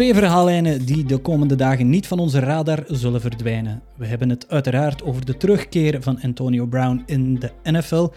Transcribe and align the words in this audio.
Twee 0.00 0.14
verhaallijnen 0.14 0.86
die 0.86 1.04
de 1.04 1.18
komende 1.18 1.56
dagen 1.56 1.88
niet 1.88 2.06
van 2.06 2.18
onze 2.18 2.38
radar 2.38 2.84
zullen 2.86 3.20
verdwijnen. 3.20 3.82
We 3.96 4.06
hebben 4.06 4.28
het 4.28 4.48
uiteraard 4.48 5.02
over 5.02 5.24
de 5.24 5.36
terugkeer 5.36 6.02
van 6.02 6.20
Antonio 6.20 6.66
Brown 6.66 7.02
in 7.06 7.38
de 7.38 7.52
NFL 7.62 8.08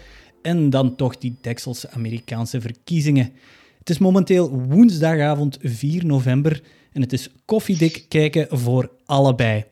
en 0.42 0.70
dan 0.70 0.96
toch 0.96 1.18
die 1.18 1.36
Texelse 1.40 1.90
Amerikaanse 1.90 2.60
verkiezingen. 2.60 3.32
Het 3.78 3.90
is 3.90 3.98
momenteel 3.98 4.50
woensdagavond 4.50 5.58
4 5.60 6.06
november 6.06 6.62
en 6.92 7.00
het 7.00 7.12
is 7.12 7.30
koffiedik 7.44 8.06
kijken 8.08 8.58
voor 8.58 8.90
allebei. 9.04 9.64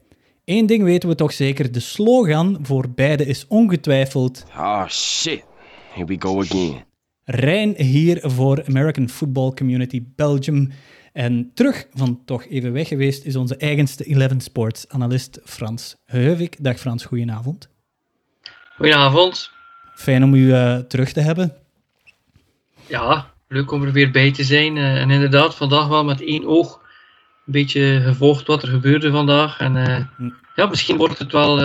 Eén 0.45 0.66
ding 0.66 0.83
weten 0.83 1.09
we 1.09 1.15
toch 1.15 1.33
zeker, 1.33 1.73
de 1.73 1.80
slogan 1.80 2.59
voor 2.62 2.91
beide 2.91 3.27
is 3.27 3.47
ongetwijfeld... 3.48 4.45
Oh 4.56 4.88
shit, 4.88 5.45
here 5.92 6.06
we 6.06 6.16
go 6.19 6.41
again. 6.41 6.84
Rijn 7.24 7.74
hier 7.77 8.20
voor 8.23 8.65
American 8.66 9.09
Football 9.09 9.52
Community 9.52 10.02
Belgium. 10.16 10.70
En 11.12 11.51
terug 11.55 11.87
van 11.95 12.23
toch 12.25 12.47
even 12.47 12.73
weg 12.73 12.89
geweest 12.89 13.25
is 13.25 13.37
onze 13.37 13.57
eigenste 13.57 14.05
Eleven 14.05 14.41
Sports 14.41 14.89
analist 14.89 15.41
Frans 15.45 15.97
Heuvik. 16.05 16.57
Dag 16.61 16.79
Frans, 16.79 17.05
goedenavond. 17.05 17.69
Goedenavond. 18.77 19.51
Fijn 19.95 20.25
om 20.25 20.34
u 20.34 20.47
uh, 20.47 20.77
terug 20.79 21.12
te 21.12 21.20
hebben. 21.20 21.56
Ja, 22.87 23.33
leuk 23.48 23.70
om 23.70 23.83
er 23.83 23.93
weer 23.93 24.11
bij 24.11 24.33
te 24.33 24.45
zijn. 24.45 24.77
Uh, 24.77 25.01
en 25.01 25.11
inderdaad, 25.11 25.55
vandaag 25.55 25.89
wel 25.89 26.05
met 26.05 26.23
één 26.23 26.47
oog 26.47 26.80
een 27.47 27.53
beetje 27.53 28.01
gevolgd 28.05 28.47
wat 28.47 28.62
er 28.62 28.69
gebeurde 28.69 29.11
vandaag. 29.11 29.59
En 29.59 29.77
uh, 29.77 30.31
ja, 30.55 30.67
misschien 30.67 30.97
wordt 30.97 31.19
het 31.19 31.33
wel 31.33 31.62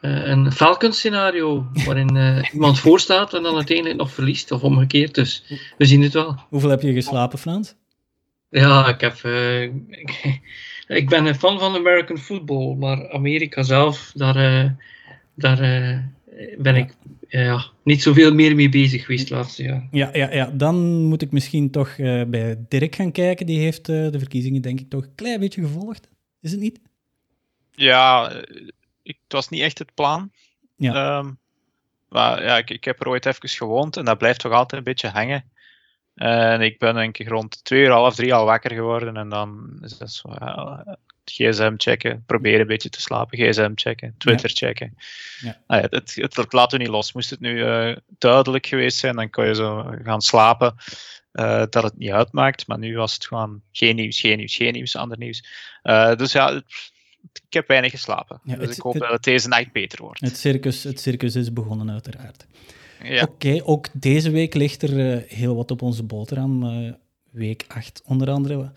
een 0.00 0.52
Falcon-scenario 0.52 1.66
waarin 1.84 2.16
iemand 2.52 2.78
voorstaat 2.78 3.34
en 3.34 3.42
dan 3.42 3.54
uiteindelijk 3.54 3.98
nog 3.98 4.12
verliest, 4.12 4.50
of 4.50 4.62
omgekeerd. 4.62 5.14
Dus 5.14 5.44
we 5.78 5.84
zien 5.84 6.02
het 6.02 6.12
wel. 6.12 6.36
Hoeveel 6.48 6.70
heb 6.70 6.82
je 6.82 6.92
geslapen, 6.92 7.38
Frans? 7.38 7.74
Ja, 8.50 8.88
ik 8.88 9.00
heb. 9.00 9.14
ik, 10.04 10.40
ik 10.86 11.08
ben 11.08 11.26
een 11.26 11.34
fan 11.34 11.58
van 11.58 11.74
American 11.74 12.18
football, 12.18 12.74
maar 12.74 13.12
Amerika 13.12 13.62
zelf, 13.62 14.12
daar, 14.14 14.76
daar 15.34 15.58
ben 16.58 16.76
ik 16.76 16.94
ja, 17.30 17.64
niet 17.82 18.02
zoveel 18.02 18.34
meer 18.34 18.54
mee 18.54 18.68
bezig 18.68 19.00
geweest 19.00 19.28
het 19.28 19.38
laatste 19.38 19.62
jaar. 19.62 19.88
Ja, 19.90 20.10
ja, 20.12 20.32
ja. 20.32 20.50
dan 20.52 21.02
moet 21.02 21.22
ik 21.22 21.32
misschien 21.32 21.70
toch 21.70 21.96
uh, 21.98 22.24
bij 22.24 22.58
Dirk 22.68 22.94
gaan 22.94 23.12
kijken. 23.12 23.46
Die 23.46 23.58
heeft 23.58 23.88
uh, 23.88 24.10
de 24.10 24.18
verkiezingen 24.18 24.62
denk 24.62 24.80
ik 24.80 24.90
toch 24.90 25.02
een 25.02 25.14
klein 25.14 25.40
beetje 25.40 25.62
gevolgd. 25.62 26.08
Is 26.40 26.50
het 26.50 26.60
niet? 26.60 26.80
Ja, 27.72 28.32
ik, 29.02 29.18
het 29.22 29.32
was 29.32 29.48
niet 29.48 29.60
echt 29.60 29.78
het 29.78 29.94
plan. 29.94 30.30
Ja. 30.76 31.18
Um, 31.18 31.38
maar 32.08 32.42
ja, 32.42 32.56
ik, 32.56 32.70
ik 32.70 32.84
heb 32.84 33.00
er 33.00 33.08
ooit 33.08 33.26
even 33.26 33.48
gewoond 33.48 33.96
en 33.96 34.04
dat 34.04 34.18
blijft 34.18 34.40
toch 34.40 34.52
altijd 34.52 34.72
een 34.72 34.92
beetje 34.92 35.08
hangen. 35.08 35.44
En 36.14 36.60
ik 36.60 36.78
ben 36.78 36.94
denk 36.94 37.18
ik 37.18 37.28
rond 37.28 37.64
twee 37.64 37.80
uur, 37.80 37.90
half 37.90 38.14
drie 38.14 38.34
al 38.34 38.44
wakker 38.44 38.72
geworden. 38.72 39.16
En 39.16 39.28
dan 39.28 39.78
is 39.82 39.98
dat 39.98 40.12
zo, 40.12 40.30
ja, 40.38 40.98
gsm 41.24 41.74
checken, 41.76 42.22
proberen 42.26 42.60
een 42.60 42.66
beetje 42.66 42.88
te 42.88 43.00
slapen, 43.00 43.38
gsm 43.38 43.72
checken, 43.74 44.14
Twitter 44.18 44.50
checken. 44.50 44.96
Ja. 45.40 45.62
Ah 45.66 45.80
ja, 45.80 45.86
het, 45.90 46.14
het, 46.14 46.36
het, 46.36 46.52
laat 46.52 46.72
u 46.72 46.76
niet 46.76 46.88
los. 46.88 47.12
Moest 47.12 47.30
het 47.30 47.40
nu 47.40 47.58
uh, 47.58 47.96
duidelijk 48.18 48.66
geweest 48.66 48.98
zijn, 48.98 49.16
dan 49.16 49.30
kon 49.30 49.46
je 49.46 49.54
zo 49.54 49.94
gaan 50.02 50.22
slapen. 50.22 50.74
Uh, 51.32 51.64
dat 51.70 51.82
het 51.82 51.98
niet 51.98 52.10
uitmaakt, 52.10 52.66
maar 52.66 52.78
nu 52.78 52.96
was 52.96 53.14
het 53.14 53.26
gewoon 53.26 53.62
geen 53.72 53.96
nieuws, 53.96 54.20
geen 54.20 54.36
nieuws, 54.36 54.56
geen 54.56 54.72
nieuws, 54.72 54.96
ander 54.96 55.18
nieuws. 55.18 55.44
Uh, 55.82 56.14
dus 56.14 56.32
ja, 56.32 56.54
het, 56.54 56.92
ik 57.46 57.52
heb 57.52 57.68
weinig 57.68 57.90
geslapen. 57.90 58.40
Dus 58.44 58.58
het, 58.58 58.76
ik 58.76 58.82
hoop 58.82 58.98
dat 58.98 59.10
het 59.10 59.22
deze 59.22 59.48
nacht 59.48 59.72
beter 59.72 60.02
wordt. 60.02 60.20
Het 60.20 60.36
circus, 60.36 60.82
het 60.82 61.00
circus 61.00 61.36
is 61.36 61.52
begonnen, 61.52 61.90
uiteraard. 61.90 62.46
Ja. 63.02 63.22
Oké, 63.22 63.60
ook 63.64 63.86
deze 63.92 64.30
week 64.30 64.54
ligt 64.54 64.82
er 64.82 65.14
uh, 65.14 65.22
heel 65.26 65.56
wat 65.56 65.70
op 65.70 65.82
onze 65.82 66.02
boterham. 66.02 66.64
Uh, 66.64 66.92
week 67.30 67.64
8 67.68 68.02
onder 68.06 68.30
andere. 68.30 68.72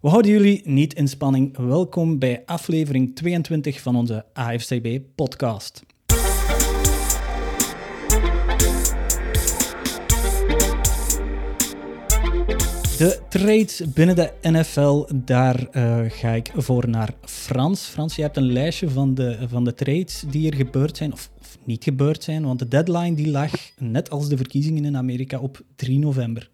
We 0.00 0.08
houden 0.08 0.30
jullie 0.30 0.60
niet 0.64 0.94
in 0.94 1.08
spanning. 1.08 1.56
Welkom 1.56 2.18
bij 2.18 2.42
aflevering 2.46 3.16
22 3.16 3.80
van 3.80 3.96
onze 3.96 4.24
AFCB-podcast. 4.32 5.82
De 12.98 13.20
trades 13.28 13.92
binnen 13.92 14.16
de 14.16 14.32
NFL, 14.42 15.06
daar 15.14 15.66
uh, 15.72 16.00
ga 16.08 16.30
ik 16.30 16.50
voor 16.54 16.88
naar 16.88 17.14
Frans. 17.24 17.82
Frans, 17.82 18.16
je 18.16 18.22
hebt 18.22 18.36
een 18.36 18.52
lijstje 18.52 18.90
van 18.90 19.14
de, 19.14 19.38
van 19.48 19.64
de 19.64 19.74
trades 19.74 20.24
die 20.30 20.50
er 20.50 20.56
gebeurd 20.56 20.96
zijn, 20.96 21.12
of 21.12 21.30
niet 21.68 21.84
gebeurd 21.84 22.24
zijn, 22.24 22.44
want 22.44 22.58
de 22.58 22.68
deadline 22.68 23.14
die 23.14 23.30
lag, 23.30 23.50
net 23.78 24.10
als 24.10 24.28
de 24.28 24.36
verkiezingen 24.36 24.84
in 24.84 24.96
Amerika, 24.96 25.38
op 25.38 25.60
3 25.76 25.98
november. 25.98 26.48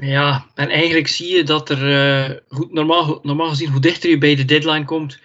Ja, 0.00 0.46
en 0.54 0.68
eigenlijk 0.68 1.08
zie 1.08 1.36
je 1.36 1.42
dat 1.42 1.70
er, 1.70 1.90
uh, 2.30 2.36
goed, 2.48 2.72
normaal, 2.72 3.20
normaal 3.22 3.48
gezien, 3.48 3.70
hoe 3.70 3.80
dichter 3.80 4.10
je 4.10 4.18
bij 4.18 4.34
de 4.34 4.44
deadline 4.44 4.84
komt, 4.84 5.18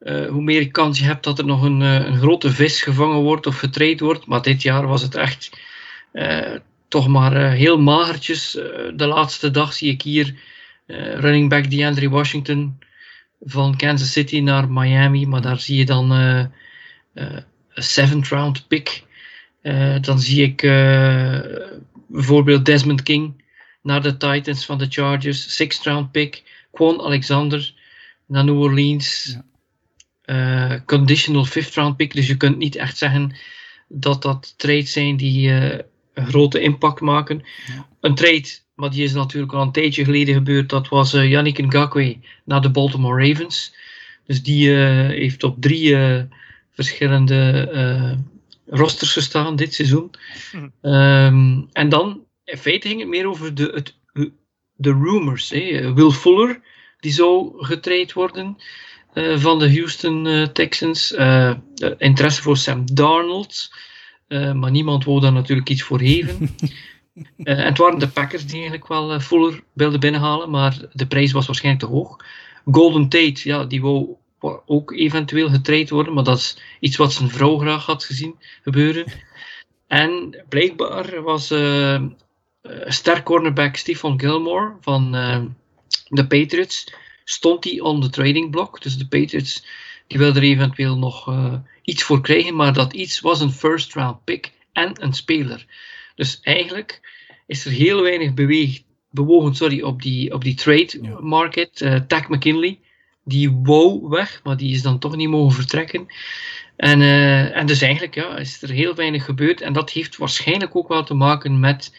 uh, 0.00 0.28
hoe 0.28 0.42
meer 0.42 0.70
kans 0.70 0.98
je 0.98 1.04
hebt 1.04 1.24
dat 1.24 1.38
er 1.38 1.44
nog 1.44 1.62
een, 1.62 1.80
uh, 1.80 1.94
een 1.94 2.18
grote 2.18 2.50
vis 2.50 2.82
gevangen 2.82 3.20
wordt 3.20 3.46
of 3.46 3.58
getraind 3.58 4.00
wordt. 4.00 4.26
Maar 4.26 4.42
dit 4.42 4.62
jaar 4.62 4.86
was 4.86 5.02
het 5.02 5.14
echt 5.14 5.50
toch 6.88 7.08
maar 7.08 7.52
heel 7.52 7.78
magertjes. 7.78 8.52
de 8.94 9.06
laatste 9.06 9.50
dag 9.50 9.72
zie 9.72 9.90
ik 9.90 10.02
hier 10.02 10.34
running 11.16 11.48
back 11.48 11.70
DeAndre 11.70 12.08
Washington 12.08 12.78
van 13.40 13.76
Kansas 13.76 14.12
City 14.12 14.40
naar 14.40 14.70
Miami. 14.70 15.26
Maar 15.26 15.40
daar 15.40 15.60
zie 15.60 15.76
je 15.76 15.84
dan 15.84 16.10
seventh 17.74 18.28
round 18.28 18.68
pick. 18.68 19.04
dan 20.00 20.20
zie 20.20 20.42
ik 20.42 20.60
bijvoorbeeld 22.06 22.64
Desmond 22.64 23.02
King 23.02 23.44
naar 23.82 24.02
de 24.02 24.16
Titans 24.16 24.64
van 24.64 24.78
de 24.78 24.86
Chargers. 24.88 25.54
Sixth 25.54 25.84
round 25.84 26.10
pick. 26.10 26.42
Quan 26.70 27.00
Alexander 27.00 27.74
naar 28.26 28.44
New 28.44 28.60
Orleans. 28.60 29.36
Ja. 29.36 29.44
Uh, 30.26 30.80
conditional 30.86 31.44
fifth 31.44 31.74
round 31.74 31.96
pick. 31.96 32.14
Dus 32.14 32.26
je 32.26 32.36
kunt 32.36 32.56
niet 32.56 32.76
echt 32.76 32.98
zeggen 32.98 33.36
dat 33.88 34.22
dat 34.22 34.54
trades 34.56 34.92
zijn 34.92 35.16
die 35.16 35.50
een 35.50 36.26
grote 36.26 36.60
impact 36.60 37.00
maken. 37.00 37.42
Ja. 37.66 37.86
Een 38.00 38.14
trade, 38.14 38.48
maar 38.74 38.90
die 38.90 39.04
is 39.04 39.12
natuurlijk 39.12 39.52
al 39.52 39.62
een 39.62 39.72
tijdje 39.72 40.04
geleden 40.04 40.34
gebeurd. 40.34 40.68
Dat 40.68 40.88
was 40.88 41.12
Yannick 41.12 41.58
Ngakwe 41.58 42.18
naar 42.44 42.60
de 42.60 42.70
Baltimore 42.70 43.28
Ravens. 43.28 43.74
Dus 44.26 44.42
die 44.42 44.70
heeft 44.70 45.42
op 45.44 45.60
drie 45.60 45.96
verschillende 46.72 48.18
rosters 48.66 49.12
gestaan 49.12 49.56
dit 49.56 49.74
seizoen. 49.74 50.10
Hm. 50.50 50.90
Um, 50.90 51.68
en 51.72 51.88
dan 51.88 52.24
in 52.44 52.58
feite 52.58 52.88
ging 52.88 53.00
het 53.00 53.08
meer 53.08 53.26
over 53.26 53.54
de, 53.54 53.72
het, 53.74 53.96
de 54.76 54.92
rumors. 54.92 55.50
Hè. 55.50 55.92
Will 55.94 56.10
Fuller, 56.10 56.60
die 57.00 57.12
zou 57.12 57.64
getraind 57.64 58.12
worden 58.12 58.56
uh, 59.14 59.38
van 59.38 59.58
de 59.58 59.72
Houston 59.74 60.26
uh, 60.26 60.46
Texans. 60.46 61.14
Interesse 61.98 62.42
voor 62.42 62.56
Sam 62.56 62.94
Darnold. 62.94 63.74
maar 64.28 64.70
niemand 64.70 65.04
wou 65.04 65.20
daar 65.20 65.32
natuurlijk 65.32 65.68
iets 65.68 65.82
voor 65.82 65.98
geven. 65.98 66.56
en 67.36 67.58
het 67.58 67.78
waren 67.78 67.98
de 67.98 68.08
Packers 68.08 68.46
die 68.46 68.54
eigenlijk 68.54 68.88
wel 68.88 69.20
Fuller 69.20 69.62
wilden 69.72 70.00
binnenhalen, 70.00 70.50
maar 70.50 70.76
de 70.92 71.06
prijs 71.06 71.32
was 71.32 71.46
waarschijnlijk 71.46 71.84
te 71.84 71.90
hoog. 71.90 72.16
Golden 72.64 73.08
Tate, 73.08 73.40
ja, 73.44 73.64
die 73.64 73.82
wou 73.82 74.16
ook 74.66 74.92
eventueel 74.92 75.48
getraind 75.48 75.90
worden, 75.90 76.14
maar 76.14 76.24
dat 76.24 76.38
is 76.38 76.58
iets 76.80 76.96
wat 76.96 77.12
zijn 77.12 77.30
vrouw 77.30 77.58
graag 77.58 77.86
had 77.86 78.04
gezien 78.04 78.36
gebeuren. 78.62 79.04
En 79.86 80.42
blijkbaar 80.48 81.22
was 81.22 81.50
uh, 81.50 82.02
ster 82.86 83.22
cornerback 83.22 83.76
Stephon 83.76 84.20
Gilmore 84.20 84.76
van 84.80 85.16
uh, 85.16 85.42
de 86.08 86.26
Patriots. 86.26 86.94
Stond 87.24 87.64
hij 87.64 87.80
on 87.80 88.00
the 88.00 88.10
trading 88.10 88.50
block. 88.50 88.82
Dus 88.82 88.96
de 88.96 89.08
Patriots 89.08 89.66
die 90.06 90.18
wilden 90.18 90.42
er 90.42 90.48
eventueel 90.48 90.98
nog 90.98 91.28
uh, 91.28 91.54
iets 91.82 92.02
voor 92.02 92.20
krijgen. 92.20 92.56
Maar 92.56 92.72
dat 92.72 92.92
iets 92.92 93.20
was 93.20 93.40
een 93.40 93.52
first 93.52 93.94
round 93.94 94.24
pick 94.24 94.52
en 94.72 95.02
een 95.02 95.12
speler. 95.12 95.66
Dus 96.14 96.40
eigenlijk 96.40 97.00
is 97.46 97.64
er 97.64 97.72
heel 97.72 98.02
weinig 98.02 98.34
beweegd, 98.34 98.84
bewogen 99.10 99.54
sorry, 99.54 99.82
op, 99.82 100.02
die, 100.02 100.34
op 100.34 100.44
die 100.44 100.54
trade 100.54 101.18
market. 101.20 101.80
Uh, 101.80 101.94
Tack 101.94 102.28
McKinley, 102.28 102.78
die 103.24 103.50
wou 103.62 104.08
weg, 104.08 104.40
maar 104.44 104.56
die 104.56 104.72
is 104.72 104.82
dan 104.82 104.98
toch 104.98 105.16
niet 105.16 105.28
mogen 105.28 105.52
vertrekken. 105.54 106.06
En, 106.76 107.00
uh, 107.00 107.56
en 107.56 107.66
dus 107.66 107.80
eigenlijk 107.80 108.14
ja, 108.14 108.36
is 108.36 108.62
er 108.62 108.70
heel 108.70 108.94
weinig 108.94 109.24
gebeurd. 109.24 109.60
En 109.60 109.72
dat 109.72 109.90
heeft 109.90 110.16
waarschijnlijk 110.16 110.76
ook 110.76 110.88
wel 110.88 111.04
te 111.04 111.14
maken 111.14 111.60
met 111.60 111.96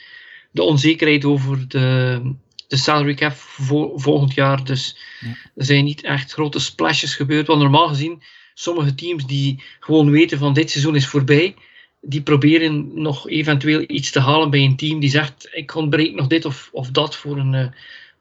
de 0.52 0.64
onzekerheid 0.64 1.26
over 1.26 1.68
de, 1.68 2.22
de 2.68 2.78
salary 2.78 3.14
cap 3.14 3.34
voor 3.34 3.92
volgend 3.96 4.34
jaar. 4.34 4.64
Dus 4.64 4.98
Ja. 5.20 5.28
er 5.56 5.66
zijn 5.66 5.84
niet 5.84 6.04
echt 6.04 6.32
grote 6.34 6.60
splashes 6.60 7.16
gebeurd. 7.16 7.48
Want 7.48 7.62
normaal 7.62 7.88
gezien, 7.88 8.24
sommige 8.54 8.96
teams 8.96 9.26
die 9.26 9.64
gewoon 9.80 10.12
weten 10.12 10.38
van 10.38 10.54
dit 10.54 10.72
seizoen 10.72 10.96
is 10.96 11.08
voorbij, 11.08 11.56
die 12.02 12.22
proberen 12.22 13.02
nog 13.02 13.30
eventueel 13.30 13.84
iets 13.88 14.12
te 14.12 14.20
halen 14.20 14.50
bij 14.50 14.64
een 14.64 14.76
team 14.76 15.00
die 15.00 15.10
zegt 15.10 15.50
ik 15.52 15.76
ontbreek 15.76 16.16
nog 16.16 16.28
dit 16.28 16.46
of, 16.46 16.70
of 16.72 16.90
dat 16.92 17.16
voor 17.16 17.38
een, 17.38 17.54
uh, 17.54 17.68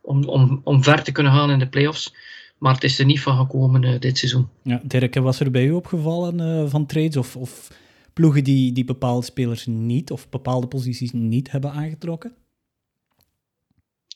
om, 0.01 0.25
om, 0.25 0.61
om 0.65 0.83
ver 0.83 1.03
te 1.03 1.13
kunnen 1.13 1.33
gaan 1.33 1.51
in 1.51 1.59
de 1.59 1.69
playoffs. 1.69 2.15
Maar 2.63 2.75
het 2.75 2.85
is 2.85 2.99
er 2.99 3.05
niet 3.05 3.21
van 3.21 3.37
gekomen 3.37 3.83
uh, 3.83 3.99
dit 3.99 4.19
seizoen. 4.19 4.49
Ja, 4.63 4.81
Dirk, 4.83 5.15
was 5.15 5.41
er 5.41 5.51
bij 5.51 5.65
u 5.65 5.71
opgevallen 5.71 6.39
uh, 6.39 6.71
van 6.71 6.87
trades 6.87 7.17
of, 7.17 7.37
of 7.37 7.69
ploegen 8.13 8.45
die, 8.45 8.73
die 8.73 8.85
bepaalde 8.85 9.27
spelers 9.27 9.67
niet 9.67 10.11
of 10.11 10.29
bepaalde 10.29 10.67
posities 10.67 11.13
niet 11.13 11.51
hebben 11.51 11.73
aangetrokken? 11.73 12.35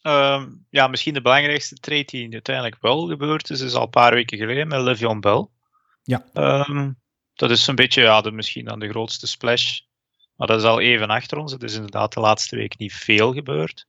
Ehm, 0.03 0.49
ja, 0.71 0.87
misschien 0.87 1.15
de 1.15 1.21
belangrijkste 1.21 1.75
trade 1.75 2.05
die 2.05 2.33
uiteindelijk 2.33 2.77
wel 2.81 3.07
gebeurd 3.07 3.51
is, 3.51 3.61
is 3.61 3.75
al 3.75 3.83
een 3.83 3.91
paar 3.91 4.15
weken 4.15 4.39
geleden 4.39 4.69
met 4.69 4.81
Le'Veon 4.81 5.21
Bell. 5.21 5.47
Ja. 6.03 6.25
Ehm, 6.33 6.91
dat 7.35 7.51
is 7.51 7.67
een 7.67 7.75
beetje, 7.75 8.03
ja, 8.03 8.21
de, 8.21 8.31
misschien 8.31 8.65
dan 8.65 8.79
de 8.79 8.89
grootste 8.89 9.27
splash. 9.27 9.81
Maar 10.37 10.47
dat 10.47 10.59
is 10.59 10.67
al 10.67 10.81
even 10.81 11.09
achter 11.09 11.39
ons. 11.39 11.53
Het 11.53 11.63
is 11.63 11.75
inderdaad 11.75 12.13
de 12.13 12.21
laatste 12.21 12.57
week 12.57 12.79
niet 12.79 12.95
veel 12.95 13.33
gebeurd. 13.33 13.87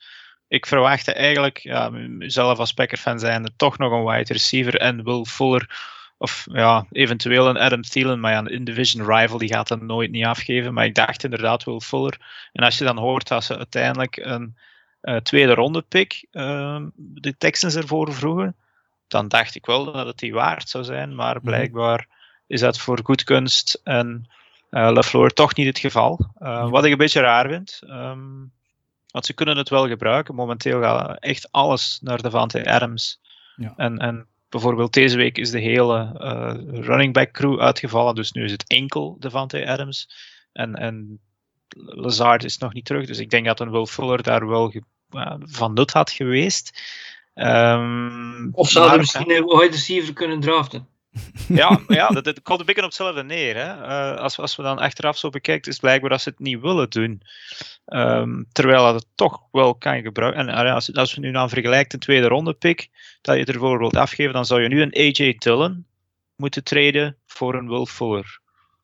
Ik 0.48 0.66
verwachtte 0.66 1.14
eigenlijk, 1.14 1.58
ja, 1.58 1.92
zelf 2.20 2.60
als 2.60 2.74
Packer-fan 2.74 3.20
zijnde, 3.20 3.50
toch 3.56 3.78
nog 3.78 3.92
een 3.92 4.06
wide 4.06 4.34
receiver 4.34 4.76
en 4.76 5.04
Will 5.04 5.24
Fuller 5.24 5.96
of 6.18 6.46
ja, 6.52 6.86
eventueel 6.92 7.48
een 7.48 7.58
Adam 7.58 7.82
Thielen, 7.82 8.20
maar 8.20 8.32
ja, 8.32 8.38
een 8.38 8.48
in-division 8.48 9.06
rival 9.16 9.38
die 9.38 9.54
gaat 9.54 9.68
dat 9.68 9.82
nooit 9.82 10.12
niet 10.12 10.26
afgeven. 10.26 10.74
Maar 10.74 10.86
ik 10.86 10.96
dacht 10.96 11.24
inderdaad 11.24 11.64
Will 11.64 11.80
Fuller. 11.80 12.18
En 12.54 12.64
als 12.64 12.78
je 12.78 12.84
dan 12.84 12.98
hoort 12.98 13.28
dat 13.28 13.44
ze 13.44 13.58
uiteindelijk 13.58 14.18
een 14.18 14.58
uh, 15.02 15.16
tweede 15.16 15.54
ronde 15.54 15.82
pick 15.82 16.26
uh, 16.32 16.82
de 16.96 17.38
Texans 17.38 17.76
ervoor 17.76 18.14
vroegen, 18.14 18.56
dan 19.08 19.28
dacht 19.28 19.56
ik 19.56 19.66
wel 19.66 19.92
dat 19.92 20.06
het 20.08 20.18
die 20.18 20.34
waard 20.34 20.70
zou 20.70 20.84
zijn. 20.84 21.16
Maar 21.16 21.36
Mhm. 21.36 21.46
blijkbaar 21.46 22.08
is 22.48 22.60
dat 22.60 22.80
voor 22.80 23.00
goedkunst 23.04 23.82
en 23.84 24.30
uh, 24.72 24.90
LaFleur 24.92 25.34
toch 25.34 25.56
niet 25.56 25.68
het 25.68 25.80
geval. 25.80 26.20
Uh, 26.40 26.70
wat 26.70 26.86
ik 26.86 26.92
een 26.92 26.98
beetje 26.98 27.22
raar 27.22 27.48
vind. 27.48 27.82
Um, 27.90 28.52
want 29.18 29.30
ze 29.30 29.36
kunnen 29.36 29.58
het 29.58 29.70
wel 29.70 29.88
gebruiken. 29.88 30.36
Momenteel 30.36 30.82
gaat 30.82 31.20
echt 31.20 31.52
alles 31.52 32.00
naar 32.02 32.22
Davante 32.22 32.66
Adams. 32.66 33.20
Ja. 33.56 33.74
En, 33.78 33.98
en 33.98 34.28
bijvoorbeeld 34.50 34.94
deze 34.94 35.18
week 35.18 35.38
is 35.38 35.52
de 35.52 35.60
hele 35.60 36.16
uh, 36.18 36.84
running 36.86 37.14
back 37.14 37.32
crew 37.32 37.60
uitgevallen. 37.60 38.16
Dus 38.16 38.32
nu 38.32 38.44
is 38.44 38.52
het 38.52 38.68
enkel 38.68 39.18
Davante 39.20 39.68
Adams. 39.68 40.10
En, 40.54 40.76
en 40.76 41.20
Lazard 41.78 42.44
is 42.44 42.58
nog 42.58 42.74
niet 42.74 42.86
terug. 42.86 43.08
Dus 43.08 43.20
ik 43.20 43.30
denk 43.30 43.46
dat 43.46 43.60
een 43.60 43.72
Will 43.72 43.86
Fuller 43.86 44.24
daar 44.24 44.48
wel 44.48 44.74
uh, 45.12 45.34
van 45.40 45.74
nut 45.74 45.92
had 45.92 46.12
geweest. 46.12 46.82
Um, 47.36 48.50
of 48.52 48.70
ze 48.70 48.80
hadden 48.80 49.00
misschien 49.00 49.32
een 49.32 49.46
wide 49.46 49.72
receiver 49.72 50.14
kunnen 50.14 50.40
draften. 50.40 50.88
Ja, 51.48 51.80
ja 51.88 52.08
dat, 52.08 52.42
komt 52.42 52.60
een 52.60 52.66
beetje 52.66 52.82
op 52.82 52.88
hetzelfde 52.88 53.24
neer. 53.24 53.56
Hè. 53.56 53.76
Uh, 53.76 54.22
als, 54.22 54.40
als 54.40 54.56
we 54.56 54.64
dan 54.64 54.80
achteraf 54.80 55.18
zo 55.18 55.30
bekijken, 55.30 55.72
is 55.72 55.80
blijkbaar 55.80 56.10
dat 56.10 56.22
ze 56.22 56.30
het 56.30 56.40
niet 56.40 56.62
willen 56.62 56.90
doen. 56.90 57.22
Um, 57.86 58.48
terwijl 58.52 58.84
dat 58.84 58.94
het 58.94 59.08
toch 59.16 59.42
wel 59.52 59.76
kan 59.76 60.02
gebruiken. 60.02 60.48
En 60.48 60.74
als, 60.74 60.94
als 60.94 61.16
we 61.16 61.22
nu 61.22 61.32
dan 61.32 61.50
vergelijken 61.50 61.94
een 61.94 62.00
tweede 62.00 62.28
ronde 62.28 62.54
pick, 62.54 62.90
dat 63.22 63.38
je 63.38 63.46
ervoor 63.46 63.78
wilt 63.78 63.96
afgeven, 63.96 64.34
dan 64.34 64.46
zou 64.46 64.62
je 64.62 64.68
nu 64.68 64.82
een 64.82 64.94
AJ 64.94 65.36
Dillon 65.38 65.86
moeten 66.36 66.64
traden 66.64 67.18
voor 67.26 67.56
een 67.56 67.70
Will 67.70 67.86
Fuller. 67.86 68.40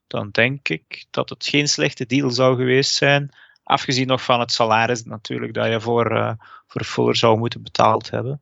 Dan 0.07 0.30
denk 0.31 0.69
ik 0.69 1.06
dat 1.09 1.30
het 1.30 1.45
geen 1.45 1.68
slechte 1.68 2.06
deal 2.06 2.30
zou 2.30 2.56
geweest 2.56 2.95
zijn. 2.95 3.30
Afgezien 3.63 4.07
nog 4.07 4.24
van 4.24 4.39
het 4.39 4.51
salaris 4.51 5.03
natuurlijk 5.03 5.53
dat 5.53 5.68
je 5.68 5.81
voor, 5.81 6.12
uh, 6.12 6.31
voor 6.68 6.83
Fuller 6.83 7.15
zou 7.15 7.38
moeten 7.38 7.63
betaald 7.63 8.09
hebben. 8.09 8.41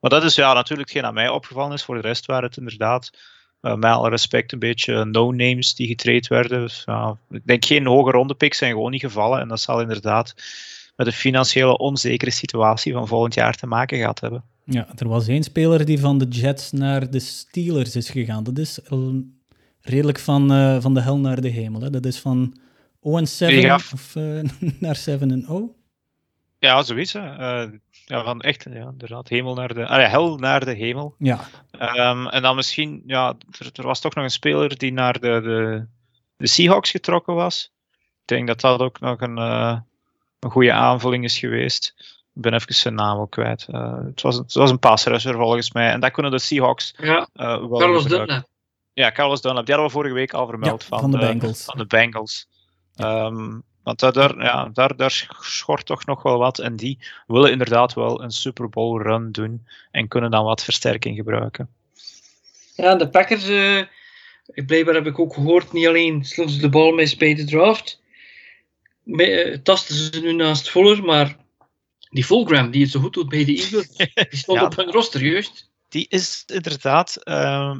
Maar 0.00 0.10
dat 0.10 0.24
is 0.24 0.34
ja, 0.34 0.52
natuurlijk 0.52 0.88
hetgeen 0.88 1.08
aan 1.08 1.14
mij 1.14 1.28
opgevallen 1.28 1.72
is. 1.72 1.82
Voor 1.82 1.94
de 1.94 2.00
rest 2.08 2.26
waren 2.26 2.48
het 2.48 2.56
inderdaad, 2.56 3.10
uh, 3.62 3.74
met 3.74 3.90
alle 3.90 4.08
respect, 4.08 4.52
een 4.52 4.58
beetje 4.58 5.04
no-names 5.04 5.74
die 5.74 5.86
getraind 5.86 6.26
werden. 6.26 6.60
Dus, 6.60 6.82
ja, 6.86 7.18
ik 7.30 7.46
denk 7.46 7.64
geen 7.64 7.86
hoge 7.86 8.10
ronde 8.10 8.34
picks 8.34 8.58
zijn 8.58 8.72
gewoon 8.72 8.90
niet 8.90 9.00
gevallen. 9.00 9.40
En 9.40 9.48
dat 9.48 9.60
zal 9.60 9.80
inderdaad 9.80 10.34
met 10.96 11.06
de 11.06 11.12
financiële 11.12 11.78
onzekere 11.78 12.30
situatie 12.30 12.92
van 12.92 13.06
volgend 13.08 13.34
jaar 13.34 13.54
te 13.54 13.66
maken 13.66 13.98
gehad 13.98 14.20
hebben. 14.20 14.44
Ja, 14.64 14.88
er 14.96 15.08
was 15.08 15.28
één 15.28 15.42
speler 15.42 15.84
die 15.84 16.00
van 16.00 16.18
de 16.18 16.28
Jets 16.28 16.72
naar 16.72 17.10
de 17.10 17.18
Steelers 17.20 17.96
is 17.96 18.10
gegaan. 18.10 18.44
Dat 18.44 18.58
is 18.58 18.78
redelijk 19.80 20.18
van, 20.18 20.52
uh, 20.52 20.80
van 20.80 20.94
de 20.94 21.00
hel 21.00 21.18
naar 21.18 21.40
de 21.40 21.48
hemel. 21.48 21.80
Hè? 21.80 21.90
Dat 21.90 22.04
is 22.04 22.18
van 22.18 22.56
0 23.02 23.18
en 23.18 23.28
7 23.28 23.60
Ja. 23.60 23.74
of 23.74 24.14
uh, 24.16 24.42
naar 24.80 24.96
7 24.96 25.30
en 25.30 25.44
0. 25.48 25.76
Ja, 26.58 26.82
zoiets. 26.82 27.12
Hè. 27.12 27.38
Uh, 27.38 27.70
ja, 28.08 28.24
van 28.24 28.40
echt, 28.40 28.66
ja, 28.70 28.88
inderdaad, 28.88 29.28
hemel 29.28 29.54
naar 29.54 29.74
de, 29.74 29.86
ah, 29.86 30.00
ja, 30.00 30.08
hel 30.08 30.36
naar 30.36 30.64
de 30.64 30.72
hemel. 30.72 31.14
Ja. 31.18 31.40
Um, 32.10 32.28
en 32.28 32.42
dan 32.42 32.56
misschien, 32.56 33.02
ja, 33.06 33.36
er, 33.58 33.70
er, 33.72 33.86
was 33.86 34.00
toch 34.00 34.14
nog 34.14 34.24
een 34.24 34.30
speler 34.30 34.78
die 34.78 34.92
naar 34.92 35.12
de, 35.12 35.40
de, 35.40 35.86
de 36.36 36.46
Seahawks 36.46 36.90
getrokken 36.90 37.34
was. 37.34 37.72
Ik 37.92 38.26
denk 38.36 38.46
dat 38.46 38.60
dat 38.60 38.80
ook 38.80 39.00
nog 39.00 39.20
een, 39.20 39.38
uh, 39.38 39.78
een 40.38 40.50
goede 40.50 40.72
aanvulling 40.72 41.24
is 41.24 41.38
geweest. 41.38 41.94
Ik 42.34 42.42
ben 42.42 42.54
even 42.54 42.74
zijn 42.74 42.94
naam 42.94 43.18
ook 43.18 43.30
kwijt. 43.30 43.66
Uh, 43.70 43.98
het, 44.04 44.22
was, 44.22 44.36
het 44.36 44.54
was 44.54 44.70
een 44.70 44.78
passrusher 44.78 45.34
volgens 45.34 45.72
mij. 45.72 45.90
En 45.90 46.00
dat 46.00 46.10
kunnen 46.10 46.32
de 46.32 46.38
Seahawks 46.38 46.94
ja. 46.96 47.28
wel 47.32 47.78
Carlos 47.78 48.04
Dunlap. 48.04 48.48
Ja, 48.92 49.12
Carlos 49.12 49.40
Dunlap. 49.40 49.66
Die 49.66 49.74
hadden 49.74 49.92
we 49.92 49.98
vorige 49.98 50.14
week 50.14 50.32
al 50.32 50.46
vermeld 50.46 50.82
ja, 50.82 50.88
van, 50.88 51.00
van, 51.00 51.10
de 51.10 51.18
Bengals. 51.18 51.64
Van 51.64 51.78
de 51.78 51.86
Bengals. 51.86 52.46
Um, 52.96 53.62
want 53.86 54.14
daar, 54.14 54.42
ja, 54.42 54.70
daar, 54.72 54.96
daar 54.96 55.28
schort 55.40 55.86
toch 55.86 56.06
nog 56.06 56.22
wel 56.22 56.38
wat. 56.38 56.58
En 56.58 56.76
die 56.76 56.98
willen 57.26 57.50
inderdaad 57.50 57.94
wel 57.94 58.22
een 58.22 58.30
Super 58.30 58.68
Bowl 58.68 59.02
run 59.02 59.32
doen. 59.32 59.66
En 59.90 60.08
kunnen 60.08 60.30
dan 60.30 60.44
wat 60.44 60.64
versterking 60.64 61.16
gebruiken. 61.16 61.68
Ja, 62.74 62.94
de 62.94 63.08
Packers, 63.08 63.48
uh, 63.48 63.82
blijkbaar 64.66 64.94
heb 64.94 65.06
ik 65.06 65.18
ook 65.18 65.34
gehoord, 65.34 65.72
niet 65.72 65.86
alleen 65.86 66.24
sloegen 66.24 66.54
ze 66.54 66.60
de 66.60 66.68
bal 66.68 66.92
mis 66.92 67.16
bij 67.16 67.34
de 67.34 67.44
draft. 67.44 68.00
Uh, 69.04 69.56
tasten 69.56 69.94
ze 69.94 70.20
nu 70.20 70.32
naast 70.32 70.70
Fuller, 70.70 71.04
maar 71.04 71.36
die 72.10 72.24
Fulgram, 72.24 72.70
die 72.70 72.82
het 72.82 72.90
zo 72.90 73.00
goed 73.00 73.14
doet 73.14 73.28
bij 73.28 73.44
de 73.44 73.56
Eagles, 73.56 73.96
die 74.30 74.38
stond 74.38 74.58
ja, 74.58 74.64
op 74.64 74.76
hun 74.76 74.90
roster, 74.90 75.24
juist. 75.24 75.70
Die 75.88 76.06
is 76.08 76.42
inderdaad 76.46 77.18
uh, 77.24 77.76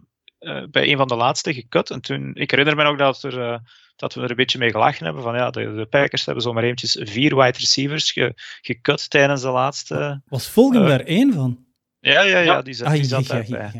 bij 0.71 0.91
een 0.91 0.97
van 0.97 1.09
de 1.09 1.17
laatste 1.17 1.55
gekut. 1.55 1.91
En 1.91 2.01
toen, 2.01 2.35
ik 2.35 2.51
herinner 2.51 2.77
me 2.77 2.83
nog 2.83 2.97
dat 2.97 3.23
er 3.23 3.61
dat 3.97 4.15
we 4.15 4.21
er 4.21 4.31
een 4.31 4.37
beetje 4.37 4.59
mee 4.59 4.71
gelachen 4.71 5.05
hebben. 5.05 5.23
Van 5.23 5.35
ja, 5.35 5.51
de, 5.51 5.75
de 5.75 5.87
Packers 5.87 6.25
hebben 6.25 6.43
zomaar 6.43 6.63
eventjes 6.63 6.99
vier 7.01 7.37
wide 7.37 7.59
receivers 7.59 8.13
ge, 8.13 8.33
gekut 8.61 9.11
tijdens 9.11 9.41
de 9.43 9.49
laatste. 9.51 10.23
Was 10.29 10.47
Fulgham 10.47 10.83
uh, 10.83 10.89
daar 10.89 11.01
één 11.01 11.33
van? 11.33 11.65
Ja, 12.01 12.23
ja, 12.23 12.39
ja, 12.39 12.63
die 12.63 12.75
zat, 12.75 12.93
die 12.93 13.05
zat 13.05 13.27
ja, 13.27 13.35
daarbij. 13.35 13.71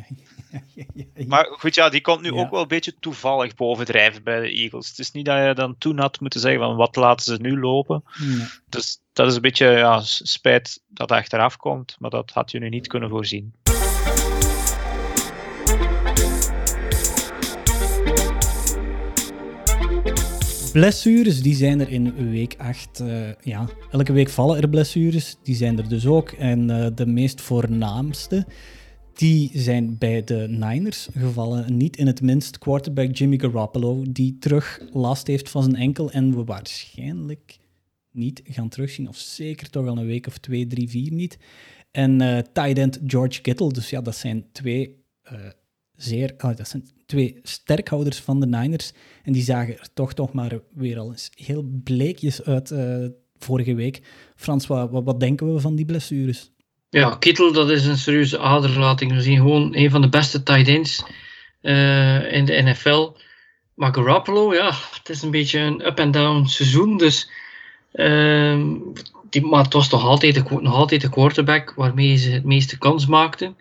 Ja, 0.75 1.25
maar 1.27 1.47
goed, 1.51 1.75
ja, 1.75 1.89
die 1.89 2.01
komt 2.01 2.21
nu 2.21 2.33
ook 2.33 2.51
wel 2.51 2.61
een 2.61 2.69
beetje 2.69 2.99
toevallig 3.01 3.55
bovendrijven 3.55 4.23
bij 4.23 4.41
de 4.41 4.51
Eagles. 4.51 4.89
Het 4.89 4.99
is 4.99 5.11
niet 5.11 5.25
dat 5.25 5.47
je 5.47 5.55
dan 5.55 5.79
toen 5.79 5.99
had 5.99 6.21
moeten 6.21 6.41
zeggen 6.41 6.61
van 6.61 6.77
wat 6.77 6.97
laten 6.97 7.25
ze 7.25 7.41
nu 7.41 7.61
lopen. 7.61 8.05
Nee. 8.19 8.47
Dus 8.69 9.01
dat 9.13 9.29
is 9.29 9.35
een 9.35 9.41
beetje 9.41 9.67
ja, 9.67 10.01
spijt 10.03 10.83
dat 10.89 11.11
achteraf 11.11 11.57
komt, 11.57 11.97
maar 11.99 12.11
dat 12.11 12.31
had 12.31 12.51
je 12.51 12.59
nu 12.59 12.69
niet 12.69 12.87
kunnen 12.87 13.09
voorzien. 13.09 13.55
Blessures, 20.77 21.43
die 21.43 21.55
zijn 21.55 21.81
er 21.81 21.89
in 21.89 22.31
week 22.31 22.55
8. 22.59 23.01
Uh, 23.01 23.33
ja, 23.41 23.69
elke 23.91 24.13
week 24.13 24.29
vallen 24.29 24.61
er 24.61 24.69
blessures. 24.69 25.37
Die 25.43 25.55
zijn 25.55 25.79
er 25.79 25.89
dus 25.89 26.07
ook. 26.07 26.31
En 26.31 26.69
uh, 26.69 26.87
de 26.95 27.07
meest 27.07 27.41
voornaamste, 27.41 28.47
die 29.13 29.51
zijn 29.55 29.99
bij 29.99 30.25
de 30.25 30.47
Niners 30.49 31.09
gevallen. 31.13 31.77
Niet 31.77 31.97
in 31.97 32.07
het 32.07 32.23
minst 32.23 32.59
quarterback 32.59 33.17
Jimmy 33.17 33.39
Garoppolo, 33.39 34.05
die 34.09 34.37
terug 34.39 34.81
last 34.93 35.27
heeft 35.27 35.49
van 35.49 35.63
zijn 35.63 35.77
enkel. 35.77 36.11
En 36.11 36.37
we 36.37 36.45
waarschijnlijk 36.45 37.59
niet 38.11 38.41
gaan 38.45 38.69
terugzien. 38.69 39.09
Of 39.09 39.17
zeker 39.17 39.71
toch 39.71 39.87
al 39.87 39.99
een 39.99 40.07
week 40.07 40.27
of 40.27 40.39
twee, 40.39 40.67
drie, 40.67 40.89
vier 40.89 41.13
niet. 41.13 41.39
En 41.91 42.23
uh, 42.23 42.39
tight 42.39 42.79
end 42.79 43.01
George 43.07 43.41
Kittle. 43.41 43.73
Dus 43.73 43.91
ja, 43.91 44.01
dat 44.01 44.17
zijn 44.17 44.45
twee 44.53 45.05
zeer... 45.97 46.35
Oh, 46.39 46.57
dat 46.57 46.69
zijn 46.69 46.89
twee 47.07 47.39
sterkhouders 47.43 48.19
van 48.19 48.41
de 48.41 48.47
Niners. 48.47 48.93
En 49.23 49.33
die 49.33 49.43
zagen 49.43 49.79
er 49.79 49.89
toch 49.95 50.15
nog 50.15 50.33
maar 50.33 50.59
weer 50.75 50.99
al 50.99 51.11
eens 51.11 51.31
heel 51.35 51.65
bleekjes 51.85 52.43
uit 52.43 52.71
uh, 52.71 53.07
vorige 53.39 53.75
week. 53.75 54.01
Frans, 54.37 54.67
wat, 54.67 54.91
wat, 54.91 55.21
denken 55.21 55.55
we 55.55 55.61
van 55.61 55.77
die 55.77 55.85
blessures? 55.85 56.51
Ja, 56.91 57.17
Kittel, 57.17 57.53
dat 57.53 57.71
is 57.71 57.87
een 57.87 57.99
serieuze 57.99 58.39
aderlating. 58.39 59.13
We 59.13 59.21
zien 59.21 59.37
gewoon 59.37 59.77
een 59.77 59.91
van 59.91 60.01
de 60.01 60.09
beste 60.09 60.43
tight 60.43 60.69
ends 60.69 61.05
uh, 61.63 62.33
in 62.33 62.45
de 62.45 62.63
NFL. 62.63 63.17
Maar 63.75 63.95
Garoppolo, 63.95 64.55
ja, 64.55 64.73
het 64.99 65.09
is 65.09 65.23
een 65.23 65.31
beetje 65.31 65.59
een 65.59 65.87
up-and-down 65.87 66.45
seizoen. 66.45 66.97
Dus, 66.97 67.31
uh, 67.93 68.65
die, 69.31 69.47
maar 69.47 69.65
het 69.65 69.73
was 69.73 69.89
toch 69.89 70.05
altijd 70.05 70.51
nog 70.51 70.75
altijd 70.75 71.01
de 71.01 71.11
quarterback 71.11 71.75
waarmee 71.75 72.17
ze 72.17 72.31
het 72.31 72.45
meeste 72.45 72.79
kans 72.79 73.07
maakten. 73.07 73.57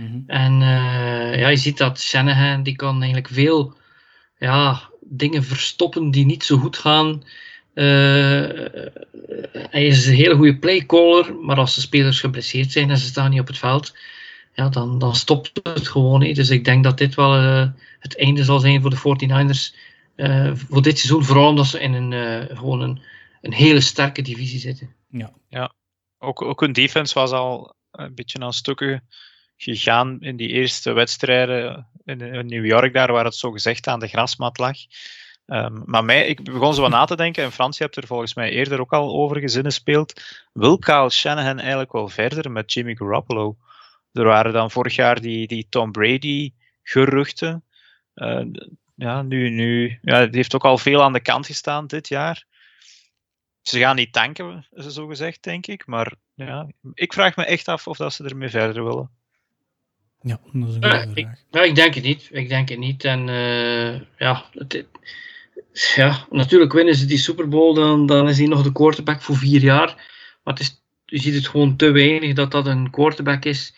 Mm-hmm. 0.00 0.24
En 0.26 0.52
uh, 0.60 1.38
ja, 1.38 1.48
je 1.48 1.56
ziet 1.56 1.78
dat 1.78 2.00
Shanahan, 2.00 2.62
die 2.62 2.76
kan 2.76 2.96
eigenlijk 2.96 3.28
veel 3.28 3.76
ja, 4.38 4.80
dingen 5.00 5.44
verstoppen 5.44 6.10
die 6.10 6.24
niet 6.24 6.44
zo 6.44 6.56
goed 6.56 6.76
gaan. 6.76 7.22
Uh, 7.74 8.48
hij 9.52 9.86
is 9.86 10.06
een 10.06 10.14
hele 10.14 10.34
goede 10.34 10.58
playcaller, 10.58 11.34
maar 11.34 11.56
als 11.56 11.74
de 11.74 11.80
spelers 11.80 12.20
geblesseerd 12.20 12.72
zijn 12.72 12.90
en 12.90 12.98
ze 12.98 13.06
staan 13.06 13.30
niet 13.30 13.40
op 13.40 13.46
het 13.46 13.58
veld, 13.58 13.96
ja, 14.54 14.68
dan, 14.68 14.98
dan 14.98 15.14
stopt 15.14 15.60
het 15.62 15.88
gewoon. 15.88 16.22
He. 16.22 16.32
Dus 16.32 16.50
ik 16.50 16.64
denk 16.64 16.84
dat 16.84 16.98
dit 16.98 17.14
wel 17.14 17.42
uh, 17.42 17.68
het 17.98 18.18
einde 18.18 18.44
zal 18.44 18.58
zijn 18.58 18.80
voor 18.80 18.90
de 18.90 18.96
49ers 18.96 19.88
voor 20.68 20.82
dit 20.82 20.98
seizoen. 20.98 21.24
Vooral 21.24 21.48
omdat 21.48 21.66
ze 21.66 21.80
in 21.80 21.92
een, 21.92 22.46
gewoon 22.56 22.80
een, 22.80 23.00
een 23.40 23.52
hele 23.52 23.80
sterke 23.80 24.22
divisie 24.22 24.58
zitten. 24.58 24.94
Ja, 25.10 25.32
ja. 25.48 25.72
Ook, 26.18 26.42
ook 26.42 26.60
hun 26.60 26.72
defense 26.72 27.14
was 27.14 27.30
al 27.30 27.74
een 27.90 28.14
beetje 28.14 28.38
aan 28.38 28.52
stukken 28.52 29.02
gegaan 29.62 30.20
in 30.20 30.36
die 30.36 30.48
eerste 30.48 30.92
wedstrijden 30.92 31.86
in, 32.04 32.46
New 32.46 32.66
York, 32.66 32.92
daar 32.92 33.12
waar 33.12 33.24
het 33.24 33.34
zo 33.34 33.50
gezegd 33.50 33.86
aan 33.86 34.00
de 34.00 34.08
grasmat 34.08 34.58
lag. 34.58 34.76
Ehm, 35.46 35.80
maar 35.84 36.04
mij, 36.04 36.26
ik 36.26 36.44
begon 36.44 36.74
zo 36.74 36.80
wat 36.80 36.90
na 36.90 37.04
te 37.04 37.16
denken, 37.16 37.44
en 37.44 37.52
Frans, 37.52 37.78
je 37.78 37.84
hebt 37.84 37.96
er 37.96 38.06
volgens 38.06 38.34
mij 38.34 38.50
eerder 38.50 38.80
ook 38.80 38.92
al 38.92 39.14
over 39.14 39.40
gezinnen 39.40 39.72
speelt. 39.72 40.22
Wil 40.52 40.78
Kyle 40.78 41.10
Shanahan 41.10 41.58
eigenlijk 41.58 41.92
wel 41.92 42.08
verder 42.08 42.50
met 42.50 42.72
Jimmy 42.72 42.94
Garoppolo? 42.94 43.56
Er 44.12 44.24
waren 44.24 44.52
dan 44.52 44.70
vorig 44.70 44.94
jaar 44.94 45.20
die, 45.20 45.46
die 45.46 45.66
Tom 45.68 45.92
Brady 45.92 46.52
geruchten. 46.82 47.64
Uh, 48.14 48.44
ja, 48.94 49.22
nu, 49.22 49.50
nu, 49.50 49.98
ja, 50.02 50.26
die 50.26 50.36
heeft 50.36 50.54
ook 50.54 50.64
al 50.64 50.78
veel 50.78 51.02
aan 51.02 51.12
de 51.12 51.20
kant 51.20 51.46
gestaan 51.46 51.86
dit 51.86 52.08
jaar. 52.08 52.46
Ze 53.62 53.78
gaan 53.78 53.96
niet 53.96 54.12
tanken, 54.12 54.66
zo 54.70 55.06
gezegd, 55.06 55.42
denk 55.42 55.66
ik. 55.66 55.86
Maar 55.86 56.14
ja, 56.34 56.68
ik 56.94 57.12
vraag 57.12 57.36
me 57.36 57.44
echt 57.44 57.68
af 57.68 57.86
of 57.86 57.96
dat 57.96 58.12
ze 58.12 58.24
ermee 58.24 58.48
verder 58.48 58.84
willen. 58.84 59.19
Ja, 60.22 60.40
dat 60.52 60.68
is 60.68 60.74
een 60.74 60.82
goede 60.82 61.10
ik, 61.14 61.26
vraag. 61.26 61.38
ja, 61.50 61.62
ik 61.62 61.74
denk 61.74 61.94
het 61.94 62.04
niet. 62.04 62.28
Ik 62.32 62.48
denk 62.48 62.68
het 62.68 62.78
niet. 62.78 63.04
En 63.04 63.28
eh, 63.28 64.00
ja, 64.18 64.44
het, 64.52 64.86
ja, 65.94 66.26
natuurlijk 66.30 66.72
winnen 66.72 66.94
ze 66.94 67.06
die 67.06 67.18
Super 67.18 67.48
Bowl, 67.48 67.74
dan, 67.74 68.06
dan 68.06 68.28
is 68.28 68.38
hij 68.38 68.46
nog 68.46 68.62
de 68.62 68.72
quarterback 68.72 69.22
voor 69.22 69.36
vier 69.36 69.60
jaar. 69.60 69.86
Maar 70.42 70.54
het 70.54 70.62
is, 70.62 70.82
je 71.04 71.18
ziet 71.18 71.34
het 71.34 71.48
gewoon 71.48 71.76
te 71.76 71.90
weinig 71.90 72.34
dat 72.34 72.50
dat 72.50 72.66
een 72.66 72.90
quarterback 72.90 73.44
is. 73.44 73.74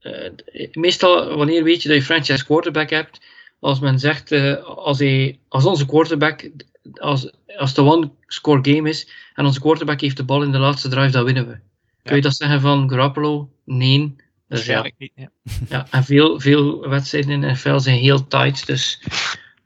Eh, 0.00 0.30
meestal, 0.72 1.36
wanneer 1.36 1.64
weet 1.64 1.82
je 1.82 1.88
dat 1.88 1.96
je 1.96 2.04
franchise 2.04 2.44
quarterback 2.44 2.90
hebt? 2.90 3.20
Als 3.60 3.80
men 3.80 3.98
zegt, 3.98 4.32
eh, 4.32 4.64
als, 4.64 4.98
hij, 4.98 5.38
als 5.48 5.64
onze 5.64 5.86
quarterback, 5.86 6.50
als, 6.92 7.30
als 7.56 7.74
de 7.74 7.82
one-score 7.82 8.74
game 8.74 8.88
is 8.88 9.10
en 9.34 9.44
onze 9.44 9.60
quarterback 9.60 10.00
heeft 10.00 10.16
de 10.16 10.24
bal 10.24 10.42
in 10.42 10.52
de 10.52 10.58
laatste 10.58 10.88
drive, 10.88 11.10
dan 11.10 11.24
winnen 11.24 11.48
we. 11.48 11.58
Kun 12.02 12.16
je 12.16 12.22
dat 12.22 12.36
zeggen 12.36 12.60
van 12.60 12.90
Garoppolo? 12.90 13.50
Nee. 13.64 14.16
Dus 14.48 14.66
ja, 14.66 14.90
niet. 14.98 15.12
Ja. 15.14 15.30
ja, 15.68 15.86
en 15.90 16.04
veel, 16.04 16.40
veel 16.40 16.88
wedstrijden 16.88 17.30
in 17.30 17.40
de 17.40 17.46
NFL 17.46 17.78
zijn 17.78 17.98
heel 17.98 18.26
tight. 18.26 18.66
Dus 18.66 19.02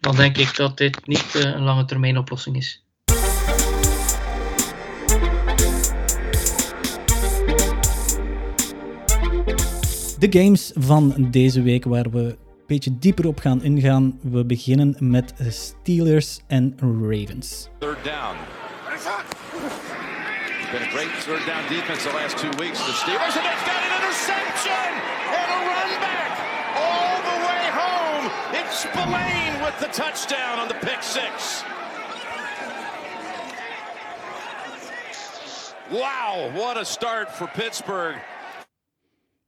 dan 0.01 0.17
denk 0.17 0.37
ik 0.37 0.57
dat 0.57 0.77
dit 0.77 1.07
niet 1.07 1.35
eh, 1.35 1.43
een 1.43 1.63
lange 1.63 1.85
termijn 1.85 2.19
oplossing 2.19 2.57
is. 2.57 2.85
De 10.19 10.27
games 10.31 10.71
van 10.75 11.29
deze 11.31 11.63
week 11.63 11.85
waar 11.85 12.11
we 12.11 12.19
een 12.19 12.37
beetje 12.67 12.99
dieper 12.99 13.27
op 13.27 13.39
gaan 13.39 13.63
ingaan. 13.63 14.19
We 14.23 14.45
beginnen 14.45 14.97
met 14.99 15.35
Steelers 15.49 16.41
en 16.47 16.77
Ravens. 16.79 17.69
Third 17.79 18.05
down. 18.05 18.37
Been 20.73 20.83
a 20.85 20.91
great 20.93 21.11
third 21.27 21.45
down 21.47 21.69
defense 21.69 22.05
the 22.05 22.11
last 22.11 22.39
two 22.39 22.51
weeks. 22.51 22.79
The 22.79 22.93
Steelers, 22.93 23.35
and 23.35 23.45
they've 23.45 23.67
got 23.67 23.83
an 23.83 23.93
interception 23.99 24.87
and 25.39 25.49
a 25.51 25.61
run 25.67 25.91
back 25.99 26.33
all 26.79 27.17
the 27.31 27.39
way 27.47 27.63
home. 27.83 28.31
It's 28.55 28.79
Spillane 28.85 29.65
with 29.65 29.77
the 29.81 29.89
touchdown 29.91 30.61
on 30.61 30.69
the 30.69 30.75
pick 30.75 31.03
six. 31.03 31.65
Wow, 35.91 36.53
what 36.55 36.77
a 36.77 36.85
start 36.85 37.33
for 37.33 37.49
Pittsburgh. 37.49 38.17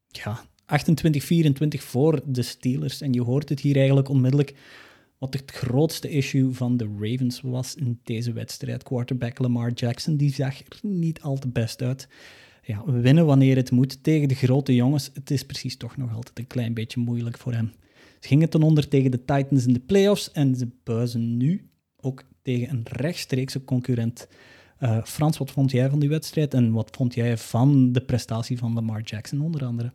Ja, 0.08 0.40
28-24 0.66 1.82
voor 1.82 2.20
de 2.24 2.42
Steelers. 2.42 3.00
En 3.00 3.12
je 3.12 3.22
hoort 3.22 3.48
het 3.48 3.60
hier 3.60 3.76
eigenlijk 3.76 4.08
onmiddellijk. 4.08 4.54
Wat 5.22 5.34
het 5.34 5.50
grootste 5.50 6.08
issue 6.08 6.52
van 6.52 6.76
de 6.76 6.96
Ravens 7.00 7.40
was 7.40 7.74
in 7.74 8.00
deze 8.04 8.32
wedstrijd. 8.32 8.82
Quarterback 8.82 9.38
Lamar 9.38 9.72
Jackson, 9.72 10.16
die 10.16 10.34
zag 10.34 10.58
er 10.58 10.78
niet 10.82 11.20
al 11.20 11.38
te 11.38 11.48
best 11.48 11.82
uit. 11.82 12.08
Ja, 12.62 12.82
winnen 12.86 13.26
wanneer 13.26 13.56
het 13.56 13.70
moet 13.70 14.02
tegen 14.02 14.28
de 14.28 14.34
grote 14.34 14.74
jongens. 14.74 15.10
Het 15.14 15.30
is 15.30 15.44
precies 15.44 15.76
toch 15.76 15.96
nog 15.96 16.14
altijd 16.14 16.38
een 16.38 16.46
klein 16.46 16.74
beetje 16.74 17.00
moeilijk 17.00 17.38
voor 17.38 17.52
hem. 17.52 17.72
Ze 18.20 18.28
gingen 18.28 18.50
ten 18.50 18.62
onder 18.62 18.88
tegen 18.88 19.10
de 19.10 19.24
Titans 19.24 19.66
in 19.66 19.72
de 19.72 19.80
playoffs. 19.80 20.32
En 20.32 20.54
ze 20.54 20.68
buizen 20.84 21.36
nu 21.36 21.70
ook 22.00 22.22
tegen 22.42 22.70
een 22.70 22.84
rechtstreekse 22.84 23.64
concurrent. 23.64 24.28
Eh, 24.78 25.04
Frans, 25.04 25.38
wat 25.38 25.50
vond 25.50 25.70
jij 25.70 25.90
van 25.90 25.98
die 25.98 26.08
wedstrijd? 26.08 26.54
En 26.54 26.72
wat 26.72 26.96
vond 26.96 27.14
jij 27.14 27.38
van 27.38 27.92
de 27.92 28.00
prestatie 28.00 28.58
van 28.58 28.74
Lamar 28.74 29.02
Jackson 29.02 29.40
onder 29.40 29.64
andere? 29.64 29.92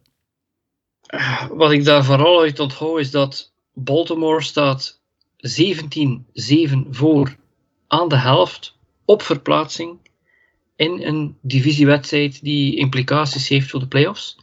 Wat 1.51 1.71
ik 1.71 1.83
daar 1.83 2.05
vooral 2.05 2.41
uit 2.41 2.59
onthoud 2.59 2.99
is 2.99 3.11
dat 3.11 3.53
Baltimore 3.73 4.41
staat 4.41 5.05
17-7 5.37 6.89
voor 6.89 7.35
aan 7.87 8.09
de 8.09 8.17
helft 8.17 8.77
op 9.05 9.21
verplaatsing 9.21 9.99
in 10.75 11.01
een 11.01 11.37
divisiewedstrijd 11.41 12.43
die 12.43 12.75
implicaties 12.75 13.47
heeft 13.47 13.69
voor 13.69 13.79
de 13.79 13.87
playoffs. 13.87 14.37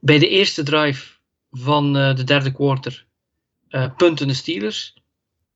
Bij 0.00 0.18
de 0.18 0.28
eerste 0.28 0.62
drive 0.62 1.12
van 1.50 1.96
eh, 1.96 2.16
de 2.16 2.24
derde 2.24 2.52
quarter 2.52 3.06
eh, 3.68 3.96
punten 3.96 4.28
de 4.28 4.34
Steelers. 4.34 4.94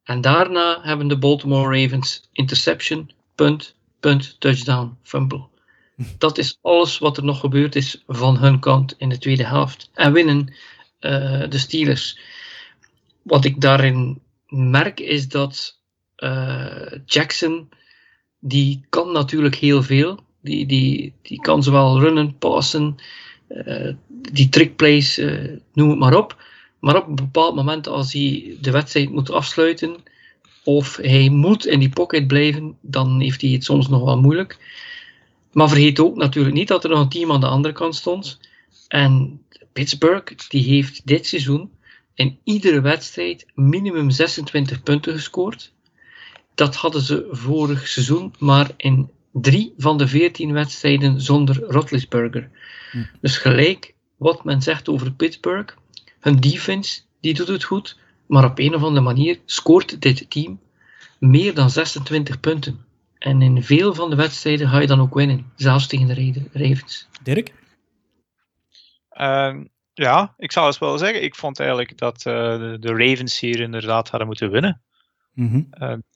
En 0.02 0.20
daarna 0.20 0.80
hebben 0.82 1.08
de 1.08 1.18
Baltimore 1.18 1.80
Ravens 1.80 2.28
interception, 2.32 3.10
punt, 3.34 3.74
punt, 4.00 4.36
touchdown, 4.38 4.96
fumble. 5.02 5.46
Dat 6.18 6.38
is 6.38 6.58
alles 6.62 6.98
wat 6.98 7.16
er 7.16 7.24
nog 7.24 7.40
gebeurd 7.40 7.76
is 7.76 8.02
van 8.06 8.38
hun 8.38 8.60
kant 8.60 8.94
in 8.98 9.08
de 9.08 9.18
tweede 9.18 9.46
helft. 9.46 9.90
En 9.94 10.12
winnen 10.12 10.54
eh, 10.98 11.48
de 11.48 11.58
Steelers. 11.58 12.18
Wat 13.22 13.44
ik 13.44 13.60
daarin 13.60 14.20
merk 14.48 15.00
is 15.00 15.28
dat 15.28 15.80
eh, 16.16 16.92
Jackson, 17.06 17.68
die 18.38 18.84
kan 18.88 19.12
natuurlijk 19.12 19.54
heel 19.54 19.82
veel. 19.82 20.24
Die, 20.42 20.66
die, 20.66 21.14
die 21.22 21.40
kan 21.40 21.62
zowel 21.62 22.00
runnen, 22.00 22.38
passen, 22.38 22.96
eh, 23.48 23.94
die 24.08 24.48
trickplays, 24.48 25.18
eh, 25.18 25.50
noem 25.72 25.90
het 25.90 25.98
maar 25.98 26.16
op. 26.16 26.44
Maar 26.80 26.96
op 26.96 27.08
een 27.08 27.14
bepaald 27.14 27.54
moment 27.54 27.88
als 27.88 28.12
hij 28.12 28.56
de 28.60 28.70
wedstrijd 28.70 29.10
moet 29.10 29.30
afsluiten, 29.30 29.96
of 30.64 30.96
hij 30.96 31.28
moet 31.28 31.66
in 31.66 31.78
die 31.78 31.88
pocket 31.88 32.26
blijven, 32.26 32.76
dan 32.80 33.20
heeft 33.20 33.40
hij 33.40 33.50
het 33.50 33.64
soms 33.64 33.88
nog 33.88 34.04
wel 34.04 34.20
moeilijk. 34.20 34.58
Maar 35.52 35.68
vergeet 35.68 36.00
ook 36.00 36.16
natuurlijk 36.16 36.54
niet 36.54 36.68
dat 36.68 36.84
er 36.84 36.90
nog 36.90 37.00
een 37.00 37.08
team 37.08 37.32
aan 37.32 37.40
de 37.40 37.46
andere 37.46 37.74
kant 37.74 37.94
stond. 37.94 38.40
En 38.88 39.40
Pittsburgh, 39.72 40.32
die 40.48 40.64
heeft 40.64 41.06
dit 41.06 41.26
seizoen 41.26 41.70
in 42.16 42.38
iedere 42.44 42.80
wedstrijd 42.80 43.46
minimum 43.54 44.10
26 44.10 44.82
punten 44.82 45.12
gescoord. 45.12 45.72
Dat 46.54 46.74
hadden 46.74 47.00
ze 47.02 47.28
vorig 47.30 47.88
seizoen 47.88 48.34
maar 48.38 48.70
in 48.76 49.10
drie 49.32 49.74
van 49.76 49.98
de 49.98 50.08
14 50.08 50.52
wedstrijden 50.52 51.20
zonder 51.20 51.60
Roethlisberger. 51.60 52.50
Dus 53.20 53.36
gelijk 53.36 53.94
wat 54.16 54.44
men 54.44 54.62
zegt 54.62 54.88
over 54.88 55.12
Pittsburgh, 55.12 55.76
hun 56.20 56.36
defense 56.36 57.00
die 57.20 57.34
doet 57.34 57.48
het 57.48 57.64
goed, 57.64 57.98
maar 58.26 58.44
op 58.44 58.58
een 58.58 58.74
of 58.74 58.82
andere 58.82 59.04
manier 59.04 59.38
scoort 59.44 60.00
dit 60.00 60.30
team 60.30 60.60
meer 61.18 61.54
dan 61.54 61.70
26 61.70 62.40
punten. 62.40 62.84
En 63.18 63.42
in 63.42 63.62
veel 63.62 63.94
van 63.94 64.10
de 64.10 64.16
wedstrijden 64.16 64.68
ga 64.68 64.78
je 64.78 64.86
dan 64.86 65.00
ook 65.00 65.14
winnen, 65.14 65.52
zelfs 65.56 65.86
tegen 65.86 66.06
de 66.06 66.14
Ra- 66.14 66.62
Ravens. 66.64 67.08
Dirk? 67.22 67.52
Ehm, 69.10 69.64
ja, 70.02 70.34
ik 70.36 70.52
zou 70.52 70.66
eens 70.66 70.78
wel 70.78 70.98
zeggen, 70.98 71.22
ik 71.22 71.34
vond 71.34 71.60
eigenlijk 71.60 71.98
dat 71.98 72.16
eh, 72.16 72.58
de, 72.80 72.94
Ravens 72.96 73.40
hier 73.40 73.60
inderdaad 73.60 74.08
hadden 74.08 74.28
moeten 74.28 74.50
winnen. 74.50 74.82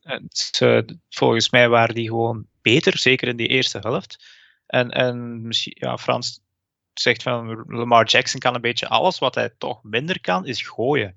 Het, 0.02 0.58
eh, 0.58 0.80
volgens 1.08 1.50
mij 1.50 1.68
waren 1.68 1.94
die 1.94 2.08
gewoon 2.08 2.46
beter, 2.62 2.98
zeker 2.98 3.28
in 3.28 3.36
die 3.36 3.48
eerste 3.48 3.78
helft. 3.78 4.24
En, 4.66 4.90
en 4.90 5.46
misschien, 5.46 5.76
ja, 5.76 5.98
Frans 5.98 6.40
zegt 6.94 7.22
van 7.22 7.64
Lamar 7.66 8.06
Jackson 8.06 8.40
kan 8.40 8.54
een 8.54 8.60
beetje 8.60 8.88
alles. 8.88 9.18
Wat 9.18 9.34
hij 9.34 9.50
toch 9.58 9.82
minder 9.82 10.20
kan, 10.20 10.46
is 10.46 10.62
gooien. 10.62 11.16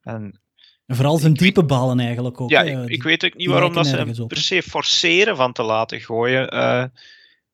En 0.00 0.40
En 0.86 0.96
vooral 0.96 1.18
zijn 1.18 1.34
diepe 1.34 1.64
ballen 1.64 2.00
eigenlijk 2.00 2.40
ook. 2.40 2.50
ja, 2.50 2.62
ik, 2.62 3.02
weet 3.02 3.24
ook 3.24 3.34
niet 3.34 3.48
waarom 3.48 3.72
dat 3.72 3.86
ze 3.86 3.96
hem 3.96 4.26
per 4.26 4.36
se 4.36 4.62
forceren 4.62 5.36
van 5.36 5.52
te 5.52 5.62
laten 5.62 6.00
gooien. 6.00 6.48
Eh, 6.48 6.84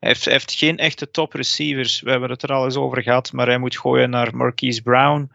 hij, 0.02 0.11
heeft, 0.11 0.25
heeft 0.25 0.52
geen 0.52 0.78
echte 0.78 1.11
top 1.11 1.32
receivers. 1.32 2.00
We 2.00 2.11
hebben 2.11 2.30
het 2.30 2.42
er 2.42 2.52
al 2.52 2.64
eens 2.64 2.76
over 2.76 3.02
gehad. 3.02 3.32
Maar 3.32 3.47
hij 3.47 3.59
moet 3.59 3.78
gooien 3.78 4.11
naar 4.11 4.37
Marquise 4.37 4.82
Brown, 4.82 5.30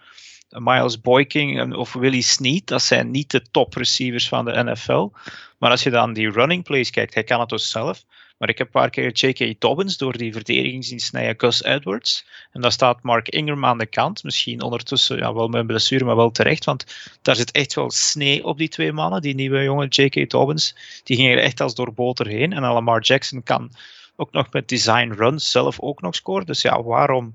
Miles 0.49 1.01
Boyking 1.01 1.75
of 1.75 1.93
Willie 1.93 2.21
Snead. 2.21 2.65
Dat 2.65 2.81
zijn 2.81 3.11
niet 3.11 3.31
de 3.31 3.41
top 3.51 3.73
receivers 3.73 4.27
van 4.27 4.45
de 4.45 4.63
NFL. 4.63 5.09
Maar 5.57 5.71
als 5.71 5.83
je 5.83 5.89
dan 5.89 6.13
die 6.13 6.31
running 6.31 6.63
plays 6.63 6.89
kijkt, 6.89 7.13
hij 7.13 7.23
kan 7.23 7.39
het 7.39 7.49
dus 7.49 7.69
zelf. 7.69 8.03
Maar 8.37 8.49
ik 8.49 8.57
heb 8.57 8.67
een 8.67 8.81
paar 8.81 8.89
keer 8.89 9.11
J.K. 9.11 9.61
Dobbins 9.61 9.97
door 9.97 10.17
die 10.17 10.33
verdediging 10.33 10.85
zien 10.85 10.99
snijden, 10.99 11.35
Gus 11.37 11.63
Edwards. 11.63 12.25
En 12.51 12.61
daar 12.61 12.71
staat 12.71 13.03
Mark 13.03 13.29
Ingram 13.29 13.65
aan 13.65 13.77
de 13.77 13.85
kant. 13.85 14.23
Misschien 14.23 14.61
ondertussen 14.61 15.17
ja, 15.17 15.33
wel 15.33 15.47
met 15.47 15.59
een 15.59 15.67
blessure, 15.67 16.05
maar 16.05 16.15
wel 16.15 16.31
terecht. 16.31 16.65
Want 16.65 16.85
daar 17.21 17.35
zit 17.35 17.51
echt 17.51 17.73
wel 17.73 17.91
snee 17.91 18.45
op 18.45 18.57
die 18.57 18.67
twee 18.67 18.91
mannen. 18.91 19.21
Die 19.21 19.35
nieuwe 19.35 19.63
jongen, 19.63 19.87
J.K. 19.87 20.29
Dobbins, 20.29 20.75
die 21.03 21.15
ging 21.15 21.31
er 21.31 21.39
echt 21.39 21.61
als 21.61 21.75
door 21.75 21.93
boter 21.93 22.27
heen. 22.27 22.53
En 22.53 22.61
Lamar 22.61 23.01
Jackson 23.01 23.43
kan 23.43 23.71
ook 24.17 24.31
nog 24.31 24.51
met 24.51 24.67
design 24.67 25.11
runs 25.11 25.51
zelf 25.51 25.79
ook 25.79 26.01
nog 26.01 26.15
scoren. 26.15 26.45
Dus 26.45 26.61
ja, 26.61 26.83
waarom 26.83 27.33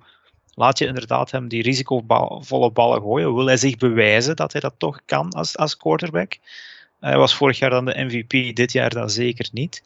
laat 0.54 0.78
je 0.78 0.86
inderdaad 0.86 1.30
hem 1.30 1.48
die 1.48 1.62
risicovolle 1.62 2.70
ballen 2.70 3.00
gooien? 3.00 3.34
Wil 3.34 3.46
hij 3.46 3.56
zich 3.56 3.76
bewijzen 3.76 4.36
dat 4.36 4.52
hij 4.52 4.60
dat 4.60 4.74
toch 4.78 5.00
kan 5.04 5.32
als, 5.32 5.56
als 5.56 5.76
quarterback? 5.76 6.38
Hij 7.00 7.16
was 7.16 7.34
vorig 7.34 7.58
jaar 7.58 7.70
dan 7.70 7.84
de 7.84 8.04
MVP, 8.04 8.56
dit 8.56 8.72
jaar 8.72 8.90
dan 8.90 9.10
zeker 9.10 9.48
niet. 9.52 9.82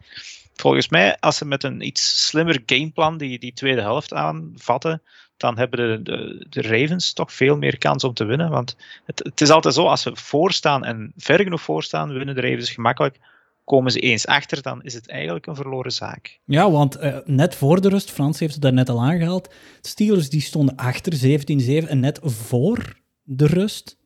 Volgens 0.54 0.88
mij, 0.88 1.16
als 1.20 1.36
ze 1.36 1.44
met 1.44 1.64
een 1.64 1.86
iets 1.86 2.26
slimmer 2.26 2.62
gameplan 2.66 3.18
die, 3.18 3.38
die 3.38 3.52
tweede 3.52 3.80
helft 3.80 4.12
aanvatten, 4.12 5.02
dan 5.36 5.58
hebben 5.58 5.78
de, 5.78 6.02
de, 6.10 6.46
de 6.50 6.62
Ravens 6.62 7.12
toch 7.12 7.32
veel 7.32 7.56
meer 7.56 7.78
kans 7.78 8.04
om 8.04 8.14
te 8.14 8.24
winnen. 8.24 8.50
Want 8.50 8.76
het, 9.04 9.18
het 9.18 9.40
is 9.40 9.50
altijd 9.50 9.74
zo, 9.74 9.86
als 9.86 10.02
ze 10.02 10.10
voorstaan 10.16 10.84
en 10.84 11.12
ver 11.16 11.42
genoeg 11.42 11.62
voorstaan, 11.62 12.12
winnen 12.12 12.34
de 12.34 12.40
Ravens 12.40 12.70
gemakkelijk. 12.70 13.18
Komen 13.66 13.92
ze 13.92 14.00
eens 14.00 14.26
achter, 14.26 14.62
dan 14.62 14.82
is 14.82 14.94
het 14.94 15.08
eigenlijk 15.08 15.46
een 15.46 15.54
verloren 15.54 15.92
zaak. 15.92 16.40
Ja, 16.44 16.70
want 16.70 16.96
eh, 16.96 17.16
net 17.24 17.54
voor 17.54 17.80
de 17.80 17.88
rust, 17.88 18.10
Frans 18.10 18.38
heeft 18.38 18.52
het 18.52 18.62
daar 18.62 18.72
net 18.72 18.88
al 18.88 19.02
aangehaald, 19.02 19.54
Steelers 19.80 20.28
die 20.28 20.40
stonden 20.40 20.76
achter 20.76 21.40
17-7 21.84 21.88
en 21.88 22.00
net 22.00 22.18
voor 22.22 23.00
de 23.22 23.46
rust 23.46 23.96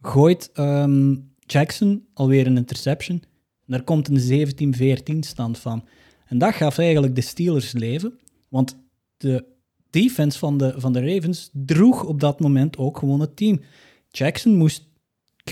gooit 0.00 0.50
ehm, 0.52 1.16
Jackson 1.38 2.06
alweer 2.14 2.46
een 2.46 2.56
interception. 2.56 3.22
Daar 3.66 3.82
komt 3.82 4.08
een 4.08 4.74
17-14 5.14 5.18
stand 5.18 5.58
van. 5.58 5.84
En 6.26 6.38
dat 6.38 6.54
gaf 6.54 6.78
eigenlijk 6.78 7.14
de 7.14 7.20
Steelers 7.20 7.72
leven, 7.72 8.18
want 8.48 8.78
de 9.16 9.44
defense 9.90 10.38
van 10.38 10.56
de, 10.56 10.74
van 10.76 10.92
de 10.92 11.14
Ravens 11.14 11.50
droeg 11.52 12.04
op 12.04 12.20
dat 12.20 12.40
moment 12.40 12.76
ook 12.76 12.98
gewoon 12.98 13.20
het 13.20 13.36
team. 13.36 13.60
Jackson 14.08 14.56
moest, 14.56 14.88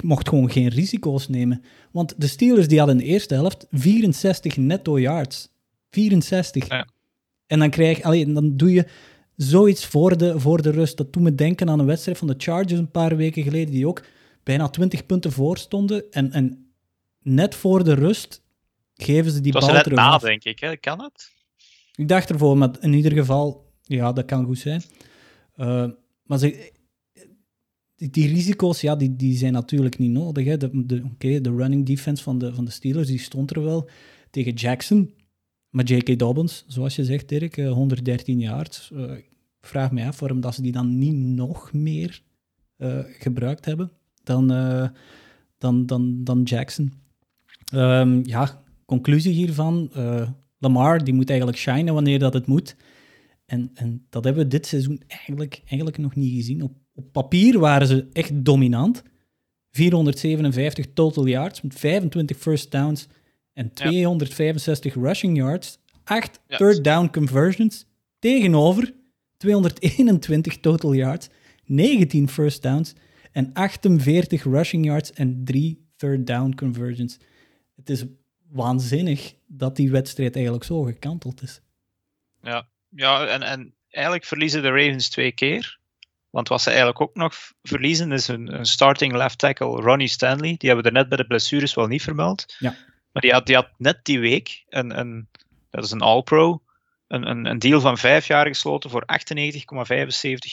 mocht 0.03 0.29
gewoon 0.29 0.51
geen 0.51 0.69
risico's 0.69 1.29
nemen, 1.29 1.63
want 1.93 2.15
de 2.17 2.27
Steelers 2.27 2.69
die 2.69 2.79
hadden 2.79 2.99
in 2.99 3.05
de 3.05 3.11
eerste 3.11 3.35
helft 3.35 3.67
64 3.71 4.57
netto 4.57 4.99
yards. 4.99 5.49
64. 5.91 6.69
Ja. 6.69 6.89
En 7.47 7.59
dan, 7.59 7.71
krijg, 7.71 8.03
allee, 8.03 8.33
dan 8.33 8.57
doe 8.57 8.73
je 8.73 8.87
zoiets 9.37 9.87
voor 9.87 10.17
de, 10.17 10.41
voor 10.41 10.63
de 10.63 10.71
rust. 10.71 10.97
Dat 10.97 11.13
doet 11.13 11.23
me 11.23 11.35
denken 11.35 11.71
aan 11.71 11.79
een 11.79 11.87
wedstrijd 11.87 12.19
van 12.19 12.27
de 12.27 12.35
Chargers 12.39 12.79
een 12.79 12.91
paar 12.91 13.17
weken 13.17 13.43
geleden, 13.43 13.71
die 13.73 13.87
ook 13.87 14.05
bijna 14.43 14.69
20 14.69 15.07
punten 15.07 15.33
voor 15.33 15.59
stonden. 15.59 16.11
En, 16.11 16.33
en 16.33 16.73
net 17.23 17.55
voor 17.55 17.85
de 17.85 17.95
rust 17.95 18.43
geven 18.95 19.31
ze 19.33 19.41
die 19.41 19.53
Het 19.53 19.63
was 19.63 19.63
bal 19.63 19.71
er 19.71 19.75
net 19.75 19.85
terug 19.85 19.99
na, 19.99 20.19
denk 20.19 20.45
ik. 20.45 20.59
Hè? 20.59 20.77
Kan 20.77 21.03
het? 21.03 21.31
Ik 21.95 22.09
dacht 22.09 22.31
ervoor, 22.31 22.59
maar 22.59 22.71
in 22.81 22.93
ieder 22.93 23.13
geval, 23.13 23.73
ja, 23.83 24.13
dat 24.13 24.25
kan 24.25 24.45
goed 24.45 24.59
zijn. 24.59 24.83
Eh, 25.55 25.87
maar 26.23 26.39
ze, 26.39 26.73
die, 27.99 28.11
die 28.11 28.29
risico's, 28.29 28.81
ja, 28.81 28.97
die, 28.97 29.17
die 29.17 29.37
zijn 29.37 29.53
natuurlijk 29.53 29.99
niet 29.99 30.11
nodig. 30.11 30.45
Hè. 30.45 30.57
De, 30.57 30.87
de, 30.87 31.03
Oké, 31.13 31.41
de 31.41 31.55
running 31.55 31.87
defense 31.87 32.23
van 32.23 32.39
de, 32.39 32.55
van 32.55 32.65
de 32.65 32.71
Steelers, 32.71 33.09
die 33.09 33.19
stond 33.19 33.51
er 33.51 33.63
wel 33.63 33.89
tegen 34.31 34.53
Jackson. 34.53 35.15
Maar 35.71 35.85
J.K. 35.85 36.19
Dobbins, 36.19 36.65
zoals 36.67 36.97
je 36.97 37.05
zegt, 37.05 37.29
Dirk, 37.29 37.57
eh, 37.57 37.73
113 37.73 38.39
yards. 38.39 38.91
Eh, 38.95 39.13
vraag 39.61 39.93
me 39.93 40.05
af 40.05 40.21
waarom 40.21 40.41
dat 40.41 40.55
ze 40.55 40.63
die 40.63 40.73
dan 40.73 40.99
niet 40.99 41.15
nog 41.15 41.73
meer 41.73 42.23
eh, 42.77 42.99
gebruikt 43.19 43.65
hebben 43.65 43.91
dan, 44.29 44.53
eh, 44.53 44.89
dan, 45.59 45.87
dan, 45.87 46.25
dan 46.25 46.43
Jackson. 46.43 46.93
Ehm, 47.73 48.21
ja, 48.23 48.63
conclusie 48.85 49.33
hiervan. 49.33 49.91
eh, 49.93 50.31
Lamar, 50.61 51.05
die 51.05 51.15
moet 51.15 51.29
eigenlijk 51.29 51.59
shinen 51.59 51.95
wanneer 51.95 52.19
dat 52.19 52.35
het 52.35 52.47
moet. 52.47 52.77
En, 53.47 53.71
en 53.75 54.07
dat 54.11 54.25
hebben 54.25 54.43
we 54.43 54.49
dit 54.49 54.67
seizoen 54.67 55.03
eigenlijk, 55.07 55.63
eigenlijk 55.65 55.99
nog 55.99 56.15
niet 56.15 56.35
gezien. 56.35 56.63
Op, 56.63 56.73
op 56.99 57.13
papier 57.13 57.59
waren 57.59 57.87
ze 57.87 58.09
echt 58.13 58.45
dominant. 58.45 59.03
457 59.71 60.87
total 60.93 61.27
yards 61.27 61.61
met 61.61 61.79
25 61.79 62.37
first 62.37 62.71
downs 62.71 63.07
en 63.53 63.73
265 63.73 64.95
rushing 64.95 65.37
yards. 65.37 65.79
8 66.05 66.41
Ja. 66.47 66.57
third 66.57 66.85
down 66.85 67.11
conversions 67.11 67.87
tegenover 68.19 68.95
221 69.37 70.61
total 70.61 70.95
yards, 70.95 71.29
19 71.65 72.29
first 72.29 72.63
downs 72.63 72.95
en 73.33 73.53
48 73.53 74.43
rushing 74.45 74.85
yards 74.85 75.13
en 75.13 75.45
3 75.45 75.87
third 75.97 76.27
down 76.27 76.55
conversions. 76.55 77.19
Het 77.77 77.91
is 77.91 78.05
waanzinnig 78.51 79.35
dat 79.47 79.77
die 79.77 79.91
wedstrijd 79.91 80.35
eigenlijk 80.35 80.65
zo 80.65 80.83
gekanteld 80.83 81.43
is. 81.43 81.61
Ja, 82.43 82.69
ja 82.89 83.27
en, 83.27 83.43
en 83.43 83.75
eigenlijk 83.89 84.25
verliezen 84.25 84.63
de 84.63 84.69
Ravens 84.69 85.09
twee 85.09 85.33
keer. 85.33 85.79
Want 86.31 86.49
wat 86.49 86.63
ze 86.63 86.69
eigenlijk 86.69 87.01
ook 87.01 87.15
nog 87.15 87.35
verliezen 87.63 88.13
is 88.13 88.29
een, 88.29 88.55
een 88.55 88.67
starting 88.67 89.13
left 89.13 89.39
tackle, 89.39 89.81
Ronnie 89.81 90.09
Stanley. 90.09 90.55
Die 90.57 90.69
hebben 90.69 90.83
we 90.83 90.91
er 90.91 90.97
net 90.97 91.09
bij 91.09 91.17
de 91.17 91.27
blessures 91.27 91.75
wel 91.75 91.87
niet 91.87 92.03
vermeld. 92.03 92.55
Ja. 92.59 92.77
Maar 93.13 93.23
die 93.23 93.33
had, 93.33 93.47
die 93.47 93.55
had 93.55 93.69
net 93.77 93.99
die 94.03 94.21
week, 94.21 94.65
een, 94.69 94.99
een, 94.99 95.29
dat 95.71 95.85
is 95.85 95.91
een 95.91 96.01
All-Pro, 96.01 96.63
een, 97.09 97.31
een, 97.31 97.47
een 97.47 97.59
deal 97.59 97.81
van 97.81 97.99
vijf 97.99 98.27
jaar 98.27 98.47
gesloten 98.47 98.91
voor 98.91 99.05
98,75 99.07 99.17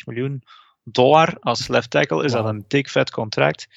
miljoen 0.05 0.43
dollar. 0.83 1.37
Als 1.39 1.67
left 1.67 1.89
tackle 1.89 2.23
is 2.23 2.31
dat 2.31 2.45
een 2.45 2.65
dik 2.67 2.89
vet 2.89 3.11
contract. 3.11 3.67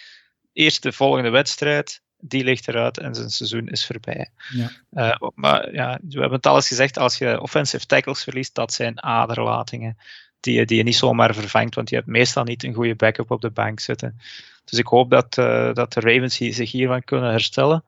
Eerst 0.52 0.82
de 0.82 0.92
volgende 0.92 1.30
wedstrijd, 1.30 2.02
die 2.18 2.44
ligt 2.44 2.68
eruit 2.68 2.98
en 2.98 3.14
zijn 3.14 3.30
seizoen 3.30 3.68
is 3.68 3.86
voorbij. 3.86 4.30
Ja. 4.48 4.70
Eh, 4.90 5.28
maar 5.34 5.72
ja, 5.72 5.98
we 6.02 6.20
hebben 6.20 6.36
het 6.36 6.46
al 6.46 6.56
eens 6.56 6.68
gezegd, 6.68 6.98
als 6.98 7.18
je 7.18 7.40
offensive 7.40 7.86
tackles 7.86 8.22
verliest, 8.22 8.54
dat 8.54 8.72
zijn 8.72 9.02
aderlatingen 9.02 9.96
die 10.40 10.54
je, 10.54 10.66
die 10.66 10.76
je 10.76 10.82
niet 10.82 10.96
zomaar 10.96 11.34
vervangt, 11.34 11.74
want 11.74 11.90
je 11.90 11.96
hebt 11.96 12.08
meestal 12.08 12.44
niet 12.44 12.64
een 12.64 12.74
goede 12.74 12.94
backup 12.94 13.30
op 13.30 13.40
de 13.40 13.50
bank 13.50 13.80
zitten. 13.80 14.16
Dus 14.64 14.78
ik 14.78 14.86
hoop 14.86 15.10
dat, 15.10 15.38
eh, 15.38 15.74
dat 15.74 15.92
de 15.92 16.00
Ravens 16.00 16.38
hier- 16.38 16.54
zich 16.54 16.72
hiervan 16.72 17.04
kunnen 17.04 17.30
herstellen. 17.30 17.84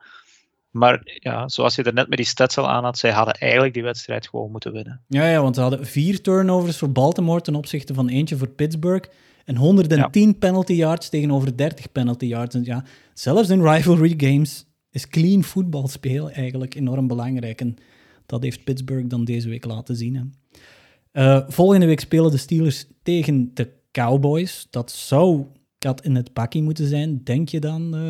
Maar 0.71 1.01
ja, 1.03 1.47
zoals 1.47 1.75
je 1.75 1.83
er 1.83 1.93
net 1.93 2.07
met 2.07 2.17
die 2.17 2.27
stats 2.27 2.57
al 2.57 2.69
aan 2.69 2.83
had, 2.83 2.97
zij 2.97 3.11
hadden 3.11 3.33
eigenlijk 3.33 3.73
die 3.73 3.83
wedstrijd 3.83 4.27
gewoon 4.27 4.51
moeten 4.51 4.71
winnen. 4.73 5.01
Ja, 5.07 5.29
ja, 5.29 5.41
want 5.41 5.55
ze 5.55 5.61
hadden 5.61 5.85
vier 5.85 6.21
turnovers 6.21 6.77
voor 6.77 6.91
Baltimore 6.91 7.41
ten 7.41 7.55
opzichte 7.55 7.93
van 7.93 8.09
eentje 8.09 8.37
voor 8.37 8.47
Pittsburgh. 8.49 9.09
En 9.45 9.55
110 9.55 10.37
penalty 10.37 10.73
yards 10.73 11.09
tegenover 11.09 11.57
30 11.57 11.91
penalty 11.91 12.25
yards. 12.25 12.55
En 12.55 12.63
ja, 12.63 12.83
zelfs 13.13 13.49
in 13.49 13.67
rivalry 13.67 14.13
games 14.17 14.65
is 14.91 15.07
clean 15.07 15.43
voetbal 15.43 15.87
spelen 15.87 16.33
eigenlijk 16.33 16.75
enorm 16.75 17.07
belangrijk. 17.07 17.61
En 17.61 17.75
dat 18.25 18.43
heeft 18.43 18.63
Pittsburgh 18.63 19.07
dan 19.07 19.25
deze 19.25 19.49
week 19.49 19.65
laten 19.65 19.95
zien. 19.95 20.15
Hè. 20.15 20.21
Eh, 21.11 21.39
volgende 21.47 21.85
week 21.85 21.99
spelen 21.99 22.31
de 22.31 22.37
Steelers 22.37 22.85
tegen 23.03 23.51
de 23.53 23.71
Cowboys. 23.91 24.67
Dat 24.69 24.91
zou 24.91 25.45
kat 25.77 26.03
in 26.05 26.15
het 26.15 26.33
bakkie 26.33 26.61
moeten 26.63 26.87
zijn, 26.87 27.23
denk 27.23 27.49
je 27.49 27.59
dan? 27.59 27.95
Eh, 27.95 28.01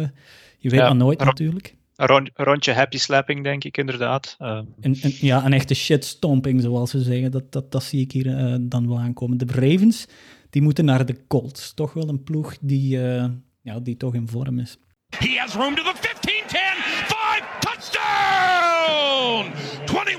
je 0.57 0.69
weet 0.69 0.79
Ja, 0.79 0.85
maar 0.87 0.95
nooit 0.95 1.23
natuurlijk. 1.23 1.75
Een 1.95 2.07
rond- 2.07 2.29
een 2.33 2.45
rondje 2.45 2.73
happy 2.73 2.97
slapping, 2.97 3.43
denk 3.43 3.63
ik 3.63 3.77
inderdaad. 3.77 4.35
Eh, 4.39 4.59
ja, 5.01 5.45
een 5.45 5.53
echte 5.53 5.73
shitstomping, 5.73 6.61
zoals 6.61 6.89
ze 6.89 7.01
zeggen. 7.01 7.31
Dat, 7.31 7.51
dat, 7.51 7.71
dat 7.71 7.83
zie 7.83 8.01
ik 8.01 8.11
hier 8.11 8.57
dan 8.61 8.87
wel 8.87 8.99
aankomen. 8.99 9.37
De 9.37 9.45
Ravens, 9.47 10.05
die 10.49 10.61
moeten 10.61 10.85
naar 10.85 11.05
de 11.05 11.27
Colts. 11.27 11.73
Toch 11.73 11.93
wel 11.93 12.09
een 12.09 12.23
ploeg 12.23 12.57
die, 12.61 13.03
eh, 13.07 13.25
ja, 13.61 13.79
die 13.79 13.97
toch 13.97 14.13
in 14.13 14.27
vorm 14.27 14.59
is. 14.59 14.77
He 15.17 15.37
has 15.39 15.53
room 15.53 15.75
to 15.75 15.83
the 15.83 15.93
15, 15.95 16.33
10, 16.47 16.59
5, 17.05 17.43
touchdown! 17.59 19.51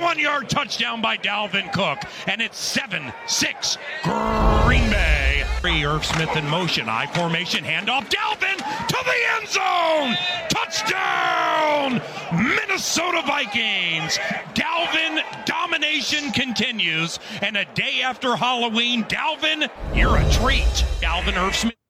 21 0.03 0.19
yard 0.19 0.51
touchdown 0.51 1.01
by 1.01 1.17
Dalvin 1.17 1.73
Cook. 1.73 2.03
And 2.27 2.43
it's 2.43 2.59
7 2.59 3.13
6 3.29 3.79
Green 4.03 4.91
Bay. 4.91 5.45
Irv 5.65 6.05
Smith 6.05 6.37
in 6.37 6.45
motion. 6.49 6.89
I 6.89 7.07
formation 7.07 7.63
handoff. 7.63 8.11
Dalvin 8.11 8.57
to 8.89 8.99
the 9.05 9.19
end 9.37 9.49
zone. 9.49 10.17
Touchdown! 10.49 12.03
Minnesota 12.33 13.23
Vikings. 13.25 14.19
Dalvin 14.55 15.23
domination 15.47 16.33
continues. 16.33 17.21
And 17.41 17.57
a 17.57 17.65
day 17.65 18.01
after 18.03 18.35
Halloween, 18.35 19.05
Dalvin, 19.05 19.71
you're 19.95 20.17
a 20.17 20.31
treat. 20.33 20.85
Dalvin 21.01 21.37
Irv 21.37 21.55
Smith. 21.55 21.82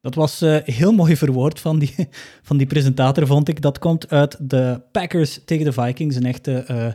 Dat 0.00 0.14
was 0.14 0.42
eh, 0.42 0.56
heel 0.64 0.92
mooi 0.92 1.16
verwoord 1.16 1.60
van 1.60 1.78
die, 1.78 1.94
van 2.48 2.56
die 2.56 2.66
presentator, 2.66 3.26
vond 3.26 3.48
ik. 3.48 3.62
Dat 3.62 3.78
komt 3.78 4.10
uit 4.10 4.36
de 4.50 4.82
Packers 4.92 5.40
tegen 5.44 5.64
de 5.64 5.72
Vikings, 5.72 6.16
een 6.16 6.26
echte 6.26 6.52
eh, 6.52 6.86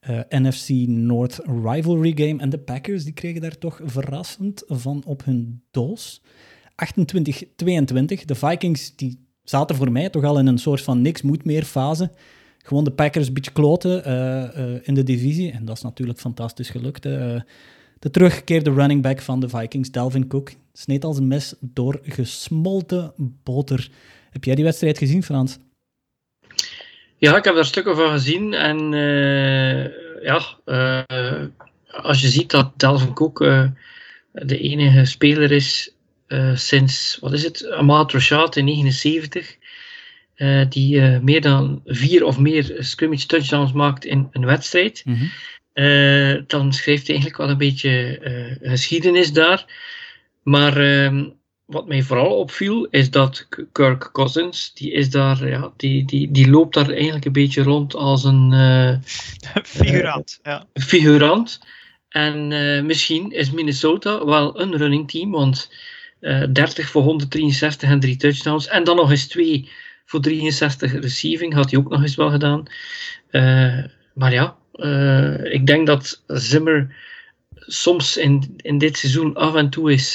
eh, 0.00 0.40
NFC 0.40 0.68
North 0.88 1.40
rivalry 1.62 2.12
game. 2.14 2.40
En 2.40 2.50
de 2.50 2.58
Packers 2.58 3.04
die 3.04 3.12
kregen 3.12 3.40
daar 3.40 3.58
toch 3.58 3.80
verrassend 3.84 4.62
van 4.66 5.02
op 5.06 5.24
hun 5.24 5.62
doos. 5.70 6.22
28-22. 6.72 8.24
De 8.24 8.34
Vikings 8.34 8.96
die 8.96 9.26
zaten 9.42 9.76
voor 9.76 9.92
mij 9.92 10.10
toch 10.10 10.24
al 10.24 10.38
in 10.38 10.46
een 10.46 10.58
soort 10.58 10.82
van 10.82 11.02
niks 11.02 11.22
moet 11.22 11.44
meer 11.44 11.64
fase. 11.64 12.10
Gewoon 12.58 12.84
de 12.84 12.90
Packers 12.90 13.26
een 13.26 13.34
beetje 13.34 13.52
kloten 13.52 14.04
in 14.84 14.94
de 14.94 15.02
divisie. 15.02 15.52
En 15.52 15.64
dat 15.64 15.76
is 15.76 15.82
natuurlijk 15.82 16.18
fantastisch 16.18 16.70
gelukt. 16.70 17.06
Eh, 17.06 17.40
de 17.98 18.10
teruggekeerde 18.10 18.72
running 18.72 19.02
back 19.02 19.20
van 19.20 19.40
de 19.40 19.48
Vikings, 19.48 19.90
Dalvin 19.90 20.26
Cook, 20.26 20.52
sneed 20.78 21.04
als 21.04 21.18
een 21.18 21.28
mes 21.28 21.54
door 21.60 22.00
gesmolten 22.02 23.12
boter. 23.44 23.88
Heb 24.30 24.44
jij 24.44 24.54
die 24.54 24.64
wedstrijd 24.64 24.98
gezien, 24.98 25.22
Frans? 25.22 25.58
Ja, 27.16 27.36
ik 27.36 27.44
heb 27.44 27.54
daar 27.54 27.64
stukken 27.64 27.96
van 27.96 28.10
gezien. 28.10 28.54
En 28.54 28.94
eh, 28.94 29.84
ja, 30.22 30.42
eh, 30.64 31.46
als 31.90 32.20
je 32.20 32.28
ziet 32.28 32.50
dat 32.50 32.72
Dalvin 32.76 33.12
Cook 33.12 33.40
eh, 33.40 33.68
de 34.32 34.58
enige 34.58 35.04
speler 35.04 35.52
is 35.52 35.92
sinds, 36.54 37.18
wat 37.20 37.32
is 37.32 37.42
het, 37.42 37.70
Ahmad 37.70 38.12
Rashad 38.12 38.56
in 38.56 38.64
79, 38.64 39.56
eh, 40.34 40.64
die 40.68 41.00
meer 41.00 41.40
dan 41.40 41.82
vier 41.84 42.24
of 42.24 42.38
meer 42.38 42.76
scrimmage 42.78 43.26
touchdowns 43.26 43.72
maakt 43.72 44.04
in 44.04 44.28
een 44.32 44.44
wedstrijd. 44.44 45.04
Eh, 45.72 46.36
dan 46.46 46.72
schrijft 46.72 47.06
hij 47.06 47.16
eigenlijk 47.16 47.36
wel 47.36 47.48
een 47.48 47.58
beetje 47.58 48.58
geschiedenis 48.62 49.32
daar. 49.32 49.66
Maar 50.48 50.76
ehm, 50.76 51.24
wat 51.64 51.88
mij 51.88 52.02
vooral 52.02 52.36
opviel, 52.36 52.86
is 52.90 53.10
dat 53.10 53.48
Kirk 53.72 54.10
Cousins, 54.12 54.74
die, 54.74 54.92
is 54.92 55.10
daar, 55.10 55.48
ja, 55.48 55.72
die, 55.76 56.04
die, 56.04 56.30
die 56.30 56.50
loopt 56.50 56.74
daar 56.74 56.90
eigenlijk 56.90 57.24
een 57.24 57.32
beetje 57.32 57.62
rond 57.62 57.94
als 57.94 58.24
een 58.24 58.52
eh, 58.52 58.96
figurant, 59.64 60.40
ja. 60.42 60.66
figurant. 60.74 61.60
En 62.08 62.50
uh, 62.50 62.82
misschien 62.82 63.32
is 63.32 63.50
Minnesota 63.50 64.24
wel 64.24 64.60
een 64.60 64.76
running 64.76 65.10
team, 65.10 65.30
want 65.30 65.72
uh, 66.20 66.44
30 66.52 66.88
voor 66.88 67.02
163 67.02 67.90
en 67.90 68.00
3 68.00 68.16
touchdowns. 68.16 68.66
En 68.66 68.84
dan 68.84 68.96
nog 68.96 69.10
eens 69.10 69.26
2 69.26 69.68
voor 70.04 70.20
63 70.20 70.92
receiving, 70.92 71.54
had 71.54 71.70
hij 71.70 71.80
ook 71.80 71.88
nog 71.88 72.02
eens 72.02 72.16
wel 72.16 72.30
gedaan. 72.30 72.62
Uh, 73.30 73.84
maar 74.14 74.32
ja, 74.32 74.56
ik 75.44 75.66
denk 75.66 75.86
dat 75.86 76.22
Zimmer 76.26 76.94
soms 77.70 78.16
in, 78.16 78.54
in 78.56 78.78
dit 78.78 78.98
seizoen 78.98 79.34
af 79.34 79.54
en 79.54 79.70
toe 79.70 79.92
is 79.92 80.14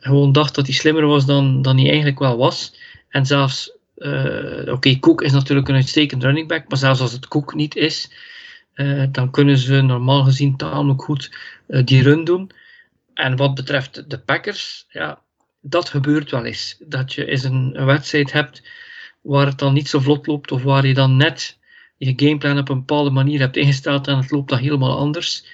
gewoon 0.00 0.32
dacht 0.32 0.54
dat 0.54 0.66
hij 0.66 0.74
slimmer 0.74 1.06
was 1.06 1.26
dan, 1.26 1.62
dan 1.62 1.76
hij 1.76 1.86
eigenlijk 1.86 2.18
wel 2.18 2.36
was. 2.36 2.74
En 3.08 3.26
zelfs, 3.26 3.72
oké, 3.96 4.70
okay, 4.70 4.98
Cook 4.98 5.22
is 5.22 5.32
natuurlijk 5.32 5.68
een 5.68 5.74
uitstekend 5.74 6.22
running 6.22 6.48
back, 6.48 6.68
maar 6.68 6.78
zelfs 6.78 7.00
als 7.00 7.12
het 7.12 7.28
Cook 7.28 7.54
niet 7.54 7.76
is, 7.76 8.10
dan 9.10 9.30
kunnen 9.30 9.58
ze 9.58 9.80
normaal 9.80 10.24
gezien 10.24 10.56
tamelijk 10.56 11.02
goed 11.02 11.30
die 11.66 12.02
run 12.02 12.24
doen. 12.24 12.50
En 13.14 13.36
wat 13.36 13.54
betreft 13.54 14.10
de 14.10 14.18
Packers, 14.18 14.86
ja, 14.88 15.22
dat 15.60 15.88
gebeurt 15.88 16.30
wel 16.30 16.44
eens. 16.44 16.76
Dat 16.78 17.12
je 17.12 17.26
eens 17.26 17.44
een, 17.44 17.70
een, 17.74 17.84
wedstrijd 17.84 18.32
hebt 18.32 18.62
waar 19.20 19.46
het 19.46 19.58
dan 19.58 19.74
niet 19.74 19.88
zo 19.88 20.00
vlot 20.00 20.26
loopt, 20.26 20.52
of 20.52 20.62
waar 20.62 20.86
je 20.86 20.94
dan 20.94 21.16
net 21.16 21.58
je 21.96 22.12
gameplan 22.16 22.58
op 22.58 22.68
een 22.68 22.78
bepaalde 22.78 23.10
manier 23.10 23.38
hebt 23.38 23.56
ingesteld 23.56 24.06
en 24.06 24.16
het 24.16 24.30
loopt 24.30 24.48
dan 24.48 24.58
helemaal 24.58 24.98
anders. 24.98 25.46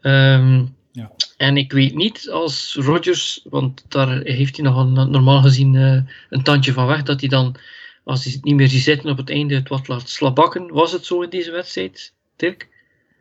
Um, 0.00 0.74
ja. 0.92 1.12
En 1.36 1.56
ik 1.56 1.72
weet 1.72 1.94
niet 1.94 2.30
als 2.30 2.76
Rodgers, 2.80 3.40
want 3.50 3.84
daar 3.88 4.20
heeft 4.22 4.56
hij 4.56 4.64
nog 4.64 4.76
een, 4.76 5.10
normaal 5.10 5.42
gezien 5.42 5.74
uh, 5.74 6.00
een 6.30 6.42
tandje 6.42 6.72
van 6.72 6.86
weg, 6.86 7.02
dat 7.02 7.20
hij 7.20 7.28
dan, 7.28 7.56
als 8.04 8.24
hij 8.24 8.32
het 8.32 8.44
niet 8.44 8.54
meer 8.54 8.68
ziet 8.68 8.82
zitten 8.82 9.10
op 9.10 9.16
het 9.16 9.30
einde, 9.30 9.54
het 9.54 9.68
wat 9.68 9.88
laat 9.88 10.08
slabakken. 10.08 10.72
Was 10.72 10.92
het 10.92 11.06
zo 11.06 11.22
in 11.22 11.30
deze 11.30 11.50
wedstrijd? 11.50 12.12
Dirk? 12.36 12.68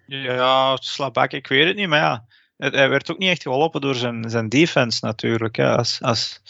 Ja, 0.08 0.78
slabak, 0.82 1.32
ik 1.32 1.48
weet 1.48 1.68
het 1.68 1.76
niet, 1.76 1.88
maar 1.88 2.00
ja. 2.00 2.26
Hij 2.58 2.90
werd 2.90 3.12
ook 3.12 3.18
niet 3.18 3.30
echt 3.30 3.42
geholpen 3.42 3.82
door 3.82 3.96
zijn, 3.96 4.30
zijn 4.30 4.50
defense 4.50 5.06
natuurlijk. 5.06 5.56
Ja. 5.56 5.76
Als, 5.76 6.02
als 6.02 6.42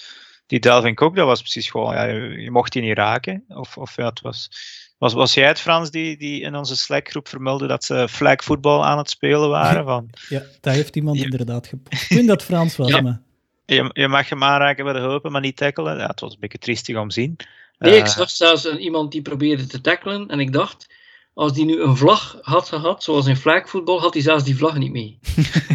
die 0.47 0.59
Delvin 0.59 0.95
Cook, 0.95 1.15
dat 1.15 1.25
was 1.25 1.41
precies 1.41 1.69
gewoon, 1.69 1.93
ja, 1.93 2.03
je, 2.03 2.51
mocht 2.51 2.71
die 2.71 2.81
niet 2.81 2.97
raken. 2.97 3.43
Of, 3.47 3.77
of 3.77 3.95
ja, 3.95 4.05
het 4.05 4.21
was, 4.21 4.49
was, 4.97 5.13
was 5.13 5.33
jij 5.33 5.47
het, 5.47 5.59
Frans, 5.59 5.91
die, 5.91 6.17
die 6.17 6.41
in 6.41 6.55
onze 6.55 6.77
Slack-groep 6.77 7.27
vermeldde 7.27 7.67
dat 7.67 7.83
ze 7.83 8.07
flag 8.09 8.43
voetbal 8.43 8.85
aan 8.85 8.97
het 8.97 9.09
spelen 9.09 9.49
waren? 9.49 9.83
Van, 9.83 10.09
ja, 10.29 10.43
daar 10.61 10.73
heeft 10.73 10.95
iemand 10.95 11.17
inderdaad 11.17 11.67
gepost. 11.67 12.09
Toen 12.09 12.25
dat 12.25 12.43
Frans 12.43 12.75
was, 12.75 12.89
ja. 12.89 13.01
maar... 13.01 13.21
Je, 13.65 13.89
je 13.93 14.07
mag 14.07 14.29
hem 14.29 14.43
aanraken 14.43 14.83
bij 14.83 14.93
de 14.93 14.99
heupen, 14.99 15.31
maar 15.31 15.41
niet 15.41 15.57
tackelen. 15.57 15.97
Ja, 15.97 16.07
het 16.07 16.19
was 16.19 16.33
een 16.33 16.39
beetje 16.39 16.57
triestig 16.57 16.97
om 16.97 17.07
te 17.07 17.13
zien. 17.13 17.35
Nee, 17.77 17.91
uh, 17.91 17.97
ik 17.97 18.07
zag 18.07 18.29
zelfs 18.29 18.65
iemand 18.65 19.11
die 19.11 19.21
probeerde 19.21 19.65
te 19.65 19.81
tackelen 19.81 20.27
en 20.27 20.39
ik 20.39 20.53
dacht, 20.53 20.87
als 21.33 21.53
die 21.53 21.65
nu 21.65 21.81
een 21.81 21.97
vlag 21.97 22.37
had 22.41 22.67
gehad, 22.67 23.03
zoals 23.03 23.25
in 23.25 23.35
flagvoetbal, 23.35 24.01
had 24.01 24.13
hij 24.13 24.23
zelfs 24.23 24.43
die 24.43 24.57
vlag 24.57 24.77
niet 24.77 24.91
mee. 24.91 25.19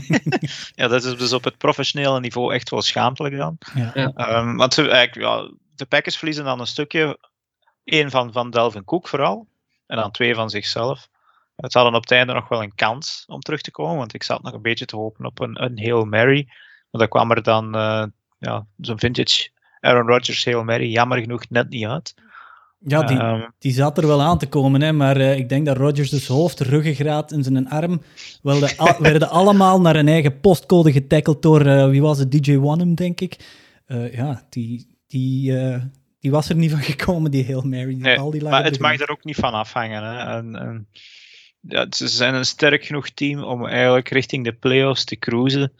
ja, 0.75 0.89
dat 0.89 1.05
is 1.05 1.17
dus 1.17 1.33
op 1.33 1.45
het 1.45 1.59
professionele 1.59 2.21
niveau 2.21 2.55
echt 2.55 2.71
wel 2.71 2.83
schaamtelijk 2.83 3.37
dan. 3.37 3.59
Ja. 3.75 4.13
Um, 4.39 4.57
want 4.57 4.75
ze, 4.75 4.89
eigenlijk, 4.89 5.29
ja, 5.29 5.51
de 5.75 5.87
Packers 5.87 6.17
verliezen 6.17 6.45
dan 6.45 6.61
een 6.61 6.67
stukje. 6.67 7.19
Één 7.91 8.11
van, 8.11 8.33
van 8.33 8.51
Delvin 8.51 8.85
Cook 8.85 9.09
vooral. 9.09 9.47
En 9.87 9.97
dan 9.97 10.11
twee 10.11 10.35
van 10.35 10.51
zichzelf. 10.51 11.09
Het 11.57 11.75
hadden 11.75 11.95
op 11.95 12.01
het 12.01 12.11
einde 12.11 12.33
nog 12.33 12.49
wel 12.49 12.63
een 12.63 12.75
kans 12.75 13.25
om 13.27 13.41
terug 13.41 13.61
te 13.61 13.71
komen. 13.71 13.97
Want 13.97 14.15
ik 14.15 14.23
zat 14.23 14.43
nog 14.43 14.53
een 14.53 14.63
beetje 14.63 14.85
te 14.85 14.97
hopen 14.97 15.25
op 15.25 15.41
een, 15.41 15.63
een 15.63 15.79
Hail 15.79 16.05
Mary. 16.05 16.47
Maar 16.91 17.01
daar 17.01 17.09
kwam 17.09 17.31
er 17.31 17.43
dan 17.43 17.77
uh, 17.77 18.05
ja, 18.39 18.67
zo'n 18.77 18.99
vintage 18.99 19.51
Aaron 19.81 20.07
Rodgers 20.07 20.45
Hail 20.45 20.65
Mary 20.65 20.91
jammer 20.91 21.19
genoeg 21.19 21.49
net 21.49 21.69
niet 21.69 21.87
uit. 21.87 22.15
Ja, 22.79 23.03
die, 23.03 23.19
um, 23.19 23.53
die 23.59 23.73
zat 23.73 23.99
er 23.99 24.07
wel 24.07 24.23
aan 24.23 24.39
te 24.39 24.49
komen, 24.49 24.81
hè, 24.81 24.93
maar 24.93 25.17
uh, 25.17 25.37
ik 25.37 25.49
denk 25.49 25.67
dat 25.67 25.77
Rodgers 25.77 26.11
dus 26.11 26.27
hoofd, 26.27 26.61
ruggengraat 26.61 27.33
en 27.33 27.45
zijn 27.45 27.69
arm 27.69 28.03
al, 28.43 28.61
werden 28.99 29.29
allemaal 29.29 29.81
naar 29.81 29.97
een 29.97 30.09
eigen 30.09 30.41
postcode 30.41 30.93
getackeld 30.93 31.43
door, 31.43 31.67
uh, 31.67 31.89
wie 31.89 32.03
was 32.03 32.19
het, 32.19 32.33
DJ 32.33 32.57
Wanham, 32.57 32.95
denk 32.95 33.21
ik. 33.21 33.37
Ja, 34.13 34.47
die, 34.49 34.97
die, 35.07 35.53
die 36.21 36.31
was 36.31 36.49
er 36.49 36.57
niet 36.57 36.71
van 36.71 36.83
gekomen, 36.83 37.31
die 37.31 37.45
Hail 37.45 37.63
Mary. 37.63 37.87
Die 37.87 37.97
nee, 37.97 38.19
al 38.19 38.31
die 38.31 38.43
maar 38.43 38.65
het 38.65 38.79
mag 38.79 39.01
er 39.01 39.11
ook 39.11 39.25
niet 39.25 39.37
van 39.37 39.53
afhangen. 39.53 40.03
Hè. 40.03 40.37
En, 40.37 40.57
en, 40.57 40.87
ja, 41.61 41.87
ze 41.91 42.09
zijn 42.09 42.35
een 42.35 42.45
sterk 42.45 42.85
genoeg 42.85 43.09
team 43.09 43.43
om 43.43 43.67
eigenlijk 43.67 44.09
richting 44.09 44.45
de 44.45 44.53
playoffs 44.53 45.05
te 45.05 45.19
cruisen. 45.19 45.73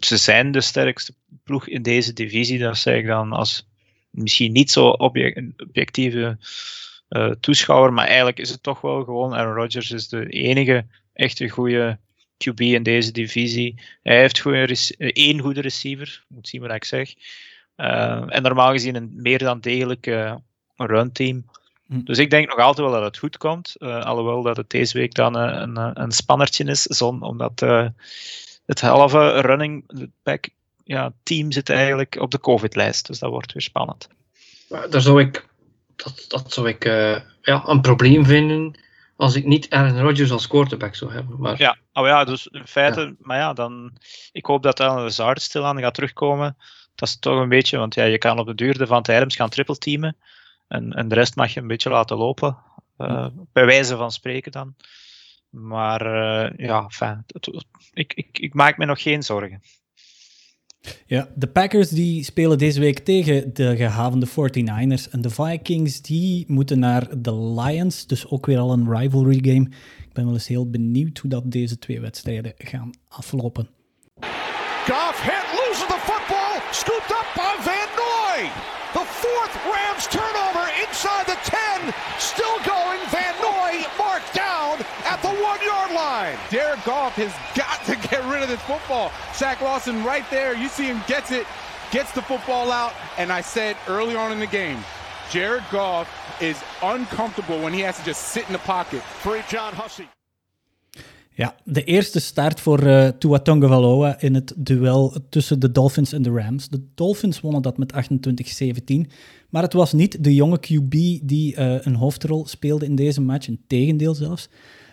ze 0.00 0.16
zijn 0.16 0.52
de 0.52 0.60
sterkste 0.60 1.14
ploeg 1.44 1.68
in 1.68 1.82
deze 1.82 2.12
divisie, 2.12 2.58
dat 2.58 2.78
zeg 2.78 2.98
ik 2.98 3.06
dan 3.06 3.32
als 3.32 3.66
misschien 4.10 4.52
niet 4.52 4.70
zo 4.70 4.88
objectieve 4.88 6.38
uh, 7.08 7.30
toeschouwer, 7.30 7.92
maar 7.92 8.06
eigenlijk 8.06 8.38
is 8.38 8.50
het 8.50 8.62
toch 8.62 8.80
wel 8.80 9.04
gewoon 9.04 9.34
Aaron 9.34 9.54
Rodgers 9.54 9.90
is 9.90 10.08
de 10.08 10.26
enige 10.28 10.86
echte 11.12 11.48
goede 11.48 11.98
QB 12.36 12.60
in 12.60 12.82
deze 12.82 13.12
divisie. 13.12 13.74
Hij 14.02 14.18
heeft 14.18 14.40
goede 14.40 14.76
één 14.98 15.40
goede 15.40 15.60
receiver, 15.60 16.24
moet 16.28 16.48
zien 16.48 16.60
wat 16.60 16.74
ik 16.74 16.84
zeg. 16.84 17.14
Uh, 17.76 18.24
en 18.26 18.42
normaal 18.42 18.70
gezien 18.70 18.94
een 18.94 19.12
meer 19.16 19.38
dan 19.38 19.60
degelijk 19.60 20.06
uh, 20.06 20.34
runteam. 20.76 21.44
Hm. 21.86 22.04
Dus 22.04 22.18
ik 22.18 22.30
denk 22.30 22.48
nog 22.48 22.58
altijd 22.58 22.86
wel 22.86 22.96
dat 22.96 23.04
het 23.04 23.18
goed 23.18 23.36
komt. 23.36 23.74
Uh, 23.78 24.00
alhoewel 24.00 24.42
dat 24.42 24.56
het 24.56 24.70
deze 24.70 24.98
week 24.98 25.14
dan 25.14 25.34
een, 25.34 25.76
een, 25.76 26.00
een 26.02 26.12
spannertje 26.12 26.64
is, 26.64 26.82
zon, 26.82 27.22
omdat 27.22 27.60
het 28.66 28.80
halve 28.80 29.40
running 29.40 29.84
back 30.22 30.48
ja, 30.84 31.12
team 31.22 31.52
zit 31.52 31.70
eigenlijk 31.70 32.16
op 32.20 32.30
de 32.30 32.40
COVID-lijst. 32.40 33.06
Dus 33.06 33.18
dat 33.18 33.30
wordt 33.30 33.52
weer 33.52 33.62
spannend. 33.62 34.08
Daar 34.68 35.00
zou 35.00 35.20
ik, 35.20 35.46
dat, 35.96 36.24
dat 36.28 36.52
zou 36.52 36.68
ik 36.68 36.84
uh, 36.84 37.16
ja, 37.42 37.62
een 37.66 37.80
probleem 37.80 38.24
vinden 38.24 38.78
als 39.16 39.34
ik 39.34 39.44
niet 39.44 39.70
Aaron 39.70 40.00
Rodgers 40.00 40.30
als 40.30 40.46
quarterback 40.46 40.94
zou 40.94 41.12
hebben. 41.12 41.40
Maar... 41.40 41.58
Ja, 41.58 41.76
oh 41.92 42.06
ja, 42.06 42.24
dus 42.24 42.46
in 42.46 42.66
feite, 42.66 43.00
ja. 43.00 43.12
maar 43.18 43.38
ja, 43.38 43.52
dan, 43.52 43.92
ik 44.32 44.46
hoop 44.46 44.62
dat 44.62 44.80
Alan 44.80 45.02
Lazard 45.02 45.42
stilaan 45.42 45.80
gaat 45.80 45.94
terugkomen. 45.94 46.56
Dat 46.94 47.08
is 47.08 47.18
toch 47.18 47.40
een 47.40 47.48
beetje, 47.48 47.78
want 47.78 47.94
ja, 47.94 48.04
je 48.04 48.18
kan 48.18 48.38
op 48.38 48.46
de 48.46 48.54
duur 48.54 48.78
de 48.78 48.86
Van 48.86 49.02
Adams 49.02 49.36
gaan 49.36 49.48
triple 49.48 49.78
teamen. 49.78 50.16
En, 50.68 50.92
en 50.92 51.08
de 51.08 51.14
rest 51.14 51.36
mag 51.36 51.54
je 51.54 51.60
een 51.60 51.66
beetje 51.66 51.90
laten 51.90 52.16
lopen. 52.16 52.56
Uh, 52.98 53.26
bij 53.52 53.66
wijze 53.66 53.96
van 53.96 54.10
spreken 54.10 54.52
dan. 54.52 54.74
Maar 55.50 56.06
uh, 56.06 56.58
ja, 56.66 56.88
fijn, 56.88 57.24
ik, 57.92 58.14
ik, 58.14 58.38
ik 58.38 58.54
maak 58.54 58.76
me 58.76 58.84
nog 58.84 59.02
geen 59.02 59.22
zorgen. 59.22 59.62
Ja, 61.06 61.28
de 61.34 61.46
Packers 61.46 61.88
die 61.88 62.24
spelen 62.24 62.58
deze 62.58 62.80
week 62.80 62.98
tegen 62.98 63.54
de 63.54 63.76
gehavende 63.76 64.26
49ers. 64.28 65.10
En 65.10 65.20
de 65.20 65.30
Vikings 65.30 66.02
die 66.02 66.44
moeten 66.48 66.78
naar 66.78 67.20
de 67.20 67.34
Lions. 67.34 68.06
Dus 68.06 68.28
ook 68.28 68.46
weer 68.46 68.58
al 68.58 68.72
een 68.72 68.96
rivalry 68.96 69.38
game. 69.42 69.68
Ik 70.06 70.12
ben 70.12 70.24
wel 70.24 70.34
eens 70.34 70.48
heel 70.48 70.70
benieuwd 70.70 71.18
hoe 71.18 71.30
dat 71.30 71.50
deze 71.50 71.78
twee 71.78 72.00
wedstrijden 72.00 72.52
gaan 72.56 72.90
aflopen. 73.08 73.68
Goff 74.86 75.43
scooped 76.74 77.12
up 77.12 77.26
by 77.36 77.54
Van 77.62 77.88
Noy. 77.94 78.50
The 78.94 79.06
fourth 79.06 79.54
Rams 79.64 80.06
turnover 80.08 80.66
inside 80.82 81.26
the 81.26 81.38
10, 81.44 81.94
still 82.18 82.58
going. 82.66 82.98
Van 83.10 83.34
Noy 83.40 83.86
marked 83.96 84.34
down 84.34 84.78
at 85.04 85.22
the 85.22 85.28
one 85.28 85.62
yard 85.62 85.92
line. 85.92 86.36
Jared 86.50 86.82
Goff 86.84 87.14
has 87.14 87.32
got 87.56 87.84
to 87.86 88.08
get 88.08 88.24
rid 88.30 88.42
of 88.42 88.48
this 88.48 88.60
football. 88.62 89.10
Shaq 89.32 89.60
Lawson 89.60 90.02
right 90.04 90.28
there, 90.30 90.54
you 90.54 90.68
see 90.68 90.86
him 90.86 91.00
gets 91.06 91.30
it, 91.30 91.46
gets 91.92 92.10
the 92.12 92.22
football 92.22 92.72
out, 92.72 92.92
and 93.18 93.32
I 93.32 93.40
said 93.40 93.76
early 93.86 94.16
on 94.16 94.32
in 94.32 94.40
the 94.40 94.46
game, 94.46 94.78
Jared 95.30 95.64
Goff 95.70 96.08
is 96.40 96.60
uncomfortable 96.82 97.60
when 97.60 97.72
he 97.72 97.80
has 97.80 97.98
to 97.98 98.04
just 98.04 98.28
sit 98.28 98.46
in 98.48 98.52
the 98.52 98.58
pocket. 98.60 99.02
Free 99.02 99.42
John 99.48 99.74
Hussey. 99.74 100.08
Ja, 101.36 101.56
de 101.64 101.84
eerste 101.84 102.20
start 102.20 102.60
voor 102.60 102.82
uh, 102.82 103.08
Tua 103.08 103.38
Tagovailoa 103.38 104.20
in 104.20 104.34
het 104.34 104.52
duel 104.56 105.16
tussen 105.28 105.60
de 105.60 105.72
Dolphins 105.72 106.12
en 106.12 106.22
de 106.22 106.30
Rams. 106.30 106.68
De 106.68 106.82
Dolphins 106.94 107.40
wonnen 107.40 107.62
dat 107.62 107.78
met 107.78 107.92
28-17, 107.92 109.10
maar 109.50 109.62
het 109.62 109.72
was 109.72 109.92
niet 109.92 110.24
de 110.24 110.34
jonge 110.34 110.58
QB 110.58 110.90
die 111.22 111.56
uh, 111.56 111.76
een 111.80 111.94
hoofdrol 111.94 112.46
speelde 112.46 112.84
in 112.84 112.94
deze 112.94 113.20
match, 113.20 113.48
een 113.48 113.64
tegendeel 113.66 114.14
zelfs. 114.14 114.48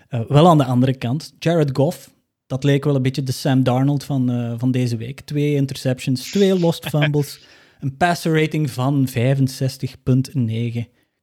Uh, 0.09 0.19
wel 0.27 0.47
aan 0.47 0.57
de 0.57 0.65
andere 0.65 0.93
kant, 0.93 1.33
Jared 1.39 1.77
Goff, 1.77 2.13
dat 2.47 2.63
leek 2.63 2.83
wel 2.83 2.95
een 2.95 3.01
beetje 3.01 3.23
de 3.23 3.31
Sam 3.31 3.63
Darnold 3.63 4.03
van, 4.03 4.55
van 4.57 4.71
deze 4.71 4.97
week. 4.97 5.19
Twee 5.19 5.55
interceptions, 5.55 6.31
twee 6.31 6.59
lost 6.59 6.89
fumbles, 6.89 7.39
een 7.79 7.97
passer 7.97 8.41
rating 8.41 8.71
van 8.71 9.07
65,9. 9.09 9.13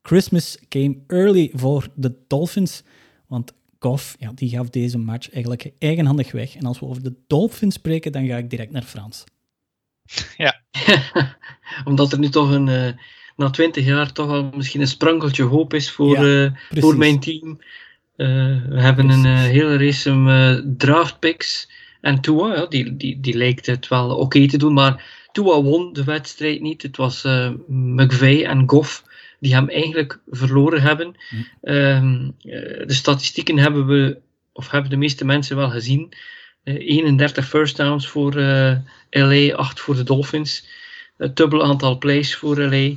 Christmas 0.02 0.58
came 0.68 0.96
early 1.06 1.50
voor 1.54 1.88
de 1.94 2.14
Dolphins, 2.26 2.82
want 3.26 3.52
Goff, 3.78 4.16
ja, 4.18 4.32
die 4.34 4.48
gaf 4.48 4.70
deze 4.70 4.98
match 4.98 5.30
eigenlijk 5.30 5.70
eigenhandig 5.78 6.32
weg. 6.32 6.54
En 6.54 6.64
als 6.64 6.80
we 6.80 6.86
over 6.86 7.02
de 7.02 7.14
Dolphins 7.26 7.74
spreken, 7.74 8.12
dan 8.12 8.26
ga 8.26 8.36
ik 8.36 8.50
direct 8.50 8.70
naar 8.72 8.82
Frans. 8.82 9.24
Ja. 10.36 10.60
Omdat 11.84 12.12
er 12.12 12.18
nu 12.18 12.28
toch 12.28 12.50
een, 12.50 12.66
uh, 12.66 12.88
na 13.36 13.50
twintig 13.50 13.84
jaar 13.84 14.12
toch 14.12 14.26
wel 14.26 14.50
misschien 14.56 14.80
een 14.80 14.86
sprankeltje 14.88 15.42
hoop 15.42 15.74
is 15.74 15.90
voor, 15.90 16.26
ja, 16.26 16.44
uh, 16.44 16.50
voor 16.82 16.96
mijn 16.96 17.20
team. 17.20 17.60
Uh, 18.16 18.26
we 18.68 18.80
hebben 18.80 19.06
precies. 19.06 19.24
een 19.24 19.36
hele 19.36 19.76
race 19.76 20.10
um, 20.10 20.76
draft 20.76 21.18
picks. 21.18 21.70
En 22.00 22.20
Tua, 22.20 22.54
ja, 22.54 22.66
die, 22.66 22.96
die, 22.96 23.20
die 23.20 23.36
leek 23.36 23.66
het 23.66 23.88
wel 23.88 24.10
oké 24.10 24.20
okay 24.20 24.48
te 24.48 24.58
doen, 24.58 24.72
maar 24.72 25.26
Tua 25.32 25.62
won 25.62 25.92
de 25.92 26.04
wedstrijd 26.04 26.60
niet. 26.60 26.82
Het 26.82 26.96
was 26.96 27.26
McVeigh 27.68 28.50
en 28.50 28.62
Goff 28.66 29.04
die 29.40 29.54
hem 29.54 29.68
eigenlijk 29.68 30.20
verloren 30.30 30.82
hebben. 30.82 31.14
Hm. 31.28 31.72
Um, 31.72 32.34
de 32.86 32.94
statistieken 32.94 33.58
hebben 33.58 33.86
we 33.86 34.18
of 34.52 34.70
hebben 34.70 34.90
de 34.90 34.96
meeste 34.96 35.24
mensen 35.24 35.56
wel 35.56 35.70
gezien. 35.70 36.12
Eh, 36.62 36.74
31 36.74 37.48
first 37.48 37.76
downs 37.76 38.08
voor 38.08 38.36
eh, 38.36 38.76
LA, 39.10 39.54
8 39.54 39.80
voor 39.80 39.94
de 39.94 40.02
Dolphins. 40.02 40.68
Het 41.16 41.36
dubbel 41.36 41.64
aantal 41.64 41.98
plays 41.98 42.36
voor 42.36 42.60
LA. 42.60 42.90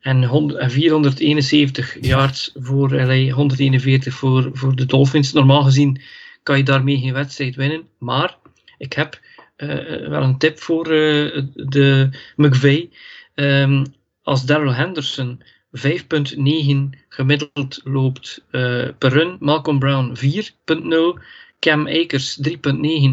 En, 0.00 0.24
100 0.24 0.58
en 0.58 0.70
471 0.70 1.96
yards 2.00 2.52
voor 2.54 2.94
LA, 2.94 3.30
141 3.30 4.14
voor, 4.14 4.50
voor 4.52 4.76
de 4.76 4.86
Dolphins. 4.86 5.32
Normaal 5.32 5.62
gezien 5.62 6.00
kan 6.42 6.56
je 6.56 6.62
daarmee 6.62 6.98
geen 6.98 7.12
wedstrijd 7.12 7.56
winnen. 7.56 7.88
Maar 7.98 8.36
ik 8.78 8.92
heb 8.92 9.20
eh, 9.56 10.08
wel 10.08 10.22
een 10.22 10.38
tip 10.38 10.58
voor 10.58 10.84
eh, 10.84 11.42
de 11.54 12.08
McVay. 12.36 12.90
Ehm, 13.34 13.84
als 14.22 14.44
Daryl 14.44 14.74
Henderson 14.74 15.42
5.9 15.76 16.98
gemiddeld 17.08 17.80
loopt 17.84 18.44
eh, 18.50 18.88
per 18.98 19.12
run, 19.12 19.36
Malcolm 19.40 19.78
Brown 19.78 20.16
4.0, 20.16 21.22
Cam 21.60 21.86
Akers 21.86 22.40
3.9 22.48 22.52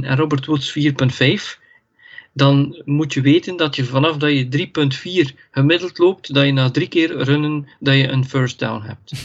en 0.02 0.16
Robert 0.16 0.46
Woods 0.46 0.78
4.5, 0.80 1.64
dan 2.34 2.82
moet 2.86 3.14
je 3.14 3.22
weten 3.22 3.58
dat 3.58 3.76
je 3.76 3.86
vanaf 3.86 4.18
dat 4.18 4.32
je 4.32 4.68
3.4 5.28 5.36
gemiddeld 5.52 5.98
loopt, 5.98 6.34
dat 6.34 6.46
je 6.46 6.52
na 6.52 6.72
drie 6.72 6.88
keer 6.88 7.18
runnen, 7.18 7.68
dat 7.80 7.96
je 7.96 8.08
een 8.08 8.26
first 8.26 8.60
down 8.60 8.82
hebt. 8.86 9.12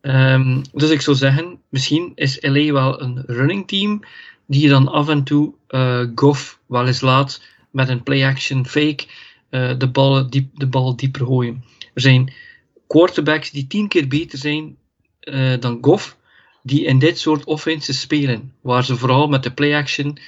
Ehm, 0.00 0.62
dus 0.72 0.90
ik 0.90 1.00
zou 1.00 1.16
zeggen, 1.16 1.58
misschien 1.68 2.12
is 2.14 2.38
LA 2.40 2.72
wel 2.72 3.02
een 3.02 3.22
running 3.26 3.68
team 3.68 4.00
die 4.46 4.62
je 4.62 4.68
dan 4.68 4.88
af 4.88 5.08
en 5.08 5.24
toe 5.24 5.54
eh 5.68 6.04
Goff 6.14 6.58
wel 6.66 6.86
eens 6.86 7.00
laat 7.00 7.42
met 7.70 7.88
een 7.88 8.02
play-action 8.02 8.66
fake 8.66 9.06
eh, 9.50 9.78
de, 9.78 9.88
bal 9.88 10.30
diep, 10.30 10.48
de 10.54 10.66
bal 10.66 10.96
dieper 10.96 11.26
gooien. 11.26 11.64
Er 11.98 12.04
zijn 12.04 12.32
quarterbacks 12.86 13.50
die 13.50 13.66
tien 13.66 13.88
keer 13.88 14.08
beter 14.08 14.38
zijn 14.38 14.76
eh, 15.20 15.60
dan 15.60 15.78
Goff, 15.80 16.16
die 16.62 16.84
in 16.84 16.98
dit 16.98 17.18
soort 17.18 17.44
offenses 17.44 18.00
spelen, 18.00 18.52
waar 18.60 18.84
ze 18.84 18.96
vooral 18.96 19.28
met 19.28 19.42
de 19.42 19.52
play-action 19.52 20.18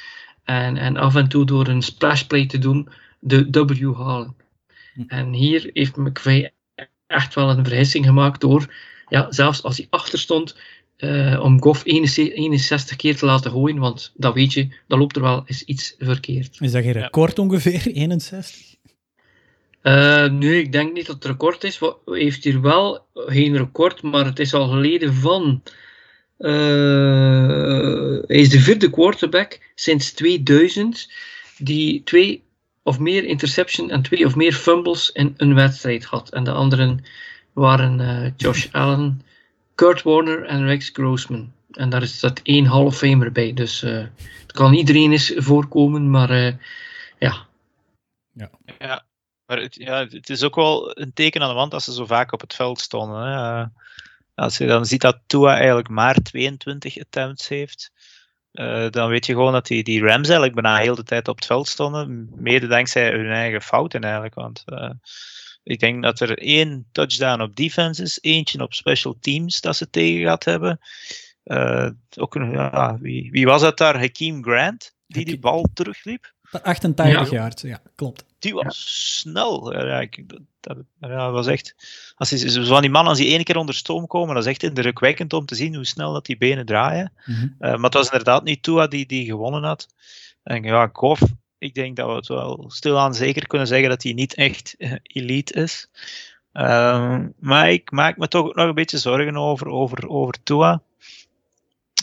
en, 0.44 0.76
en 0.76 0.96
af 0.96 1.14
en 1.14 1.28
toe 1.28 1.44
door 1.46 1.66
een 1.66 1.82
splash 1.82 2.22
play 2.22 2.46
te 2.46 2.58
doen 2.58 2.88
de 3.20 3.50
W 3.50 3.94
halen. 3.94 4.34
En 5.06 5.32
hier 5.32 5.70
heeft 5.72 5.96
McVay 5.96 6.52
echt 7.06 7.34
wel 7.34 7.50
een 7.50 7.64
vergissing 7.64 8.04
gemaakt 8.04 8.40
door, 8.40 8.74
ja, 9.08 9.32
zelfs 9.32 9.62
als 9.62 9.76
hij 9.76 9.86
achter 9.90 10.18
stond, 10.18 10.56
eh, 10.96 11.40
om 11.42 11.62
Goff 11.62 11.82
61 11.84 12.34
61 12.36 12.96
keer 12.96 13.16
te 13.16 13.26
laten 13.26 13.50
gooien, 13.50 13.78
want 13.78 14.12
dat 14.16 14.34
weet 14.34 14.52
je, 14.52 14.68
dan 14.88 14.98
loopt 14.98 15.16
er 15.16 15.22
wel 15.22 15.42
eens 15.46 15.62
iets 15.64 15.94
verkeerd. 15.98 16.56
Is 16.60 16.72
dat 16.72 16.82
geen 16.82 16.94
Ja. 16.94 17.00
record 17.00 17.38
ongeveer? 17.38 17.86
61? 17.92 18.78
Eh, 19.82 20.24
nee, 20.30 20.58
ik 20.62 20.72
denk 20.72 20.92
niet 20.92 21.06
dat 21.06 21.14
het 21.14 21.24
record 21.24 21.64
is. 21.64 21.78
Wat 21.78 21.98
heeft 22.04 22.44
hier 22.44 22.60
wel 22.60 23.06
geen 23.14 23.56
record, 23.56 24.02
maar 24.02 24.24
het 24.24 24.38
is 24.38 24.54
al 24.54 24.68
geleden 24.68 25.14
van. 25.14 25.62
eh, 26.38 28.18
hij 28.26 28.38
is 28.38 28.48
de 28.48 28.60
vierde 28.60 28.90
quarterback 28.90 29.60
sinds 29.74 30.12
2000 30.12 31.12
die 31.58 32.02
twee 32.04 32.42
of 32.82 32.98
meer 32.98 33.24
interception 33.24 33.90
en 33.90 34.02
twee 34.02 34.26
of 34.26 34.36
meer 34.36 34.52
fumbles 34.52 35.10
in 35.10 35.34
een 35.36 35.54
wedstrijd 35.54 36.04
had. 36.04 36.28
En 36.30 36.44
de 36.44 36.52
anderen 36.52 37.04
waren 37.52 38.00
eh, 38.00 38.30
Josh 38.36 38.66
Allen, 38.72 39.22
Kurt 39.74 40.02
Warner 40.02 40.44
en 40.44 40.66
Rex 40.66 40.90
Grossman. 40.92 41.52
En 41.70 41.90
daar 41.90 42.02
is 42.02 42.20
dat 42.20 42.40
één 42.42 42.66
Hall 42.66 42.84
of 42.84 42.96
Famer 42.96 43.32
bij. 43.32 43.52
Dus 43.52 43.82
eh, 43.82 44.04
het 44.42 44.52
kan 44.52 44.72
iedereen 44.74 45.12
eens 45.12 45.32
voorkomen, 45.36 46.10
maar 46.10 46.30
eh, 46.30 46.54
ja, 47.18 47.46
Ja, 48.78 49.04
maar 49.50 49.60
het, 49.60 49.74
ja, 49.74 50.06
het 50.08 50.30
is 50.30 50.42
ook 50.42 50.54
wel 50.54 50.98
een 51.00 51.12
teken 51.12 51.42
aan 51.42 51.48
de 51.48 51.54
wand 51.54 51.70
dat 51.70 51.82
ze 51.82 51.92
zo 51.92 52.06
vaak 52.06 52.32
op 52.32 52.40
het 52.40 52.54
veld 52.54 52.80
stonden. 52.80 53.22
Hè. 53.22 53.60
Eh, 53.60 53.66
Als 54.34 54.58
je 54.58 54.66
dan 54.66 54.86
ziet 54.86 55.00
dat 55.00 55.18
Tua 55.26 55.56
eigenlijk 55.56 55.88
maar 55.88 56.14
22 56.14 56.98
attempts 56.98 57.48
heeft, 57.48 57.90
eh, 58.52 58.90
dan 58.90 59.08
weet 59.08 59.26
je 59.26 59.32
gewoon 59.32 59.52
dat 59.52 59.66
die, 59.66 59.82
die 59.82 60.00
Rams 60.00 60.28
eigenlijk 60.28 60.54
bijna 60.60 60.78
heel 60.78 60.94
de 60.94 61.02
tijd 61.02 61.28
op 61.28 61.36
het 61.36 61.46
veld 61.46 61.68
stonden. 61.68 62.30
Mede 62.34 62.66
dankzij 62.66 63.10
hun 63.10 63.30
eigen 63.30 63.62
fouten 63.62 64.00
eigenlijk. 64.00 64.34
Want 64.34 64.62
eh, 64.66 64.90
ik 65.62 65.78
denk 65.80 66.02
dat 66.02 66.20
er 66.20 66.38
één 66.38 66.86
touchdown 66.92 67.40
op 67.42 67.56
defense 67.56 68.02
is, 68.02 68.18
eentje 68.20 68.62
op 68.62 68.74
special 68.74 69.16
teams 69.20 69.60
dat 69.60 69.76
ze 69.76 69.90
tegen 69.90 70.20
gehad 70.20 70.44
hebben. 70.44 70.80
Eh, 71.42 71.88
ook 72.16 72.34
een, 72.34 72.50
ja, 72.50 72.98
wie, 73.00 73.30
wie 73.30 73.46
was 73.46 73.60
dat 73.62 73.78
daar? 73.78 73.98
Hakeem 73.98 74.42
Grant, 74.44 74.94
die 75.06 75.24
die 75.24 75.38
bal 75.38 75.68
terugliep. 75.74 76.32
88 76.62 77.30
Ja. 77.30 77.36
jaar, 77.36 77.52
ja, 77.62 77.82
klopt. 77.94 78.24
Die 78.40 78.54
was 78.54 79.18
snel. 79.18 79.72
Ja, 79.86 80.00
ik, 80.00 80.24
dat, 80.60 80.76
ja, 81.00 81.30
was 81.30 81.46
echt. 81.46 81.74
Als 82.16 82.28
die, 82.28 82.50
zo 82.50 82.64
van 82.64 82.80
die 82.80 82.90
mannen, 82.90 83.10
als 83.10 83.20
die 83.20 83.34
één 83.34 83.44
keer 83.44 83.56
onder 83.56 83.74
stoom 83.74 84.06
komen, 84.06 84.34
dat 84.34 84.44
is 84.44 84.50
echt 84.50 84.62
indrukwekkend 84.62 85.32
om 85.32 85.46
te 85.46 85.54
zien 85.54 85.74
hoe 85.74 85.84
snel 85.84 86.12
dat 86.12 86.26
die 86.26 86.36
benen 86.36 86.66
draaien. 86.66 87.12
Mhm. 87.24 87.48
Eh, 87.58 87.70
maar 87.70 87.84
het 87.84 87.94
was 87.94 88.06
inderdaad 88.06 88.44
niet 88.44 88.62
Tua 88.62 88.86
die, 88.86 89.06
die 89.06 89.24
gewonnen 89.24 89.62
had. 89.62 89.88
En 90.42 90.62
ja, 90.62 90.90
Goff, 90.92 91.22
ik 91.58 91.74
denk 91.74 91.96
dat 91.96 92.08
we 92.08 92.14
het 92.14 92.26
wel 92.26 92.64
stilaan 92.68 93.14
zeker 93.14 93.46
kunnen 93.46 93.66
zeggen 93.66 93.88
dat 93.88 94.02
hij 94.02 94.12
niet 94.12 94.34
echt 94.34 94.74
eh, 94.78 94.92
elite 95.02 95.52
is. 95.52 95.88
Ehm, 96.52 97.28
maar 97.38 97.70
ik 97.70 97.90
maak 97.90 98.16
me 98.16 98.28
toch 98.28 98.54
nog 98.54 98.66
een 98.66 98.74
beetje 98.74 98.98
zorgen 98.98 99.36
over, 99.36 99.66
over, 99.66 100.08
over 100.08 100.42
Tua. 100.42 100.82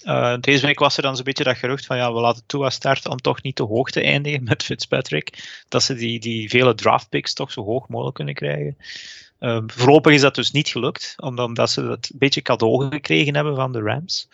Eh, 0.03 0.35
deze 0.39 0.65
week 0.65 0.79
was 0.79 0.97
er 0.97 1.03
dan 1.03 1.15
zo'n 1.15 1.23
beetje 1.23 1.43
dat 1.43 1.57
gerucht 1.57 1.85
van 1.85 1.97
ja, 1.97 2.13
we 2.13 2.19
laten 2.19 2.43
Tua 2.45 2.69
starten 2.69 3.11
om 3.11 3.17
toch 3.17 3.41
niet 3.41 3.55
te 3.55 3.63
hoog 3.63 3.89
te 3.89 4.01
eindigen 4.01 4.43
met 4.43 4.63
Fitzpatrick. 4.63 5.61
Dat 5.69 5.83
ze 5.83 5.93
die, 5.93 6.19
die 6.19 6.49
vele 6.49 6.75
draftpicks 6.75 7.33
toch 7.33 7.51
zo 7.51 7.63
hoog 7.63 7.87
mogelijk 7.87 8.15
kunnen 8.15 8.33
krijgen. 8.33 8.77
Ehm, 9.39 9.67
voorlopig 9.67 10.13
is 10.13 10.21
dat 10.21 10.35
dus 10.35 10.51
niet 10.51 10.67
gelukt, 10.67 11.13
omdat, 11.17 11.45
omdat 11.45 11.71
ze 11.71 11.81
dat 11.81 12.09
een 12.11 12.19
beetje 12.19 12.41
cadeau 12.41 12.89
gekregen 12.89 13.35
hebben 13.35 13.55
van 13.55 13.71
de 13.71 13.81
Rams. 13.81 14.27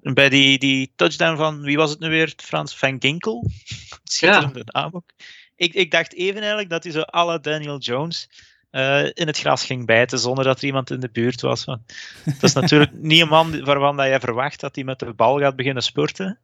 Bij 0.00 0.28
die, 0.28 0.58
die 0.58 0.92
touchdown 0.96 1.36
van, 1.36 1.60
wie 1.60 1.76
was 1.76 1.90
het 1.90 2.00
nu 2.00 2.08
weer? 2.08 2.32
Frans 2.36 2.76
van 2.76 2.96
Ginkel. 2.98 3.50
Schitterende 4.04 4.62
naam 4.64 4.90
ook. 4.92 5.10
Ik, 5.56 5.74
ik 5.74 5.90
dacht 5.90 6.14
even 6.14 6.40
eigenlijk 6.40 6.70
dat 6.70 6.82
hij 6.82 6.92
zo 6.92 7.02
la 7.10 7.38
Daniel 7.38 7.78
Jones 7.78 8.28
eh, 8.72 9.04
in 9.04 9.26
het 9.26 9.38
gras 9.38 9.64
ging 9.64 9.86
bijten 9.86 10.18
zonder 10.18 10.44
dat 10.44 10.58
er 10.58 10.64
iemand 10.64 10.90
in 10.90 11.00
de 11.00 11.08
buurt 11.12 11.40
was. 11.40 11.64
Want 11.64 11.80
dat 12.24 12.42
is 12.42 12.52
natuurlijk 12.52 12.92
niet 13.10 13.20
een 13.20 13.28
man 13.28 13.64
waarvan 13.64 13.96
dat 13.96 14.06
je 14.06 14.20
verwacht 14.20 14.60
dat 14.60 14.74
hij 14.74 14.84
met 14.84 14.98
de 14.98 15.12
bal 15.12 15.38
gaat 15.38 15.56
beginnen 15.56 15.82
spurten. 15.82 16.38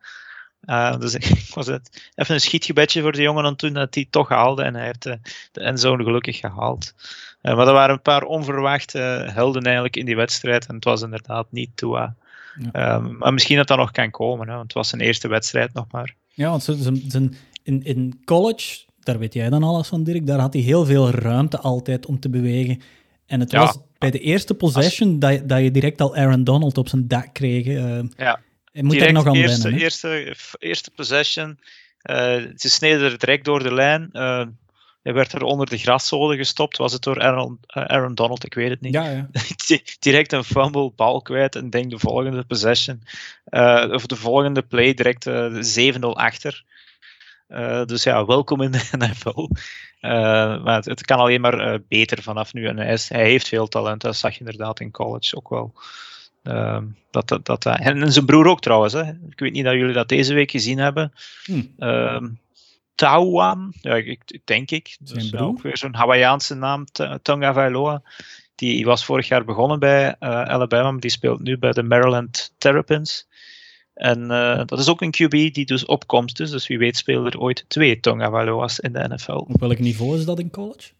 Eh, 0.61 0.99
dus 0.99 1.15
ik 1.45 1.55
was 1.55 1.67
het 1.67 2.11
even 2.15 2.35
een 2.35 2.41
schietgebedje 2.41 3.03
voor 3.03 3.13
de 3.13 3.23
jongen 3.23 3.45
en 3.45 3.57
toen 3.57 3.73
dat 3.73 3.95
hij 3.95 4.07
toch 4.11 4.29
haalde 4.29 4.63
en 4.63 4.75
hij 4.75 4.85
heeft 4.85 5.03
de, 5.03 5.19
de 5.53 5.61
endzone 5.61 6.05
gelukkig 6.05 6.39
gehaald. 6.39 6.95
Eh, 7.41 7.57
maar 7.57 7.67
er 7.67 7.73
waren 7.73 7.95
een 7.95 8.03
paar 8.03 8.23
onverwachte 8.23 8.99
helden 9.33 9.63
eigenlijk 9.63 9.97
in 9.97 10.07
die 10.07 10.17
wedstrijd 10.17 10.67
en 10.67 10.75
het 10.75 10.85
was 10.85 11.03
inderdaad 11.03 11.47
niet 11.51 11.71
Tua. 11.75 12.15
Ja. 12.59 12.71
Ehm, 12.73 13.17
maar 13.17 13.33
misschien 13.33 13.57
dat 13.57 13.67
dat 13.67 13.79
nog 13.79 13.91
kan 13.91 14.11
komen, 14.11 14.47
hè, 14.49 14.53
want 14.53 14.65
het 14.65 14.73
was 14.73 14.89
zijn 14.89 15.01
eerste 15.01 15.29
wedstrijd 15.29 15.73
nog 15.73 15.87
maar. 15.91 16.15
Ja, 16.35 16.51
want 16.51 16.63
ze- 16.63 16.83
ze- 17.09 17.31
in, 17.63 17.83
in 17.85 18.23
college, 18.25 18.79
daar 19.09 19.19
weet 19.19 19.35
jij 19.35 19.51
dan 19.51 19.63
alles 19.63 19.89
van, 19.89 20.05
Dirk, 20.05 20.27
daar 20.27 20.39
had 20.41 20.53
hij 20.53 20.63
heel 20.63 20.85
veel 20.85 21.11
ruimte 21.11 21.59
altijd 21.59 22.07
om 22.07 22.21
te 22.21 22.29
bewegen. 22.29 22.81
En 23.27 23.41
het 23.41 23.51
Ja. 23.51 23.59
was 23.61 23.79
bij 23.99 24.11
de 24.11 24.19
eerste 24.21 24.55
possession 24.55 25.19
dat, 25.19 25.33
je- 25.33 25.47
dat 25.47 25.61
je 25.61 25.71
direct 25.71 26.01
al 26.01 26.17
Aaron 26.17 26.45
Donald 26.45 26.79
op 26.79 26.89
zijn 26.89 27.09
dak 27.09 27.35
kreeg. 27.35 27.67
eh. 27.67 27.99
Ja. 28.17 28.41
Moet 28.73 28.93
er 28.93 28.99
Direct 28.99 29.13
nog 29.13 29.27
aan 29.27 29.35
eerste, 29.35 29.63
wennen. 29.63 29.81
eerste, 29.83 30.35
eerste 30.59 30.91
possession. 30.91 31.59
eh, 32.03 32.37
ze 32.57 32.69
sneden 32.71 33.01
er 33.13 33.19
direct 33.19 33.45
door 33.45 33.63
de 33.63 33.75
lijn. 33.75 34.09
eh, 34.13 34.45
hij 35.03 35.13
werd 35.13 35.33
er 35.33 35.43
onder 35.43 35.67
de 35.71 35.79
graszoden 35.79 36.37
gestopt. 36.37 36.77
Was 36.77 36.93
het 36.93 37.03
door 37.03 37.21
Aaron, 37.21 37.59
eh, 37.67 37.83
Aaron 37.83 38.15
Donald? 38.15 38.45
Ik 38.45 38.55
weet 38.55 38.71
het 38.71 38.81
niet. 38.81 38.93
Ja, 38.95 39.11
ja. 39.11 39.29
Di- 39.67 39.83
direct 39.99 40.33
een 40.33 40.45
fumble, 40.45 40.93
bal 40.97 41.23
kwijt 41.23 41.57
en 41.57 41.71
denk 41.71 41.91
de 41.91 41.99
volgende 41.99 42.45
possession. 42.45 43.03
eh, 43.45 43.89
of 43.93 44.07
de 44.07 44.17
volgende 44.17 44.63
play 44.63 44.95
direct 44.95 45.27
eh, 45.27 45.53
7-0 45.63 46.17
achter. 46.17 46.65
Eh, 47.49 47.85
dus 47.85 48.03
ja, 48.03 48.25
welkom 48.25 48.61
in 48.63 48.71
de 48.73 48.89
NFL. 48.99 49.49
Eh, 50.01 50.11
maar 50.63 50.75
het, 50.77 50.85
het 50.85 51.05
kan 51.05 51.19
alleen 51.19 51.41
maar 51.41 51.59
eh, 51.59 51.79
beter 51.89 52.23
vanaf 52.23 52.53
nu. 52.53 52.67
En 52.67 52.77
hij, 52.77 52.93
is- 52.93 53.09
hij 53.09 53.25
heeft 53.25 53.49
veel 53.49 53.67
talent, 53.69 54.01
dat 54.01 54.17
zag 54.17 54.33
je 54.33 54.39
inderdaad 54.39 54.81
in 54.81 54.91
college 54.91 55.37
ook 55.37 55.49
wel. 55.49 55.75
Ehm, 56.43 56.85
dat, 57.11 57.29
dat, 57.29 57.47
dat, 57.47 57.65
en 57.65 58.13
zijn 58.13 58.25
broer 58.27 58.47
ook 58.47 58.61
trouwens. 58.61 58.93
Hè. 58.93 59.03
Ik 59.31 59.39
weet 59.39 59.53
niet 59.53 59.65
dat 59.65 59.75
jullie 59.75 59.95
dat 59.95 60.09
deze 60.09 60.35
week 60.35 60.51
gezien 60.51 60.79
hebben. 60.79 61.13
Hm. 61.45 61.63
Ehm 61.79 62.27
Tauan, 62.95 63.73
ja, 63.81 63.95
ik, 63.95 64.07
ik- 64.27 64.41
denk 64.47 64.71
ik. 64.71 64.97
Zijn 65.05 65.19
Dus, 65.19 65.31
broer? 65.31 65.47
ook 65.47 65.63
weer 65.63 65.77
zo'n 65.77 65.95
Hawaïaanse 65.95 66.55
naam, 66.55 66.85
Tonga 67.23 67.53
Vailoa. 67.53 68.03
Die 68.55 68.85
was 68.85 69.05
vorig 69.05 69.29
jaar 69.29 69.45
begonnen 69.45 69.79
bij 69.79 70.17
Alabama, 70.19 70.91
maar 70.91 71.01
die 71.01 71.11
speelt 71.11 71.41
nu 71.41 71.59
bij 71.59 71.73
de 71.73 71.83
Maryland 71.83 72.55
Terrapins. 72.59 73.27
En 73.99 74.31
eh, 74.31 74.63
dat 74.67 74.79
is 74.79 74.89
ook 74.89 75.03
een 75.03 75.15
QB 75.23 75.31
die 75.31 75.65
dus 75.65 75.85
opkomst 75.85 76.41
is. 76.41 76.51
Dus 76.51 76.67
wie 76.67 76.79
weet 76.79 76.97
spelen 76.97 77.27
er 77.27 77.41
ooit 77.41 77.65
twee 77.69 78.01
Tonga 78.01 78.31
Vailoa's 78.31 78.79
in 78.79 78.93
de 78.93 79.09
NFL. 79.09 79.33
Op 79.33 79.61
welk 79.61 79.79
niveau 79.79 80.19
is 80.19 80.25
dat 80.25 80.39
in 80.39 80.51
college? 80.51 80.91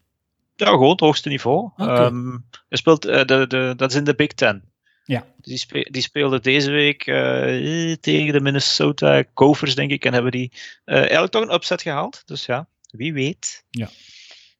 Ja, 0.55 0.65
gewoon 0.65 0.89
het 0.89 0.99
hoogste 0.99 1.29
niveau. 1.29 1.69
Oké. 1.77 1.83
Ehm, 1.83 2.37
hij 2.69 2.77
speelt, 2.77 3.05
eh, 3.05 3.25
de, 3.25 3.47
de, 3.47 3.73
dat 3.75 3.91
is 3.91 3.97
in 3.97 4.03
de 4.03 4.15
Big 4.15 4.33
Ten. 4.33 4.63
Ja. 5.03 5.25
Die, 5.37 5.57
spe- 5.57 5.87
die 5.91 6.01
speelde 6.01 6.39
deze 6.39 6.71
week 6.71 7.07
eh, 7.07 7.93
tegen 7.93 8.33
de 8.33 8.41
Minnesota 8.41 9.23
Gophers, 9.33 9.75
denk 9.75 9.91
ik. 9.91 10.05
En 10.05 10.13
hebben 10.13 10.31
die 10.31 10.51
eigenlijk 10.83 11.31
toch 11.31 11.41
een 11.43 11.53
upset 11.53 11.81
gehaald. 11.81 12.21
Dus 12.25 12.45
ja, 12.45 12.67
wie 12.91 13.13
weet. 13.13 13.63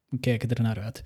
We 0.10 0.20
kijken 0.20 0.50
er 0.50 0.62
naar 0.62 0.80
uit. 0.80 1.04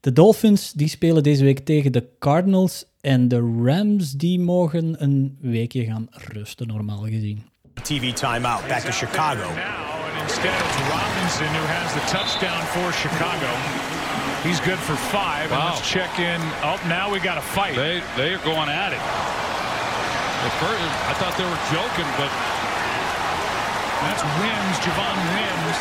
De 0.00 0.12
Dolphins 0.12 0.72
die 0.72 0.88
spelen 0.88 1.22
deze 1.22 1.44
week 1.44 1.58
tegen 1.58 1.92
de 1.92 2.04
Cardinals 2.18 2.84
en 3.00 3.28
de 3.28 3.40
Rams 3.64 4.12
die 4.12 4.40
mogen 4.40 5.02
een 5.02 5.38
weekje 5.40 5.84
gaan 5.84 6.06
rusten, 6.10 6.66
normaal 6.66 7.02
gezien. 7.02 7.44
TV 7.82 8.12
timeout. 8.12 8.66
Back 8.68 8.80
to 8.80 8.90
Chicago. 8.90 9.46
Now, 9.48 10.08
and 10.08 10.22
instead 10.22 10.56
it's 10.66 10.78
Robinson 10.94 11.50
who 11.58 11.64
has 11.76 11.88
the 11.98 12.04
touchdown 12.16 12.62
for 12.74 12.92
Chicago. 12.92 13.50
He's 14.46 14.60
good 14.60 14.80
for 14.88 14.96
five. 14.96 15.46
And 15.52 15.62
let's 15.68 15.90
check 15.90 16.12
in. 16.18 16.40
Oh, 16.68 16.78
now 16.88 17.12
we 17.12 17.18
got 17.28 17.36
a 17.36 17.46
fight. 17.56 17.74
They 17.74 18.00
they 18.16 18.30
are 18.36 18.44
going 18.52 18.70
at 18.84 18.90
it. 18.96 19.02
At 20.46 20.54
first, 20.64 20.90
I 21.10 21.14
thought 21.18 21.34
they 21.40 21.48
were 21.52 21.62
joking, 21.76 22.08
but 22.20 22.30
That's 24.04 24.24
Wims, 24.40 24.76
Javon 24.84 25.18
Wims, 25.36 25.78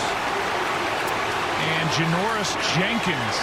and 1.71 1.85
Janoris 1.95 2.51
Jenkins. 2.75 3.37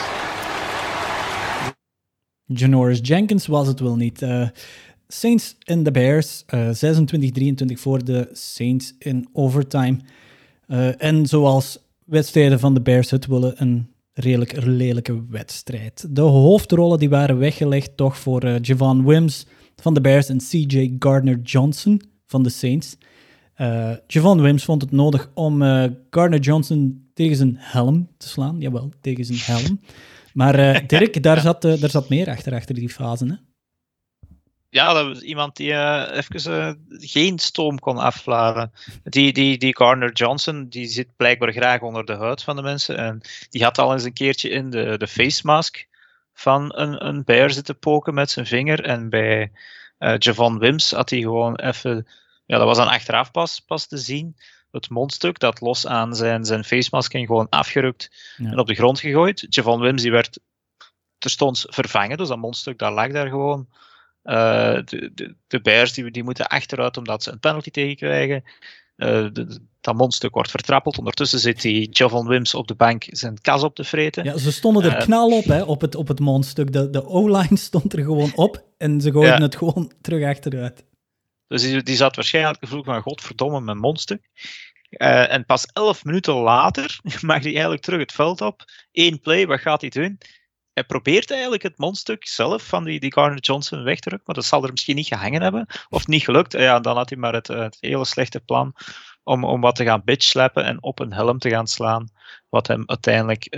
Janoris 2.46 2.98
Jenkins 3.02 3.46
was 3.46 3.66
het 3.66 3.80
wel 3.80 3.96
niet. 3.96 4.22
Eh, 4.22 4.48
Saints 5.08 5.56
en 5.64 5.82
de 5.82 5.90
Bears, 5.90 6.42
eh 6.46 6.70
26-23 6.70 7.80
voor 7.80 8.04
de 8.04 8.28
Saints 8.32 8.94
in 8.98 9.28
overtime. 9.32 9.98
Eh, 10.66 11.02
en 11.02 11.26
zoals 11.26 11.78
wedstrijden 12.04 12.60
van 12.60 12.74
de 12.74 12.80
Bears 12.80 13.10
het 13.10 13.26
willen, 13.26 13.62
een 13.62 13.88
redelijk 14.12 14.64
lelijke 14.64 15.24
wedstrijd. 15.28 16.06
De 16.10 16.20
hoofdrollen 16.20 16.98
die 16.98 17.08
waren 17.08 17.38
weggelegd 17.38 17.96
toch 17.96 18.18
voor 18.18 18.58
Javon 18.60 19.06
Wims 19.06 19.46
van 19.76 19.94
de 19.94 20.00
Bears 20.00 20.28
en 20.28 20.38
CJ 20.38 20.96
Gardner-Johnson 20.98 22.02
van 22.26 22.42
de 22.42 22.48
Saints. 22.48 22.96
Javon 24.06 24.40
Wims 24.40 24.64
vond 24.64 24.82
het 24.82 24.90
nodig 24.90 25.30
om 25.34 25.62
Gardner-Johnson 26.10 27.08
tegen 27.14 27.36
zijn 27.36 27.56
helm 27.58 28.08
te 28.16 28.28
slaan. 28.28 28.60
Jawel, 28.60 28.90
tegen 29.00 29.24
zijn 29.24 29.38
helm. 29.58 29.80
Maar 30.36 30.54
eh, 30.54 30.86
Dirk, 30.86 31.22
daar, 31.22 31.40
zat, 31.40 31.64
eh, 31.64 31.80
daar 31.80 31.90
zat 31.90 32.08
meer 32.08 32.28
achter, 32.28 32.54
achter 32.54 32.74
die 32.74 32.88
fase. 32.88 33.26
Hè? 33.26 33.34
Ja, 34.68 34.92
dat 34.92 35.06
was 35.06 35.20
iemand 35.20 35.56
die 35.56 35.72
eh, 35.72 36.16
even 36.16 36.78
geen 36.88 37.38
stoom 37.38 37.78
kon 37.78 37.98
afvlagen. 37.98 38.72
Die, 39.04 39.32
die, 39.32 39.58
die 39.58 39.76
Garner 39.76 40.12
Johnson, 40.12 40.68
die 40.68 40.86
zit 40.86 41.16
blijkbaar 41.16 41.52
graag 41.52 41.80
onder 41.80 42.04
de 42.04 42.14
huid 42.14 42.42
van 42.42 42.56
de 42.56 42.62
mensen. 42.62 42.96
En 42.96 43.20
die 43.50 43.62
had 43.62 43.78
al 43.78 43.92
eens 43.92 44.04
een 44.04 44.12
keertje 44.12 44.48
in 44.48 44.70
de, 44.70 44.98
de 44.98 45.06
face 45.06 45.40
mask 45.44 45.86
van 46.32 46.72
een, 46.78 47.06
een 47.06 47.24
bear 47.24 47.50
zitten 47.50 47.78
poken 47.78 48.14
met 48.14 48.30
zijn 48.30 48.46
vinger. 48.46 48.84
En 48.84 49.08
bij 49.08 49.52
Javon 50.18 50.58
Wims 50.58 50.90
had 50.90 51.10
hij 51.10 51.20
gewoon 51.20 51.56
even... 51.56 52.06
Ja, 52.46 52.58
dat 52.58 52.66
was 52.66 52.76
dan 52.76 52.88
achteraf 52.88 53.30
pas, 53.30 53.60
pas 53.60 53.86
te 53.86 53.96
zien. 53.96 54.36
Het 54.76 54.90
mondstuk 54.90 55.38
dat 55.38 55.60
los 55.60 55.86
aan 55.86 56.14
zijn, 56.14 56.44
zijn 56.44 56.64
face 56.64 56.88
mask 56.92 57.10
ging 57.10 57.26
gewoon 57.26 57.46
afgerukt 57.48 58.10
Ja. 58.36 58.50
en 58.50 58.58
op 58.58 58.66
de 58.66 58.74
grond 58.74 59.00
gegooid. 59.00 59.46
Javon 59.48 59.80
Wims 59.80 60.02
die 60.02 60.10
werd 60.10 60.38
terstond 61.18 61.64
vervangen, 61.68 62.16
dus 62.16 62.28
dat 62.28 62.38
mondstuk 62.38 62.78
dat 62.78 62.92
lag 62.92 63.12
daar 63.12 63.28
gewoon. 63.28 63.68
Eh, 64.22 64.74
de, 64.84 65.10
de, 65.14 65.34
de 65.46 65.60
Bears 65.60 65.92
die, 65.92 66.10
die 66.10 66.22
moeten 66.24 66.46
achteruit 66.46 66.96
omdat 66.96 67.22
ze 67.22 67.30
een 67.32 67.38
penalty 67.40 67.70
tegenkrijgen. 67.70 68.44
Eh, 68.96 69.26
de- 69.32 69.58
dat 69.80 69.94
mondstuk 69.94 70.34
wordt 70.34 70.50
vertrappeld. 70.50 70.98
Ondertussen 70.98 71.38
zit 71.38 71.62
die 71.62 71.88
Javon 71.90 72.26
Wims 72.26 72.54
op 72.54 72.68
de 72.68 72.74
bank 72.74 73.04
zijn 73.06 73.40
kas 73.40 73.62
op 73.62 73.74
te 73.74 73.84
vreten. 73.84 74.24
Ja, 74.24 74.36
ze 74.38 74.52
stonden 74.52 74.82
er 74.84 74.96
Eh, 74.96 75.02
knal 75.04 75.30
op 75.30 75.44
hè, 75.44 75.62
op 75.62 75.80
het, 75.80 75.94
op 75.94 76.08
het 76.08 76.20
mondstuk. 76.20 76.72
De, 76.72 76.90
de 76.90 77.06
O-line 77.06 77.56
stond 77.68 77.92
er 77.92 78.02
gewoon 78.02 78.32
op 78.34 78.64
en 78.78 79.00
ze 79.00 79.10
gooiden 79.12 79.36
Ja. 79.36 79.42
het 79.42 79.56
gewoon 79.56 79.92
terug 80.00 80.24
achteruit. 80.28 80.84
Dus 81.48 81.62
die, 81.62 81.82
die 81.82 81.96
zat 81.96 82.16
waarschijnlijk 82.16 82.58
gevoel 82.60 82.84
van 82.84 83.02
godverdomme 83.02 83.60
mijn 83.60 83.78
mondstuk. 83.78 84.28
Eh, 84.90 85.32
en 85.32 85.44
pas 85.44 85.66
elf 85.72 86.04
minuten 86.04 86.34
later 86.34 86.98
mag 87.20 87.42
hij 87.42 87.52
eigenlijk 87.52 87.82
terug 87.82 88.00
het 88.00 88.12
veld 88.12 88.40
op. 88.40 88.64
Eén 88.92 89.20
play, 89.20 89.46
wat 89.46 89.60
gaat 89.60 89.80
hij 89.80 89.90
doen? 89.90 90.18
Hij 90.72 90.84
probeert 90.84 91.30
eigenlijk 91.30 91.62
het 91.62 91.78
mondstuk 91.78 92.26
zelf 92.26 92.62
van 92.66 92.84
die, 92.84 93.00
die 93.00 93.12
Garner 93.12 93.40
Johnson 93.40 93.82
weg 93.82 93.98
te 93.98 94.08
rukken, 94.08 94.26
maar 94.26 94.34
dat 94.36 94.44
zal 94.44 94.64
er 94.64 94.70
misschien 94.70 94.96
niet 94.96 95.06
gehangen 95.06 95.42
hebben. 95.42 95.66
Of 95.88 96.06
niet 96.06 96.22
gelukt. 96.24 96.54
Eh, 96.54 96.62
Ja, 96.62 96.80
dan 96.80 96.96
had 96.96 97.08
hij 97.08 97.18
maar 97.18 97.32
het, 97.32 97.48
eh, 97.48 97.58
het 97.58 97.76
hele 97.80 98.04
slechte 98.04 98.40
plan 98.40 98.72
om, 99.22 99.44
om 99.44 99.60
wat 99.60 99.76
te 99.76 99.84
gaan 99.84 100.02
bitchslappen 100.04 100.64
en 100.64 100.82
op 100.82 100.98
een 100.98 101.12
helm 101.12 101.38
te 101.38 101.48
gaan 101.50 101.66
slaan. 101.66 102.08
Wat 102.48 102.66
hem 102.66 102.82
uiteindelijk, 102.86 103.56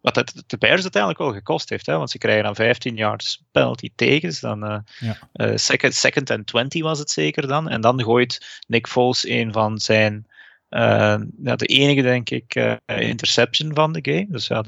wat 0.00 0.16
het 0.16 0.42
de 0.46 0.58
Bears 0.58 0.82
uiteindelijk 0.82 1.22
wel 1.22 1.32
gekost 1.32 1.68
heeft. 1.68 1.86
Hè, 1.86 1.96
want 1.96 2.10
ze 2.10 2.18
krijgen 2.18 2.44
dan 2.44 2.54
15 2.54 2.96
yards 2.96 3.42
penalty 3.50 3.90
tegen. 3.94 4.28
Dus 4.28 4.40
dan, 4.40 4.84
Ja. 4.98 5.56
second, 5.56 5.94
second 5.94 6.30
and 6.30 6.46
20 6.46 6.82
was 6.82 6.98
het 6.98 7.10
zeker 7.10 7.46
dan. 7.48 7.68
En 7.68 7.80
dan 7.80 8.02
gooit 8.02 8.60
Nick 8.66 8.86
Foles 8.86 9.26
een 9.26 9.52
van 9.52 9.78
zijn, 9.78 10.26
eh, 10.76 11.20
ja, 11.42 11.56
de 11.56 11.66
enige 11.66 12.02
denk 12.02 12.30
ik, 12.30 12.54
eh, 12.54 12.76
interception 12.86 13.74
van 13.74 13.92
de 13.92 13.98
game. 14.02 14.26
Dus 14.28 14.46
ja, 14.46 14.64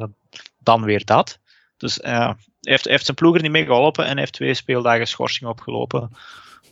dan 0.63 0.85
weer 0.85 1.05
dat. 1.05 1.39
Dus 1.77 1.99
hij, 2.03 2.35
heeft, 2.61 2.85
heeft 2.85 3.05
zijn 3.05 3.17
ploeg 3.17 3.35
er 3.35 3.43
niet 3.43 3.51
mee 3.51 3.65
geholpen 3.65 4.07
en 4.07 4.19
heeft 4.19 4.33
twee 4.33 4.55
speeldagen 4.55 5.07
schorsing 5.07 5.51
opgelopen. 5.51 6.11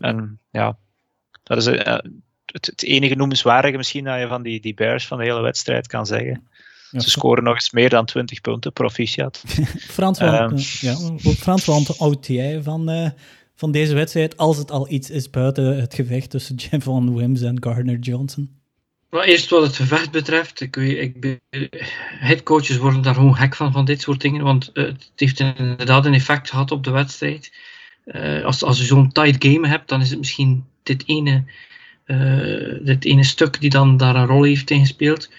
En 0.01 0.39
ja, 0.51 0.77
dat 1.43 1.57
is 1.57 1.67
eh, 1.67 1.99
het, 2.45 2.67
het 2.67 2.83
enige 2.83 3.15
noemenswaardige 3.15 3.77
misschien 3.77 4.05
dat 4.05 4.21
je 4.21 4.27
van 4.27 4.43
die, 4.43 4.61
die 4.61 4.75
Bears 4.75 5.07
van 5.07 5.19
de 5.19 5.25
hele 5.25 5.41
wedstrijd 5.41 5.87
kan 5.87 6.07
zeggen. 6.07 6.49
Ja, 6.91 7.01
Ze 7.01 7.11
scoren 7.11 7.45
nog 7.45 7.55
eens 7.55 7.71
meer 7.71 7.89
dan 7.89 8.05
20 8.07 8.41
punten, 8.41 8.73
proficiat. 8.73 9.43
Frans, 9.97 10.19
wat, 10.19 10.33
Ehm. 10.33 10.55
eh, 10.55 10.63
ja, 10.81 10.97
Frans, 11.35 11.67
jij 12.21 12.63
van, 12.63 13.13
van 13.55 13.73
deze 13.73 13.95
wedstrijd 13.95 14.37
als 14.37 14.57
het 14.57 14.71
al 14.71 14.91
iets 14.91 15.11
is 15.11 15.31
buiten 15.31 15.81
het 15.81 15.95
gevecht 15.95 16.31
tussen 16.31 16.57
Javon 16.71 17.17
Wims 17.17 17.43
en 17.43 17.63
Gardner 17.63 17.99
Johnson? 17.99 18.65
Maar 19.11 19.25
eerst 19.25 19.51
wat 19.51 19.63
het 19.63 19.77
gevecht 19.77 20.11
betreft, 20.11 20.61
ik 20.61 20.75
weet, 20.75 21.15
ik, 21.17 21.39
headcoaches 22.19 22.77
worden 22.77 23.03
daar 23.03 23.15
gewoon 23.15 23.37
gek 23.37 23.55
van, 23.57 23.73
van 23.73 23.85
dit 23.85 24.01
soort 24.01 24.21
dingen, 24.21 24.45
want 24.45 24.73
eh, 24.73 24.85
het 24.85 25.13
heeft 25.17 25.41
inderdaad 25.41 26.07
een 26.07 26.15
effect 26.15 26.51
gehad 26.51 26.71
op 26.71 26.85
de 26.85 26.91
wedstrijd. 26.91 27.53
Eh, 28.07 28.45
als, 28.45 28.63
als 28.63 28.79
je 28.79 28.85
zo'n 28.85 29.13
tight 29.13 29.45
game 29.45 29.69
hebt, 29.69 29.89
dan 29.89 30.01
is 30.01 30.11
het 30.11 30.19
misschien 30.19 30.65
dit 30.83 31.03
ene, 31.07 31.45
eh, 32.05 32.85
dit 32.85 33.05
ene 33.05 33.25
stuk 33.25 33.61
die 33.61 33.71
dan 33.71 33.97
daar 33.97 34.17
een 34.17 34.27
rol 34.27 34.43
heeft 34.43 34.71
in 34.71 34.81
gespeeld. 34.81 35.31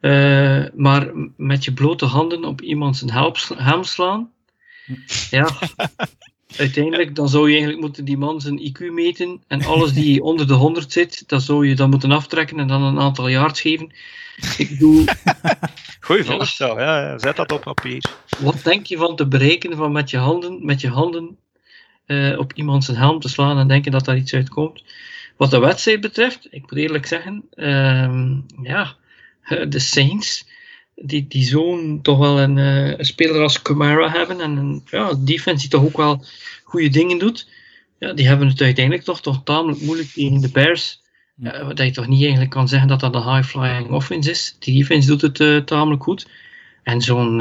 Eh, 0.00 0.64
maar 0.74 1.10
met 1.36 1.64
je 1.64 1.72
blote 1.72 2.04
handen 2.04 2.44
op 2.44 2.60
iemand 2.60 2.96
zijn 2.96 3.10
helm, 3.10 3.32
helm 3.54 3.84
slaan, 3.84 4.30
ja, 5.30 5.48
uiteindelijk 6.56 7.14
dan 7.14 7.28
zou 7.28 7.44
je 7.44 7.50
eigenlijk 7.50 7.82
moeten 7.82 8.04
die 8.04 8.18
man 8.18 8.40
zijn 8.40 8.58
IQ 8.58 8.92
meten 8.92 9.42
en 9.46 9.64
alles 9.64 9.92
die 9.92 10.22
onder 10.30 10.46
de 10.46 10.54
100 10.54 10.92
zit, 10.92 11.24
dat 11.26 11.42
zou 11.42 11.68
je 11.68 11.74
dan 11.74 11.90
moeten 11.90 12.12
aftrekken 12.12 12.58
en 12.58 12.66
dan 12.66 12.82
een 12.82 12.98
aantal 12.98 13.28
yards 13.28 13.60
geven. 13.60 13.92
Ik 14.58 14.68
bedoel, 14.68 15.04
Goeie 16.00 16.24
voorstel, 16.24 16.78
ja, 16.78 17.00
ja, 17.00 17.18
zet 17.18 17.36
dat 17.36 17.52
op 17.52 17.60
papier. 17.60 18.04
wat 18.38 18.64
denk 18.64 18.86
je 18.86 18.96
van 18.96 19.16
te 19.16 19.26
berekenen 19.26 19.76
van 19.76 19.92
met 19.92 20.10
je 20.10 20.18
handen, 20.18 20.64
met 20.64 20.80
je 20.80 20.88
handen 20.88 21.36
eh, 22.06 22.38
op 22.38 22.52
iemand 22.52 22.84
zijn 22.84 22.96
helm 22.96 23.20
te 23.20 23.28
slaan 23.28 23.58
en 23.58 23.68
denken 23.68 23.92
dat 23.92 24.04
daar 24.04 24.16
iets 24.16 24.34
uitkomt? 24.34 24.82
Wat 25.36 25.50
de 25.50 25.58
wedstrijd 25.58 26.00
betreft, 26.00 26.46
ik 26.50 26.60
moet 26.60 26.76
eerlijk 26.76 27.06
zeggen, 27.06 27.44
ehm, 27.54 28.38
ja, 28.62 28.94
eh, 29.42 29.66
de 29.68 29.78
Saints, 29.78 30.48
die, 31.02 31.26
die 31.28 31.44
zo'n 31.44 31.98
toch 32.02 32.18
wel 32.18 32.40
een, 32.40 32.58
eh, 32.58 32.98
een 32.98 33.04
speler 33.04 33.42
als 33.42 33.62
Camara 33.62 34.10
hebben 34.10 34.40
en 34.40 34.56
een 34.56 34.82
ja, 34.90 35.14
defense 35.18 35.60
die 35.60 35.68
toch 35.68 35.84
ook 35.84 35.96
wel 35.96 36.24
goede 36.64 36.88
dingen 36.88 37.18
doet, 37.18 37.48
ja, 37.98 38.12
die 38.12 38.26
hebben 38.26 38.48
het 38.48 38.60
uiteindelijk 38.60 39.04
toch, 39.04 39.20
toch 39.20 39.40
tamelijk 39.44 39.80
moeilijk 39.80 40.08
tegen 40.08 40.40
de 40.40 40.50
Bears. 40.50 41.00
Ja. 41.34 41.52
Eh, 41.52 41.68
dat 41.68 41.86
je 41.86 41.90
toch 41.90 42.06
niet 42.06 42.20
eigenlijk 42.20 42.50
kan 42.50 42.68
zeggen 42.68 42.88
dat 42.88 43.00
dat 43.00 43.14
een 43.14 43.34
high-flying 43.34 43.90
offense 43.90 44.30
is. 44.30 44.56
Die 44.58 44.78
defense 44.78 45.08
doet 45.08 45.20
het 45.20 45.40
eh, 45.40 45.56
tamelijk 45.56 46.02
goed. 46.02 46.28
En 46.82 47.00
zo'n 47.00 47.40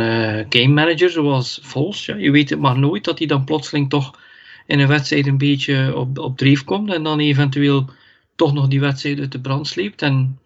game 0.50 0.68
manager 0.68 1.10
zoals 1.10 1.60
Vols, 1.62 2.06
ja, 2.06 2.16
je 2.16 2.32
weet 2.32 2.50
het 2.50 2.60
maar 2.60 2.80
nooit 2.80 3.04
dat 3.04 3.18
hij 3.18 3.28
dan 3.28 3.44
plotseling 3.44 3.90
toch 3.90 4.20
in 4.68 4.80
een 4.80 4.88
wedstrijd 4.88 5.28
een 5.28 5.38
beetje 5.38 5.96
op, 5.96 6.18
op 6.18 6.38
dreef 6.38 6.64
komt 6.64 6.94
en 6.94 7.04
dan 7.04 7.20
eventueel 7.20 7.90
toch 8.36 8.54
nog 8.54 8.68
die 8.68 8.80
wedstrijd 8.80 9.20
uit 9.20 9.32
de 9.32 9.40
brand 9.40 9.68
sleept. 9.68 10.02
En 10.02 10.40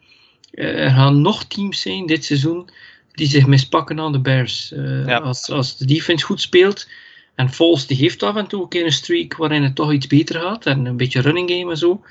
er 0.52 0.92
gaan 0.92 1.22
nog 1.22 1.44
teams 1.44 1.82
zijn 1.82 2.06
dit 2.06 2.26
seizoen 2.26 2.70
die 3.14 3.28
zich 3.28 3.48
mispakken 3.48 4.00
aan 4.00 4.12
de 4.12 4.20
Bears. 4.22 4.72
Eh, 4.72 5.06
Ja. 5.06 5.18
als, 5.18 5.50
als 5.50 5.78
de 5.78 5.86
defense 5.86 6.26
goed 6.26 6.42
speelt 6.42 6.90
en 7.36 7.50
Vols 7.54 7.88
die 7.88 7.98
heeft 7.98 8.24
af 8.24 8.36
en 8.36 8.48
toe 8.48 8.62
een 8.62 8.70
keer 8.70 8.86
een 8.86 8.92
streak 8.92 9.36
waarin 9.36 9.64
het 9.64 9.76
toch 9.76 9.94
iets 9.94 10.08
beter 10.08 10.40
gaat 10.42 10.66
en 10.66 10.86
een 10.86 10.98
beetje 10.98 11.22
running 11.22 11.50
game 11.50 11.72
en 11.72 11.78
zo. 11.78 12.04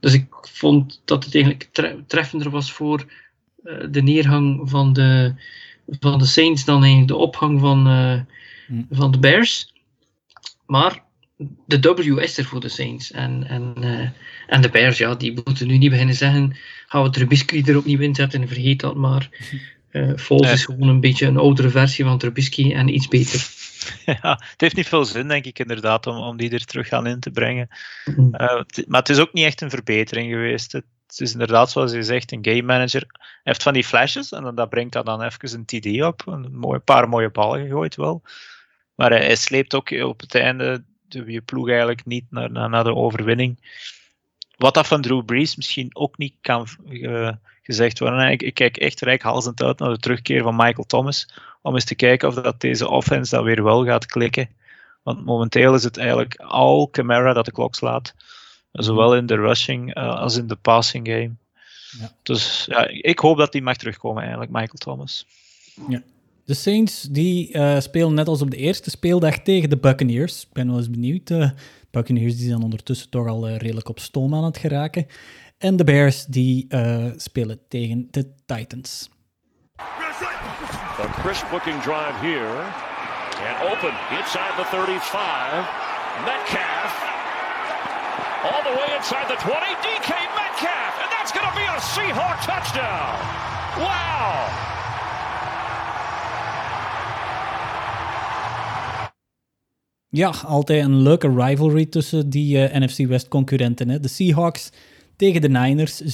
Dus 0.00 0.12
ik 0.12 0.26
vond 0.40 1.02
dat 1.04 1.24
het 1.24 1.34
eigenlijk 1.34 1.68
tre- 1.72 2.04
treffender 2.06 2.50
was 2.50 2.72
voor 2.72 3.04
eh, 3.64 3.74
de 3.90 4.02
neergang 4.02 4.70
van 4.70 4.92
de, 4.92 5.34
van 6.00 6.18
de 6.18 6.26
Saints 6.26 6.64
dan 6.64 6.78
eigenlijk 6.78 7.08
de 7.08 7.16
opgang 7.16 7.60
van, 7.60 7.86
eh, 7.88 8.20
Hm. 8.66 8.82
van 8.96 9.10
de 9.10 9.18
Bears. 9.18 9.72
Maar 10.66 11.02
de 11.66 11.80
W 11.80 12.18
is 12.18 12.38
er 12.38 12.44
voor 12.44 12.60
de 12.60 12.68
Saints. 12.68 13.10
En, 13.10 13.44
en, 13.48 13.74
eh, 13.80 14.08
en 14.46 14.60
de 14.62 14.68
Bears, 14.68 14.98
ja, 14.98 15.14
die 15.14 15.40
moeten 15.44 15.66
nu 15.66 15.78
niet 15.78 15.90
beginnen 15.90 16.14
zeggen: 16.14 16.56
gaan 16.86 17.02
we 17.02 17.10
Trubisky 17.10 17.62
er 17.66 17.76
opnieuw 17.76 18.00
inzetten 18.00 18.40
en 18.42 18.48
vergeet 18.48 18.80
dat 18.80 18.94
maar. 18.96 19.28
Eh 19.94 20.16
Foles 20.16 20.42
Nee. 20.42 20.52
is 20.52 20.64
gewoon 20.64 20.88
een 20.88 21.00
beetje 21.00 21.26
een 21.26 21.36
oudere 21.36 21.70
versie 21.70 22.04
van 22.04 22.18
Trubisky 22.18 22.72
en 22.72 22.94
iets 22.94 23.08
beter. 23.08 23.46
Ja, 24.04 24.40
het 24.50 24.60
heeft 24.60 24.76
niet 24.76 24.88
veel 24.88 25.04
zin, 25.04 25.28
denk 25.28 25.44
ik, 25.44 25.58
inderdaad, 25.58 26.06
om, 26.06 26.16
om 26.16 26.36
die 26.36 26.50
er 26.50 26.64
terug 26.64 26.90
aan 26.90 27.06
in 27.06 27.20
te 27.20 27.30
brengen. 27.30 27.68
Eh, 28.32 28.60
maar 28.86 29.00
het 29.00 29.08
is 29.08 29.18
ook 29.18 29.32
niet 29.32 29.44
echt 29.44 29.60
een 29.60 29.70
verbetering 29.70 30.30
geweest. 30.30 30.72
Het, 30.72 30.84
is 31.16 31.32
inderdaad, 31.32 31.70
zoals 31.70 31.92
je 31.92 32.02
zegt, 32.02 32.32
een 32.32 32.44
game 32.44 32.62
manager. 32.62 33.04
Hij 33.08 33.40
heeft 33.42 33.62
van 33.62 33.72
die 33.72 33.84
flashes 33.84 34.32
en 34.32 34.42
dan, 34.42 34.54
dat 34.54 34.68
brengt 34.68 34.92
dat 34.92 35.06
dan 35.06 35.22
even 35.22 35.54
een 35.54 35.64
TD 35.64 36.02
op. 36.02 36.26
Een 36.26 36.56
mooi, 36.56 36.78
paar 36.78 37.08
mooie 37.08 37.30
ballen 37.30 37.62
gegooid 37.62 37.96
wel. 37.96 38.22
Maar 38.94 39.10
hij, 39.10 39.24
hij 39.24 39.36
sleept 39.36 39.74
ook 39.74 39.90
op 39.90 40.20
het 40.20 40.34
einde 40.34 40.84
de, 41.08 41.24
je 41.26 41.40
ploeg 41.40 41.68
eigenlijk 41.68 42.04
niet 42.04 42.24
naar, 42.30 42.50
naar, 42.50 42.68
naar 42.68 42.84
de 42.84 42.94
overwinning. 42.94 43.58
Wat 44.56 44.74
dat 44.74 44.86
van 44.86 45.02
Drew 45.02 45.24
Brees 45.24 45.56
misschien 45.56 45.90
ook 45.92 46.18
niet 46.18 46.34
kan 46.40 46.66
uh, 46.88 47.32
gezegd 47.64 47.98
worden. 47.98 48.30
Ik, 48.30 48.42
ik, 48.42 48.54
kijk 48.54 48.76
echt 48.76 49.00
rijkhalsend 49.00 49.62
uit 49.62 49.78
naar 49.78 49.90
de 49.90 49.98
terugkeer 49.98 50.42
van 50.42 50.56
Michael 50.56 50.86
Thomas. 50.86 51.28
Om 51.62 51.74
eens 51.74 51.84
te 51.84 51.94
kijken 51.94 52.28
of 52.28 52.34
dat 52.34 52.60
deze 52.60 52.88
offense 52.88 53.34
dat 53.34 53.44
weer 53.44 53.64
wel 53.64 53.84
gaat 53.84 54.06
klikken. 54.06 54.48
Want 55.02 55.24
momenteel 55.24 55.74
is 55.74 55.84
het 55.84 55.96
eigenlijk 55.96 56.36
al 56.36 56.88
Camara 56.90 57.32
dat 57.32 57.44
de 57.44 57.52
klok 57.52 57.74
slaat. 57.74 58.14
Zowel 58.72 59.16
in 59.16 59.26
de 59.26 59.36
rushing 59.36 59.96
uh, 59.96 60.20
als 60.20 60.36
in 60.36 60.46
de 60.46 60.56
passing 60.56 61.08
game. 61.08 61.30
Ja. 61.98 62.12
Dus 62.22 62.64
ja, 62.68 62.88
ik 62.88 63.18
hoop 63.18 63.36
dat 63.36 63.52
hij 63.52 63.62
mag 63.62 63.76
terugkomen 63.76 64.22
eigenlijk, 64.22 64.50
Michael 64.50 64.78
Thomas. 64.78 65.26
Ja. 65.88 66.02
De 66.44 66.54
Saints 66.54 67.02
die 67.02 67.52
uh, 67.52 67.80
spelen 67.80 68.14
net 68.14 68.28
als 68.28 68.42
op 68.42 68.50
de 68.50 68.56
eerste 68.56 68.90
speeldag 68.90 69.38
tegen 69.38 69.70
de 69.70 69.76
Buccaneers. 69.76 70.42
Ik 70.42 70.52
ben 70.52 70.66
wel 70.66 70.76
eens 70.76 70.90
benieuwd. 70.90 71.30
Uh, 71.30 71.50
Buccaneers 71.90 72.36
die 72.36 72.48
zijn 72.48 72.62
ondertussen 72.62 73.10
toch 73.10 73.26
al 73.26 73.48
redelijk 73.48 73.88
op 73.88 73.98
stoom 73.98 74.34
aan 74.34 74.44
het 74.44 74.58
geraken. 74.58 75.06
En 75.64 75.76
de 75.76 75.84
Bears 75.84 76.24
die 76.24 76.66
spelen 77.16 77.58
tegen 77.68 78.08
de 78.10 78.34
Titans. 78.46 79.10
A 81.00 81.06
crisp 81.22 81.44
looking 81.52 81.82
drive 81.82 82.16
here. 82.28 82.56
And 83.48 83.56
open 83.72 83.94
inside 84.18 84.52
the 84.60 84.66
35. 84.70 85.64
Metcalf. 86.28 86.92
All 88.50 88.62
the 88.68 88.74
way 88.78 88.88
inside 88.96 89.26
the 89.32 89.38
20. 89.40 89.56
DK 89.86 90.10
Metcalf. 90.40 90.92
And 91.02 91.10
that's 91.14 91.32
going 91.36 91.48
to 91.50 91.56
be 91.62 91.66
a 91.76 91.80
Seahawk 91.94 92.38
touchdown. 92.50 93.14
Wow. 93.76 94.64
Ja, 100.08 100.32
altijd 100.46 100.84
een 100.84 101.02
leuke 101.02 101.34
rivalry 101.34 101.86
tussen 101.86 102.30
die 102.30 102.70
uh, 102.70 102.80
NFC 102.80 103.06
West 103.06 103.28
concurrenten. 103.28 104.02
De 104.02 104.08
Seahawks 104.08 104.70
tegen 105.16 105.40
de 105.40 105.48
Niners, 105.48 106.02
37-27 106.02 106.06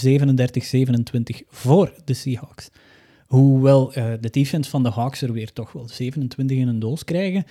voor 1.49 1.93
de 2.05 2.15
Seahawks. 2.15 2.69
Hoewel 3.27 3.99
uh, 3.99 4.13
de 4.21 4.31
defense 4.31 4.71
van 4.71 4.83
de 4.83 4.91
Hawks 4.91 5.23
er 5.23 5.33
weer 5.33 5.53
toch 5.53 5.73
wel 5.73 5.89
27 5.89 6.57
in 6.57 6.69
een 6.69 6.79
doos 6.79 7.05
krijgen, 7.05 7.45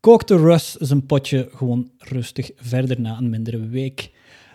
kookte 0.00 0.36
Russ 0.36 0.74
zijn 0.74 1.06
potje 1.06 1.48
gewoon 1.54 1.90
rustig 1.98 2.50
verder 2.56 3.00
na 3.00 3.18
een 3.18 3.30
mindere 3.30 3.68
week. 3.68 4.10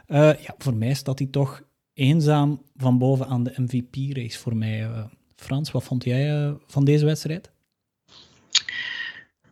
Uh, 0.07 0.17
ja, 0.17 0.55
voor 0.57 0.75
mij 0.75 0.93
staat 0.93 1.19
hij 1.19 1.27
toch 1.27 1.61
eenzaam 1.93 2.61
van 2.75 2.97
boven 2.97 3.27
aan 3.27 3.43
de 3.43 3.53
MVP-race 3.55 4.39
voor 4.39 4.55
mij. 4.55 4.89
Frans, 5.35 5.71
wat 5.71 5.83
vond 5.83 6.03
jij 6.03 6.53
van 6.67 6.85
deze 6.85 7.05
wedstrijd? 7.05 7.51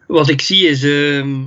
Wat 0.07 0.29
ik 0.29 0.41
zie 0.41 0.67
is 0.67 0.83
ehm, 0.83 1.43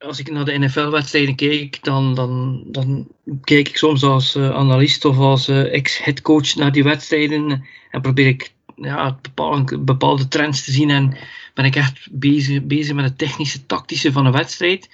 als 0.00 0.18
ik 0.18 0.30
naar 0.30 0.44
de 0.44 0.58
NFL-wedstrijden 0.58 1.34
keek, 1.34 1.82
dan, 1.82 2.14
dan, 2.14 2.62
dan 2.66 3.08
kijk 3.44 3.68
ik 3.68 3.76
soms 3.76 4.02
als 4.02 4.36
uh, 4.36 4.50
analist 4.50 5.04
of 5.04 5.18
als 5.18 5.48
uh, 5.48 5.72
ex-headcoach 5.72 6.54
naar 6.54 6.72
die 6.72 6.84
wedstrijden 6.84 7.64
en 7.90 8.00
probeer 8.00 8.26
ik 8.26 8.52
ja, 8.76 9.18
bepaalde, 9.22 9.78
bepaalde 9.78 10.28
trends 10.28 10.64
te 10.64 10.72
zien 10.72 10.90
en 10.90 11.16
ben 11.54 11.64
ik 11.64 11.76
echt 11.76 12.08
bezig, 12.10 12.62
bezig 12.62 12.94
met 12.94 13.04
het 13.04 13.18
technische, 13.18 13.66
tactische 13.66 14.12
van 14.12 14.26
een 14.26 14.32
wedstrijd. 14.32 14.90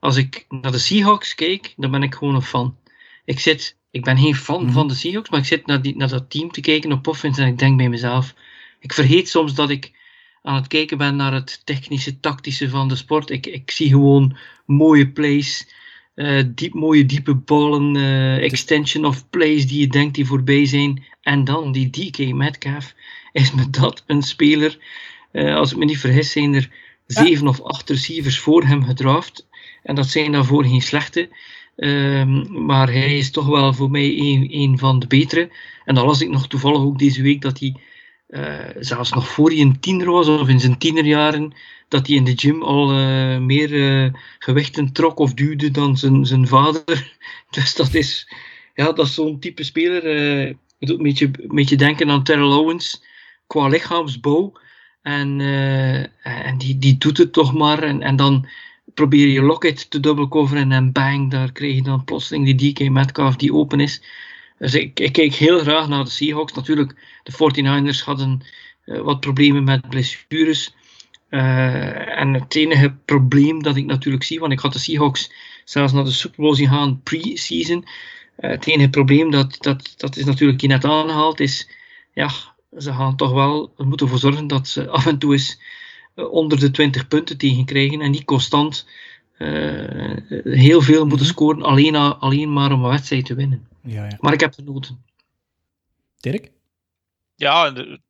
Als 0.00 0.16
ik 0.16 0.46
naar 0.48 0.72
de 0.72 0.78
Seahawks 0.78 1.34
kijk, 1.34 1.74
dan 1.76 1.90
ben 1.90 2.02
ik 2.02 2.14
gewoon 2.14 2.34
een 2.34 2.42
fan. 2.42 2.76
Ik, 3.24 3.40
zit, 3.40 3.76
ik 3.90 4.04
ben 4.04 4.18
geen 4.18 4.34
fan 4.34 4.58
mm 4.58 4.64
-hmm. 4.64 4.72
van 4.72 4.88
de 4.88 4.94
Seahawks, 4.94 5.30
maar 5.30 5.40
ik 5.40 5.46
zit 5.46 5.66
naar, 5.66 5.82
die, 5.82 5.96
naar 5.96 6.08
dat 6.08 6.30
team 6.30 6.50
te 6.50 6.60
kijken 6.60 6.92
op 6.92 7.06
offense 7.06 7.42
en 7.42 7.48
ik 7.48 7.58
denk 7.58 7.76
bij 7.76 7.88
mezelf, 7.88 8.34
ik 8.80 8.92
vergeet 8.92 9.28
soms 9.28 9.54
dat 9.54 9.70
ik 9.70 9.92
aan 10.46 10.54
het 10.54 10.66
kijken 10.66 10.98
ben 10.98 11.16
naar 11.16 11.32
het 11.32 11.60
technische, 11.64 12.20
tactische 12.20 12.68
van 12.68 12.88
de 12.88 12.96
sport. 12.96 13.30
Ik, 13.30 13.46
ik 13.46 13.70
zie 13.70 13.88
gewoon 13.88 14.36
mooie 14.66 15.08
plays, 15.08 15.68
uh, 16.14 16.42
diep, 16.46 16.74
mooie 16.74 17.06
diepe 17.06 17.34
ballen, 17.34 17.94
uh, 17.94 18.42
extension 18.42 19.04
of 19.04 19.30
plays 19.30 19.66
die 19.66 19.80
je 19.80 19.86
denkt 19.86 20.14
die 20.14 20.26
voorbij 20.26 20.66
zijn. 20.66 21.04
En 21.20 21.44
dan 21.44 21.72
die 21.72 21.90
DK 21.90 22.34
Metcalf. 22.34 22.94
Is 23.32 23.52
met 23.52 23.72
dat 23.72 24.04
een 24.06 24.22
speler, 24.22 24.78
uh, 25.32 25.56
als 25.56 25.72
ik 25.72 25.76
me 25.76 25.84
niet 25.84 25.98
vergis, 25.98 26.32
zijn 26.32 26.54
er 26.54 26.70
zeven 27.06 27.48
of 27.48 27.60
acht 27.60 27.90
receivers 27.90 28.38
voor 28.38 28.64
hem 28.64 28.84
gedraft. 28.84 29.46
En 29.82 29.94
dat 29.94 30.08
zijn 30.08 30.32
daarvoor 30.32 30.64
geen 30.64 30.82
slechte. 30.82 31.28
Um, 31.76 32.64
maar 32.66 32.92
hij 32.92 33.18
is 33.18 33.30
toch 33.30 33.46
wel 33.46 33.72
voor 33.72 33.90
mij 33.90 34.18
een, 34.18 34.48
een 34.50 34.78
van 34.78 34.98
de 34.98 35.06
betere. 35.06 35.50
En 35.84 35.94
dan 35.94 36.06
las 36.06 36.20
ik 36.20 36.28
nog 36.28 36.48
toevallig 36.48 36.80
ook 36.80 36.98
deze 36.98 37.22
week 37.22 37.40
dat 37.40 37.58
hij 37.58 37.74
uh, 38.28 38.68
zelfs 38.78 39.12
nog 39.12 39.28
voor 39.28 39.50
hij 39.50 39.60
een 39.60 39.80
tiener 39.80 40.10
was, 40.10 40.28
of 40.28 40.48
in 40.48 40.60
zijn 40.60 40.78
tienerjaren, 40.78 41.52
dat 41.88 42.06
hij 42.06 42.16
in 42.16 42.24
de 42.24 42.32
gym 42.36 42.62
al 42.62 42.92
uh, 42.92 43.38
meer 43.38 43.70
uh, 43.70 44.12
gewichten 44.38 44.92
trok 44.92 45.18
of 45.18 45.34
duwde 45.34 45.70
dan 45.70 45.96
zijn, 45.96 46.26
zijn 46.26 46.46
vader. 46.46 47.14
Dus 47.50 47.74
dat 47.74 47.94
is, 47.94 48.32
ja, 48.74 48.92
dat 48.92 49.06
is 49.06 49.14
zo'n 49.14 49.38
type 49.40 49.64
speler. 49.64 50.02
Het 50.78 50.88
doet 50.88 50.98
een 50.98 51.02
beetje, 51.02 51.26
een 51.26 51.54
beetje 51.54 51.76
denken 51.76 52.10
aan 52.10 52.24
Terrell 52.24 52.52
Owens 52.52 53.04
qua 53.46 53.68
lichaamsbouw. 53.68 54.52
En, 55.02 55.40
en 56.22 56.58
die, 56.58 56.78
die 56.78 56.98
doet 56.98 57.18
het 57.18 57.32
toch 57.32 57.54
maar. 57.54 57.82
En, 57.82 58.02
en 58.02 58.16
dan 58.16 58.48
probeer 58.94 59.28
je 59.28 59.42
Lockett 59.42 59.90
te 59.90 60.00
dubbelcoveren 60.00 60.72
en 60.72 60.92
bang, 60.92 61.30
daar 61.30 61.52
krijg 61.52 61.74
je 61.74 61.82
dan 61.82 62.04
plotseling 62.04 62.56
die 62.56 62.72
DK 62.72 62.90
Metcalf 62.90 63.36
die 63.36 63.54
open 63.54 63.80
is. 63.80 64.02
Dus 64.58 64.74
ik, 64.74 65.00
ik, 65.00 65.12
kijk 65.12 65.34
heel 65.34 65.58
graag 65.58 65.88
naar 65.88 66.04
de 66.04 66.10
Seahawks. 66.10 66.52
Natuurlijk, 66.52 66.94
de 67.22 67.32
49ers 67.32 68.04
hadden 68.04 68.40
uh, 68.84 69.00
wat 69.00 69.20
problemen 69.20 69.64
met 69.64 69.88
blessures. 69.88 70.74
Uh, 71.30 72.20
en 72.20 72.34
het 72.34 72.54
enige 72.54 72.94
probleem 73.04 73.62
dat 73.62 73.76
ik 73.76 73.86
natuurlijk 73.86 74.24
zie, 74.24 74.40
want 74.40 74.52
ik 74.52 74.58
had 74.58 74.72
de 74.72 74.78
Seahawks 74.78 75.32
zelfs 75.64 75.92
naar 75.92 76.04
de 76.04 76.10
Super 76.10 76.40
Bowl 76.40 76.54
zien 76.54 76.68
gaan 76.68 77.00
pre-season. 77.02 77.84
Uh, 77.84 78.50
het 78.50 78.66
enige 78.66 78.90
probleem 78.90 79.30
dat, 79.30 79.56
dat, 79.60 79.94
dat 79.96 80.16
is 80.16 80.24
natuurlijk 80.24 80.60
hier 80.60 80.70
net 80.70 80.84
aangehaald, 80.84 81.40
is 81.40 81.68
ja, 82.12 82.30
ze 82.78 82.92
gaan 82.92 83.16
toch 83.16 83.32
wel 83.32 83.72
er 83.76 83.86
moeten 83.86 84.06
ervoor 84.06 84.20
zorgen 84.20 84.46
dat 84.46 84.68
ze 84.68 84.88
af 84.88 85.06
en 85.06 85.18
toe 85.18 85.32
eens 85.32 85.60
onder 86.14 86.60
de 86.60 86.70
20 86.70 87.08
punten 87.08 87.38
tegenkrijgen 87.38 88.00
en 88.00 88.10
niet 88.10 88.24
constant 88.24 88.86
heel 90.44 90.80
veel 90.80 91.06
moeten 91.06 91.26
scoren 91.26 91.62
alleen, 91.62 91.94
alleen 91.94 92.52
maar 92.52 92.72
om 92.72 92.84
een 92.84 92.90
wedstrijd 92.90 93.26
te 93.26 93.34
winnen. 93.34 93.66
Ja, 93.86 94.04
ja. 94.04 94.16
Maar 94.20 94.32
ik 94.32 94.40
heb 94.40 94.54
de 94.54 94.62
noten. 94.62 95.04
Dirk? 96.20 96.50
Ja, 97.34 97.70
de, 97.70 98.00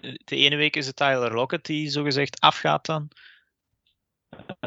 de 0.00 0.36
ene 0.36 0.56
week 0.56 0.76
is 0.76 0.86
het 0.86 0.96
Tyler 0.96 1.34
Lockett 1.34 1.66
die 1.66 1.90
zogezegd 1.90 2.40
afgaat 2.40 2.86
dan. 2.86 3.10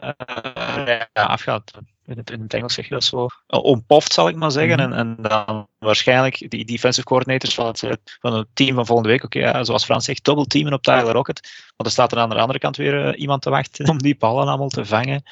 Uh, 0.04 0.98
ja, 1.14 1.24
afgaat. 1.24 1.72
In 2.06 2.18
het, 2.18 2.32
in 2.32 2.42
het, 2.42 2.54
Engels 2.54 2.74
zeg 2.74 2.88
je 2.88 2.94
dat 2.94 3.04
zo. 3.04 3.28
Ontpoft, 3.48 4.14
zal 4.14 4.28
ik 4.28 4.36
maar 4.36 4.52
zeggen. 4.52 4.80
-hmm. 4.80 4.92
en, 4.92 5.18
en, 5.18 5.22
dan 5.22 5.68
waarschijnlijk 5.78 6.50
die 6.50 6.66
defensive 6.66 7.08
coordinators 7.08 7.54
van 7.54 7.68
het, 7.68 8.18
van 8.20 8.34
het 8.34 8.48
team 8.54 8.76
van 8.76 8.86
volgende 8.86 9.12
week. 9.12 9.24
Oké, 9.24 9.38
okay, 9.38 9.52
ja, 9.52 9.64
zoals 9.64 9.86
Frans 9.86 10.06
zegt, 10.06 10.24
double 10.24 10.46
teamen 10.46 10.74
op 10.74 10.84
Tyler 10.84 11.14
Lockett. 11.14 11.72
Want 11.76 11.90
er 11.90 11.92
staat 11.92 12.12
er 12.12 12.18
aan 12.18 12.30
de 12.30 12.36
andere 12.36 12.60
kant 12.60 12.78
weer 12.78 13.06
uh, 13.08 13.20
iemand 13.20 13.42
te 13.42 13.50
wachten 13.50 13.90
om 13.90 13.98
die 13.98 14.18
ballen 14.18 14.48
allemaal 14.48 14.70
te 14.70 14.86
vangen. 14.86 15.24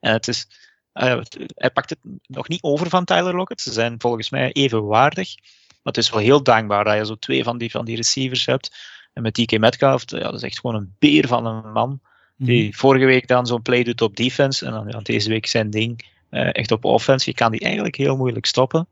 En 0.00 0.12
het 0.12 0.28
is, 0.28 0.46
uh, 0.94 1.20
hij 1.54 1.70
pakt 1.70 1.90
het 1.90 1.98
nog 2.26 2.48
niet 2.48 2.62
over 2.62 2.88
van 2.88 3.04
Tyler 3.04 3.36
Lockett. 3.36 3.60
Ze 3.60 3.72
zijn 3.72 3.94
volgens 3.98 4.30
mij 4.30 4.52
evenwaardig. 4.52 5.34
Maar 5.68 5.92
het 5.92 5.96
is 5.96 6.10
wel 6.10 6.20
heel 6.20 6.42
dankbaar 6.42 6.84
dat 6.84 6.96
je 6.96 7.06
zo 7.06 7.14
twee 7.14 7.44
van 7.44 7.58
die, 7.58 7.70
van 7.70 7.84
die 7.84 7.96
receivers 7.96 8.46
hebt. 8.46 8.76
En 9.12 9.22
met 9.22 9.34
DK 9.34 9.58
Metcalf, 9.58 10.02
ja, 10.06 10.18
dat 10.18 10.34
is 10.34 10.42
echt 10.42 10.60
gewoon 10.60 10.76
een 10.76 10.94
beer 10.98 11.26
van 11.26 11.46
een 11.46 11.72
man. 11.72 12.00
Die 12.36 12.56
mm-hmm. 12.56 12.74
vorige 12.74 13.04
week 13.04 13.28
dan 13.28 13.46
zo'n 13.46 13.62
play 13.62 13.82
doet 13.82 14.00
op 14.00 14.16
defense. 14.16 14.66
En 14.66 14.72
dan 14.72 14.88
ja, 14.88 15.00
deze 15.00 15.28
week 15.28 15.46
zijn 15.46 15.70
ding 15.70 16.04
uh, 16.30 16.48
echt 16.54 16.70
op 16.70 16.84
offense. 16.84 17.30
Je 17.30 17.36
kan 17.36 17.50
die 17.50 17.60
eigenlijk 17.60 17.96
heel 17.96 18.16
moeilijk 18.16 18.46
stoppen. 18.46 18.88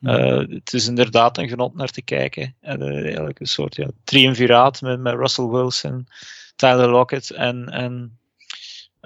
Uh, 0.00 0.38
het 0.48 0.72
is 0.72 0.86
inderdaad 0.86 1.38
een 1.38 1.48
genot 1.48 1.74
naar 1.74 1.90
te 1.90 2.02
kijken. 2.02 2.54
En, 2.60 2.82
uh, 2.82 3.04
eigenlijk 3.04 3.40
een 3.40 3.46
soort 3.46 3.76
ja, 3.76 3.88
triumviraat 4.04 4.80
met, 4.80 5.00
met 5.00 5.14
Russell 5.14 5.46
Wilson, 5.46 6.08
Tyler 6.56 6.88
Lockett 6.88 7.30
en, 7.30 7.68
en 7.68 8.18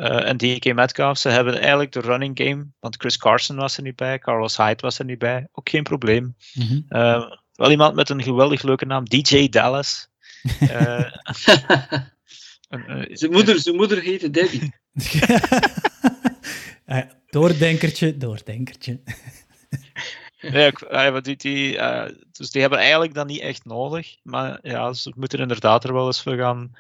uh, 0.01 0.29
en 0.29 0.37
DK 0.37 0.75
Metcalf, 0.75 1.19
ze 1.19 1.29
hebben 1.29 1.59
eigenlijk 1.61 1.93
de 1.93 2.01
running 2.01 2.39
game, 2.43 2.67
want 2.79 2.97
Chris 2.97 3.17
Carson 3.17 3.57
was 3.57 3.77
er 3.77 3.83
niet 3.83 3.97
bij, 3.97 4.19
Carlos 4.19 4.57
Hyde 4.57 4.81
was 4.81 4.99
er 4.99 5.05
niet 5.05 5.19
bij, 5.19 5.49
ook 5.53 5.69
geen 5.69 5.83
probleem. 5.83 6.37
Mm 6.55 6.67
-hmm. 6.67 6.85
uh, 6.89 7.31
wel 7.53 7.71
iemand 7.71 7.95
met 7.95 8.09
een 8.09 8.23
geweldig 8.23 8.63
leuke 8.63 8.87
naam, 8.87 9.05
DJ 9.05 9.49
Dallas. 9.49 10.09
uh, 10.61 11.11
zijn, 13.11 13.33
moeder, 13.33 13.59
zijn 13.59 13.77
moeder 13.77 14.03
heette 14.03 14.31
Debbie. 14.31 14.75
doordenkertje, 17.31 18.17
doordenkertje. 18.17 19.01
ja, 20.39 21.21
die, 21.21 21.37
die, 21.37 21.79
dus 22.33 22.51
die 22.51 22.61
hebben 22.61 22.79
eigenlijk 22.79 23.15
dan 23.15 23.27
niet 23.27 23.41
echt 23.41 23.65
nodig, 23.65 24.17
maar 24.23 24.59
ja, 24.63 24.93
ze 24.93 25.13
moeten 25.17 25.39
inderdaad 25.39 25.85
er 25.85 25.93
wel 25.93 26.07
eens 26.07 26.23
voor 26.23 26.37
gaan 26.37 26.73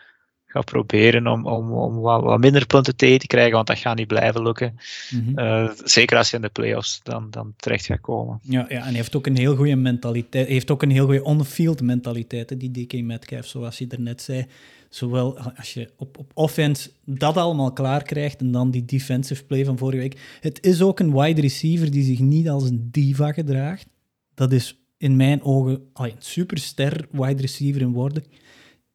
gaat 0.51 0.65
proberen 0.65 1.27
om, 1.27 1.47
om, 1.47 1.73
om 1.73 2.01
wat, 2.01 2.23
wat 2.23 2.41
minder 2.41 2.67
punten 2.67 2.97
tegen 2.97 3.19
te 3.19 3.27
krijgen, 3.27 3.55
want 3.55 3.67
dat 3.67 3.79
gaat 3.79 3.97
niet 3.97 4.07
blijven 4.07 4.43
lukken. 4.43 4.79
Mhm. 5.11 5.39
Eh, 5.39 5.71
zeker 5.85 6.17
als 6.17 6.31
je 6.31 6.37
in 6.37 6.43
de 6.43 6.49
playoffs 6.49 7.01
dan, 7.03 7.31
dan 7.31 7.55
terecht 7.57 7.87
gaat 7.87 8.01
komen. 8.01 8.39
Ja, 8.43 8.67
ja, 8.69 8.77
en 8.77 8.83
hij 8.83 8.93
heeft 8.93 9.17
ook 9.17 9.27
een 9.27 9.37
heel 9.37 9.57
goede 9.57 9.77
mentaliteit. 9.77 10.45
Hij 10.45 10.55
heeft 10.55 10.71
ook 10.71 10.83
een 10.83 10.91
heel 10.91 11.05
goede 11.05 11.25
on-field 11.25 11.83
mentaliteit, 11.83 12.51
hè, 12.51 12.57
die 12.57 12.71
DK 12.71 13.03
Metcalf, 13.03 13.47
zoals 13.47 13.79
je 13.79 13.87
daarnet 13.87 14.23
zei. 14.23 14.47
Zowel 14.89 15.39
als 15.39 15.75
je 15.75 15.91
op, 15.97 16.19
op 16.19 16.31
offense 16.35 16.91
dat 17.05 17.37
allemaal 17.37 17.73
klaar 17.73 18.03
krijgt 18.03 18.41
en 18.41 18.51
dan 18.51 18.71
die 18.71 18.85
defensive 18.85 19.45
play 19.45 19.65
van 19.65 19.79
vorige 19.79 20.01
week. 20.01 20.39
Het 20.41 20.63
is 20.63 20.83
ook 20.83 21.01
een 21.01 21.21
wide 21.21 21.41
receiver 21.41 21.91
die 21.91 22.05
zich 22.05 22.19
niet 22.19 22.49
als 22.49 22.65
een 22.65 22.89
diva 22.91 23.33
gedraagt. 23.33 23.87
Dat 24.35 24.53
is 24.53 24.81
in 24.99 25.17
mijn 25.17 25.43
ogen 25.43 25.83
allee, 25.93 26.11
een 26.11 26.17
superster 26.19 27.07
wide 27.11 27.41
receiver 27.41 27.81
in 27.81 27.93
worden. 27.93 28.25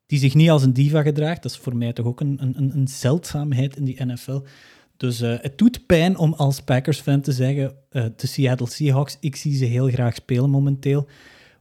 Die 0.05 0.19
zich 0.19 0.33
niet 0.33 0.49
als 0.49 0.63
een 0.63 0.73
diva 0.73 1.01
gedraagt. 1.01 1.43
Dat 1.43 1.51
is 1.51 1.57
voor 1.57 1.75
mij 1.75 1.93
toch 1.93 2.05
ook 2.05 2.19
een, 2.19 2.37
een, 2.41 2.71
een 2.75 2.87
zeldzaamheid 2.87 3.75
in 3.75 3.85
die 3.85 4.05
NFL. 4.05 4.41
Dus 4.97 5.21
uh, 5.21 5.35
het 5.41 5.57
doet 5.57 5.85
pijn 5.85 6.17
om 6.17 6.33
als 6.33 6.61
Packers-fan 6.61 7.21
te 7.21 7.31
zeggen, 7.31 7.75
uh, 7.91 8.05
de 8.15 8.27
Seattle 8.27 8.69
Seahawks, 8.69 9.17
ik 9.19 9.35
zie 9.35 9.55
ze 9.55 9.65
heel 9.65 9.87
graag 9.87 10.15
spelen 10.15 10.49
momenteel. 10.49 11.09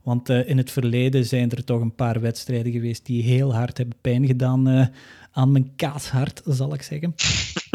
Want 0.02 0.30
uh, 0.30 0.48
in 0.48 0.56
het 0.56 0.70
verleden 0.70 1.24
zijn 1.24 1.50
er 1.50 1.64
toch 1.64 1.80
een 1.80 1.94
paar 1.94 2.20
wedstrijden 2.20 2.72
geweest 2.72 3.06
die 3.06 3.22
heel 3.22 3.54
hard 3.54 3.78
hebben 3.78 3.96
pijn 4.00 4.26
gedaan 4.26 4.92
aan 5.32 5.52
mijn 5.52 5.72
kaashart, 5.76 6.42
zal 6.44 6.74
ik 6.74 6.82
zeggen. 6.82 7.14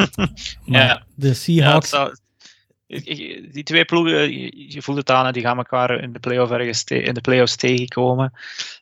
maar 0.66 0.86
ja. 0.86 1.04
de 1.16 1.34
Seahawks... 1.34 1.90
Ja, 1.90 2.14
die 3.52 3.64
twee 3.64 3.86
ploegen, 3.86 4.32
je 4.72 4.82
voelt 4.82 4.98
het 4.98 5.10
aan, 5.10 5.34
die 5.34 5.42
gaan 5.42 5.58
elkaar 5.58 6.04
in 6.04 6.14
de 6.14 6.20
play-off 6.20 6.52
ergens 6.52 6.84
in 6.84 7.14
de 7.14 7.22
play-offs 7.22 7.56
tegenkomen. 7.56 8.34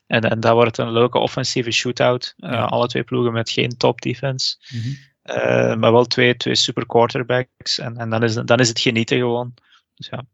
En, 0.08 0.20
en 0.20 0.40
dat 0.40 0.52
wordt 0.52 0.78
een 0.78 0.92
leuke 0.92 1.18
offensieve 1.18 1.70
shootout. 1.70 2.34
Ja. 2.36 2.64
alle 2.64 2.88
twee 2.88 3.04
ploegen 3.04 3.32
met 3.32 3.50
geen 3.50 3.76
top 3.76 4.00
defense. 4.00 4.56
Mm 4.72 4.80
-hmm. 4.80 4.96
Uh, 5.30 5.76
maar 5.76 5.92
wel 5.92 6.04
twee, 6.04 6.36
twee 6.36 6.54
super 6.54 6.86
quarterbacks. 6.86 7.78
En, 7.78 7.96
en 7.96 8.10
dan, 8.10 8.22
is, 8.22 8.34
dan 8.34 8.58
is 8.58 8.68
het 8.68 8.80
genieten 8.80 9.18
gewoon. 9.18 9.54
Dus 9.94 10.08
ja. 10.08 10.24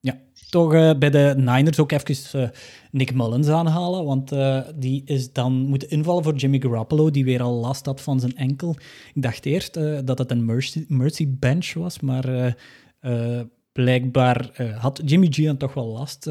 Ja, 0.00 0.18
toch 0.50 0.74
uh, 0.74 0.90
bij 0.98 1.10
de 1.10 1.34
Niners 1.36 1.78
ook 1.78 1.92
even 1.92 2.40
uh, 2.40 2.48
Nick 2.90 3.14
Mullins 3.14 3.48
aanhalen. 3.48 4.04
Want 4.04 4.32
die 4.74 5.02
is 5.04 5.32
dan 5.32 5.52
moeten 5.52 5.90
invallen 5.90 6.22
voor 6.22 6.34
Jimmy 6.34 6.60
Garoppolo, 6.60 7.10
die 7.10 7.24
weer 7.24 7.42
al 7.42 7.52
last 7.52 7.86
had 7.86 8.00
van 8.00 8.20
zijn 8.20 8.36
enkel. 8.36 8.76
Ik 9.14 9.22
dacht 9.22 9.46
eerst 9.46 9.74
dat 10.06 10.18
het 10.18 10.30
een 10.30 10.44
mercy, 10.44 10.84
mercy 10.88 11.26
bench 11.28 11.72
was, 11.72 12.00
maar 12.00 12.56
blijkbaar 13.72 14.50
had 14.78 15.00
Jimmy 15.04 15.26
G 15.30 15.36
dan 15.36 15.56
toch 15.56 15.74
wel 15.74 15.86
last 15.86 16.30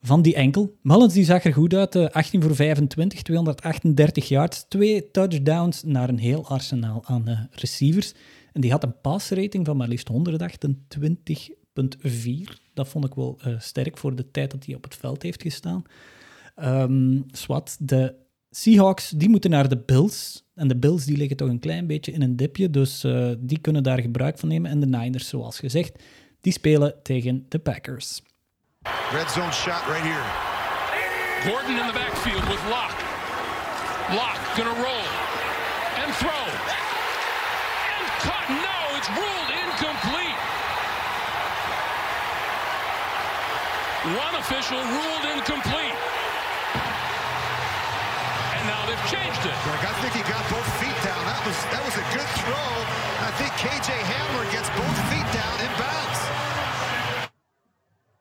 van 0.00 0.22
die 0.22 0.34
enkel. 0.34 0.76
Mullins 0.82 1.14
die 1.14 1.24
zag 1.24 1.44
er 1.44 1.52
goed 1.52 1.74
uit, 1.74 1.94
uh, 1.94 2.08
18 2.08 2.42
voor 2.42 2.54
25, 2.54 3.22
238 3.22 4.28
yards, 4.28 4.64
twee 4.68 5.10
touchdowns 5.10 5.82
naar 5.82 6.08
een 6.08 6.18
heel 6.18 6.46
arsenaal 6.46 7.02
aan 7.04 7.28
uh, 7.28 7.40
receivers. 7.50 8.12
En 8.52 8.60
die 8.60 8.70
had 8.70 8.82
een 8.82 9.00
passrating 9.00 9.66
van 9.66 9.76
maar 9.76 9.88
liefst 9.88 10.10
128,4. 10.12 10.16
Dat 12.74 12.88
vond 12.88 13.04
ik 13.04 13.14
wel 13.14 13.38
uh, 13.46 13.60
sterk 13.60 13.98
voor 13.98 14.16
de 14.16 14.30
tijd 14.30 14.50
dat 14.50 14.64
hij 14.66 14.74
op 14.74 14.84
het 14.84 14.96
veld 14.96 15.22
heeft 15.22 15.42
gestaan. 15.42 15.82
Um, 16.62 17.24
Swat, 17.30 17.76
de 17.80 18.14
Seahawks 18.50 19.10
die 19.10 19.28
moeten 19.28 19.50
naar 19.50 19.68
de 19.68 19.78
Bills. 19.78 20.46
En 20.54 20.68
de 20.68 20.76
Bills 20.76 21.04
die 21.04 21.16
liggen 21.16 21.36
toch 21.36 21.48
een 21.48 21.58
klein 21.58 21.86
beetje 21.86 22.12
in 22.12 22.22
een 22.22 22.36
dipje, 22.36 22.70
dus 22.70 23.06
die 23.38 23.58
kunnen 23.60 23.82
daar 23.82 24.00
gebruik 24.00 24.38
van 24.38 24.48
nemen. 24.48 24.70
En 24.70 24.80
de 24.80 24.86
Niners, 24.86 25.28
zoals 25.28 25.58
gezegd, 25.58 26.02
die 26.40 26.52
spelen 26.52 26.94
tegen 27.02 27.46
de 27.48 27.58
Packers. 27.58 28.22
Red 29.08 29.30
zone 29.30 29.48
shot 29.56 29.88
right 29.88 30.04
here. 30.04 30.20
Gordon 31.48 31.80
in 31.80 31.86
the 31.88 31.96
backfield 31.96 32.44
with 32.44 32.60
Locke. 32.68 32.92
Locke 34.12 34.36
gonna 34.52 34.76
roll 34.84 35.08
and 35.96 36.12
throw. 36.20 36.44
And 37.88 38.04
cut. 38.20 38.44
No, 38.52 38.78
it's 39.00 39.08
ruled 39.08 39.48
incomplete. 39.48 40.36
One 44.12 44.34
official 44.44 44.76
ruled 44.76 45.24
incomplete. 45.24 45.96
And 48.60 48.62
now 48.68 48.84
they've 48.84 49.06
changed 49.08 49.40
it. 49.40 49.56
I 49.56 49.92
think 50.04 50.20
he 50.20 50.22
got 50.28 50.44
both 50.52 50.68
feet 50.84 50.96
down. 51.00 51.16
That 51.24 51.40
was 51.48 51.56
that 51.72 51.80
was 51.80 51.96
a 51.96 52.04
good 52.12 52.28
throw. 52.44 52.68
I 53.24 53.32
think 53.40 53.56
KJ 53.56 53.88
Hamler 54.04 54.44
gets 54.52 54.68
both 54.76 54.98
feet 55.08 55.17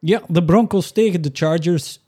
Ja, 0.07 0.23
de 0.27 0.43
Broncos 0.43 0.91
tegen 0.91 1.21
de 1.21 1.29
Chargers. 1.33 1.99
31-30, 1.99 2.01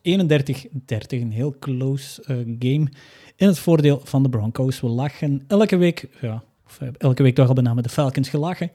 een 1.10 1.32
heel 1.32 1.56
close 1.60 2.22
uh, 2.22 2.38
game. 2.60 2.88
In 3.36 3.48
het 3.48 3.60
voordeel 3.60 4.02
van 4.04 4.24
de 4.24 4.30
Broncos. 4.30 4.80
We 4.80 4.88
lachen 4.88 5.44
elke 5.48 5.78
week, 5.78 6.08
ja, 6.22 6.44
of 6.66 6.80
elke 6.98 7.24
week 7.24 7.36
toch 7.36 7.48
al 7.48 7.54
bijna 7.54 7.74
met 7.74 7.84
de 7.84 7.90
Falcons 7.90 8.30
gelachen. 8.30 8.72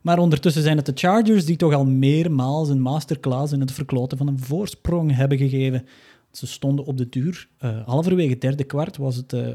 Maar 0.00 0.18
ondertussen 0.18 0.62
zijn 0.62 0.76
het 0.76 0.86
de 0.86 0.92
Chargers 0.94 1.44
die 1.44 1.56
toch 1.56 1.72
al 1.72 1.84
meermaals 1.84 2.68
een 2.68 2.80
masterclass 2.80 3.52
in 3.52 3.60
het 3.60 3.72
verkloten 3.72 4.18
van 4.18 4.26
een 4.26 4.38
voorsprong 4.38 5.14
hebben 5.14 5.38
gegeven. 5.38 5.86
Ze 6.30 6.46
stonden 6.46 6.84
op 6.84 6.96
de 6.96 7.08
duur. 7.08 7.48
Uh, 7.60 7.86
halverwege 7.86 8.38
derde 8.38 8.64
kwart 8.64 8.96
was 8.96 9.16
het 9.16 9.32
uh, 9.32 9.48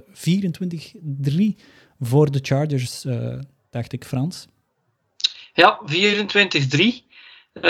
24-3 1.53 1.61
voor 1.99 2.31
de 2.31 2.39
Chargers, 2.41 3.05
dacht 3.69 3.93
ik, 3.93 4.05
Frans. 4.05 4.47
Ja, 5.53 5.79
24-3. 5.85 7.10
Uh, 7.53 7.63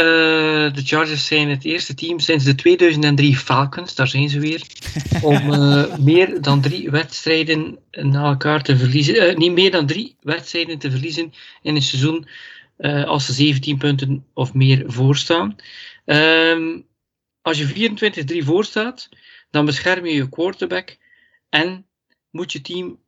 de 0.73 0.81
Chargers 0.83 1.25
zijn 1.25 1.49
het 1.49 1.65
eerste 1.65 1.93
team 1.93 2.19
sinds 2.19 2.43
de 2.43 2.55
2003 2.55 3.37
Falcons, 3.37 3.95
daar 3.95 4.07
zijn 4.07 4.29
ze 4.29 4.39
weer, 4.39 4.61
om 5.21 5.51
uh, 5.51 5.97
meer 5.97 6.41
dan 6.41 6.61
drie 6.61 6.89
wedstrijden 6.89 7.79
na 7.91 8.23
elkaar 8.23 8.63
te 8.63 8.77
verliezen. 8.77 9.15
Uh, 9.15 9.35
niet 9.35 9.51
meer 9.51 9.71
dan 9.71 9.85
drie 9.85 10.15
wedstrijden 10.19 10.77
te 10.77 10.91
verliezen 10.91 11.33
in 11.61 11.75
een 11.75 11.81
seizoen 11.81 12.27
als 13.05 13.25
ze 13.25 13.33
17 13.33 13.77
punten 13.77 14.25
of 14.33 14.53
meer 14.53 14.83
voorstaan. 14.87 15.55
Um, 16.05 16.85
als 17.41 17.57
je 17.57 17.91
24-3 18.41 18.45
voorstaat, 18.45 19.09
dan 19.49 19.65
bescherm 19.65 20.05
je 20.05 20.13
je 20.13 20.29
quarterback 20.29 20.97
en 21.49 21.85
moet 22.31 22.51
je 22.51 22.61
team 22.61 22.99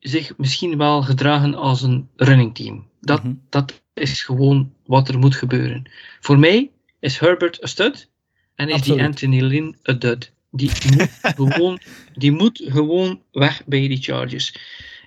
zich 0.00 0.36
misschien 0.36 0.76
wel 0.76 1.02
gedragen 1.02 1.54
als 1.54 1.82
een 1.82 2.08
running 2.16 2.54
team. 2.54 2.88
Dat, 3.00 3.22
mm-hmm. 3.22 3.46
dat 3.48 3.82
is 3.94 4.22
gewoon 4.22 4.74
wat 4.90 5.08
er 5.08 5.18
moet 5.18 5.34
gebeuren. 5.34 5.90
Voor 6.20 6.38
mij 6.38 6.70
is 7.00 7.18
Herbert 7.18 7.62
een 7.62 7.68
stud 7.68 8.08
en 8.54 8.68
is 8.68 8.74
Absoluut. 8.74 8.98
die 8.98 9.06
Anthony 9.06 9.40
Lynn 9.40 9.76
een 9.82 9.98
dud. 9.98 10.32
Die 10.50 10.70
moet, 10.96 11.08
gewoon, 11.36 11.80
die 12.14 12.32
moet 12.32 12.62
gewoon 12.64 13.22
weg 13.32 13.62
bij 13.66 13.88
die 13.88 14.02
Chargers. 14.02 14.54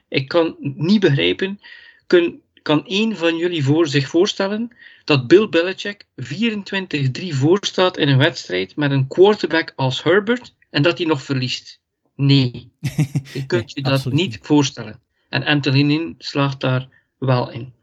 Ik 0.07 0.27
kan 0.27 0.55
niet 0.59 0.99
begrijpen, 0.99 1.59
kun, 2.07 2.41
kan 2.61 2.85
één 2.87 3.17
van 3.17 3.37
jullie 3.37 3.63
voor 3.63 3.87
zich 3.87 4.07
voorstellen 4.07 4.71
dat 5.03 5.27
Bill 5.27 5.49
Belichick 5.49 6.05
24-3 6.21 7.27
voorstaat 7.27 7.97
in 7.97 8.07
een 8.07 8.17
wedstrijd 8.17 8.75
met 8.75 8.91
een 8.91 9.07
quarterback 9.07 9.73
als 9.75 10.03
Herbert 10.03 10.55
en 10.69 10.81
dat 10.81 10.97
hij 10.97 11.07
nog 11.07 11.23
verliest? 11.23 11.79
Nee, 12.15 12.71
je 13.33 13.45
kunt 13.47 13.71
je 13.71 13.81
dat 13.81 14.05
niet, 14.05 14.39
voorstellen. 14.41 14.99
En 15.29 15.43
Anthony 15.43 15.83
Lynn 15.83 16.15
slaagt 16.17 16.59
daar 16.59 16.87
wel 17.17 17.51
in. 17.51 17.73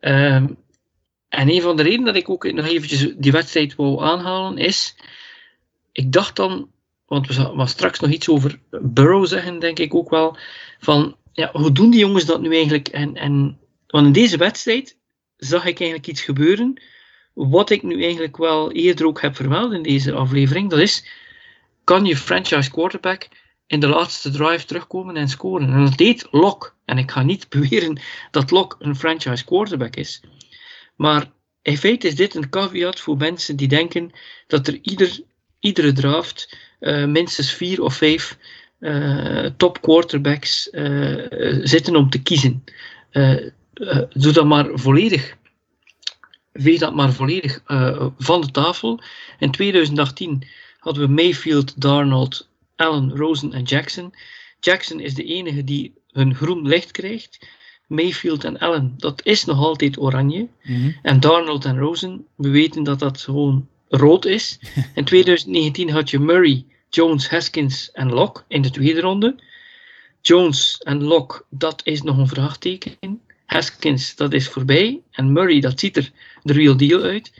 Um, 0.00 0.56
en 1.32 1.48
een 1.48 1.62
van 1.62 1.76
de 1.76 1.82
redenen 1.82 2.04
dat 2.04 2.16
ik 2.16 2.28
ook 2.28 2.52
nog 2.52 2.66
eventjes 2.66 3.14
die 3.16 3.32
wedstrijd 3.32 3.74
wou 3.74 4.02
aanhalen 4.02 4.58
is, 4.58 4.96
ik 5.92 6.12
dacht 6.12 6.36
dan, 6.36 6.70
want 7.06 7.26
we 7.26 7.32
gaan 7.32 7.68
straks 7.68 8.00
nog 8.00 8.10
iets 8.10 8.28
over 8.28 8.58
Burrow 8.70 9.26
zeggen, 9.26 9.58
denk 9.58 9.78
ik 9.78 9.94
ook 9.94 10.10
wel, 10.10 10.36
van 10.80 11.16
ja, 11.32 11.50
hoe 11.52 11.72
doen 11.72 11.90
die 11.90 12.00
jongens 12.00 12.24
dat 12.24 12.40
nu 12.40 12.54
eigenlijk? 12.54 12.88
En, 12.88 13.14
en, 13.14 13.58
want 13.86 14.06
in 14.06 14.12
deze 14.12 14.36
wedstrijd 14.36 14.96
zag 15.36 15.60
ik 15.60 15.80
eigenlijk 15.80 16.06
iets 16.06 16.22
gebeuren, 16.22 16.82
wat 17.32 17.70
ik 17.70 17.82
nu 17.82 18.02
eigenlijk 18.02 18.36
wel 18.36 18.72
eerder 18.72 19.06
ook 19.06 19.20
heb 19.20 19.36
vermeld 19.36 19.72
in 19.72 19.82
deze 19.82 20.12
aflevering, 20.12 20.70
dat 20.70 20.78
is, 20.78 21.06
kan 21.84 22.04
je 22.04 22.16
franchise 22.16 22.70
quarterback 22.70 23.28
in 23.66 23.80
de 23.80 23.88
laatste 23.88 24.30
drive 24.30 24.66
terugkomen 24.66 25.16
en 25.16 25.28
scoren. 25.28 25.72
En 25.72 25.84
dat 25.84 25.96
deed 25.96 26.28
Locke. 26.30 26.70
En 26.84 26.98
ik 26.98 27.10
ga 27.10 27.22
niet 27.22 27.48
beweren 27.58 28.00
dat 28.30 28.50
Locke 28.50 28.76
een 28.78 28.96
franchise 28.96 29.44
quarterback 29.44 29.96
is. 29.96 30.20
Maar 30.96 31.30
in 31.62 31.76
feite 31.76 32.06
is 32.06 32.14
dit 32.14 32.34
een 32.34 32.48
caveat 32.48 33.00
voor 33.00 33.16
mensen 33.16 33.56
die 33.56 33.68
denken 33.68 34.10
dat 34.46 34.66
er 34.66 34.78
ieder, 34.82 35.20
iedere 35.60 35.92
draft 35.92 36.56
uh, 36.80 37.04
minstens 37.04 37.52
vier 37.52 37.82
of 37.82 37.94
vijf 37.94 38.38
uh, 38.80 39.46
top 39.56 39.80
quarterbacks 39.80 40.68
uh, 40.72 41.26
zitten 41.62 41.96
om 41.96 42.10
te 42.10 42.22
kiezen. 42.22 42.64
doe 44.12 44.32
dat 44.32 44.44
maar 44.44 44.70
volledig. 44.74 45.36
Veeg 46.52 46.78
dat 46.78 46.94
maar 46.94 47.12
volledig 47.12 47.60
van 48.18 48.40
de 48.40 48.50
tafel. 48.50 49.00
In 49.38 49.50
2018 49.50 50.46
hadden 50.78 51.06
we 51.06 51.12
Mayfield, 51.12 51.80
Darnold, 51.80 52.48
Allen, 52.76 53.16
Rosen 53.16 53.52
en 53.52 53.62
Jackson. 53.62 54.14
Jackson 54.60 55.00
is 55.00 55.14
de 55.14 55.24
enige 55.24 55.64
die 55.64 55.94
hun 56.12 56.34
groen 56.34 56.66
licht 56.66 56.90
krijgt. 56.90 57.46
Mayfield 57.92 58.44
en 58.44 58.58
Allen, 58.58 58.94
dat 58.96 59.20
is 59.24 59.44
nog 59.44 59.58
altijd 59.58 59.98
oranje. 59.98 60.48
Mm-hmm. 60.62 60.96
En 61.02 61.20
Darnold 61.20 61.64
en 61.64 61.78
Rosen, 61.78 62.26
we 62.36 62.50
weten 62.50 62.82
dat 62.82 62.98
dat 62.98 63.20
gewoon 63.20 63.68
rood 63.88 64.24
is. 64.24 64.58
In 64.94 65.04
2019 65.04 65.90
had 65.90 66.10
je 66.10 66.18
Murray, 66.18 66.64
Jones, 66.90 67.28
Haskins 67.28 67.90
en 67.92 68.12
Locke 68.12 68.42
in 68.48 68.62
de 68.62 68.70
tweede 68.70 69.00
ronde. 69.00 69.36
Jones 70.20 70.78
en 70.78 71.02
Locke, 71.02 71.44
dat 71.50 71.80
is 71.84 72.02
nog 72.02 72.18
een 72.18 72.28
vraagteken. 72.28 73.20
Haskins, 73.46 74.16
dat 74.16 74.32
is 74.32 74.48
voorbij. 74.48 75.00
En 75.10 75.32
Murray, 75.32 75.60
dat 75.60 75.80
ziet 75.80 75.96
er 75.96 76.10
de 76.42 76.52
real 76.52 76.76
deal 76.76 77.02
uit. 77.02 77.32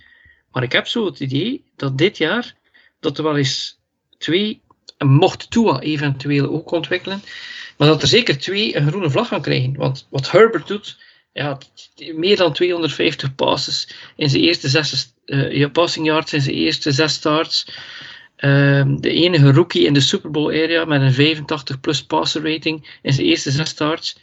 Maar 0.52 0.62
ik 0.62 0.72
heb 0.72 0.86
zo 0.86 1.04
het 1.04 1.20
idee 1.20 1.64
dat 1.76 1.98
dit 1.98 2.16
jaar 2.18 2.54
dat 3.00 3.18
er 3.18 3.24
wel 3.24 3.36
eens 3.36 3.78
twee, 4.18 4.60
en 4.96 5.08
mocht 5.08 5.50
Tua 5.50 5.80
eventueel 5.80 6.48
ook 6.48 6.70
ontwikkelen, 6.70 7.22
maar 7.82 7.90
dat 7.90 8.02
er 8.02 8.08
zeker 8.08 8.38
twee 8.38 8.76
een 8.76 8.88
groene 8.88 9.10
vlag 9.10 9.28
gaan 9.28 9.42
krijgen. 9.42 9.74
Want 9.76 10.06
wat 10.10 10.30
Herbert 10.30 10.66
doet, 10.66 10.98
ja, 11.32 11.58
meer 12.14 12.36
dan 12.36 12.52
250 12.52 13.34
passes 13.34 13.94
in 14.16 14.30
zijn 14.30 14.42
eerste 14.42 14.68
zes 14.68 15.14
uh, 15.26 15.70
passing 15.72 16.06
yards 16.06 16.32
in 16.32 16.40
zijn 16.40 16.54
eerste 16.54 16.92
zes 16.92 17.12
starts. 17.12 17.66
Ehm, 18.36 18.96
de 18.96 19.10
enige 19.10 19.52
rookie 19.52 19.86
in 19.86 19.92
de 19.92 20.00
Super 20.00 20.30
Bowl 20.30 20.48
area 20.48 20.84
met 20.84 21.00
een 21.00 21.12
85 21.12 21.80
plus 21.80 22.04
passer 22.04 22.52
rating 22.52 22.98
in 23.02 23.12
zijn 23.12 23.26
eerste 23.26 23.50
zes 23.50 23.68
starts. 23.68 24.18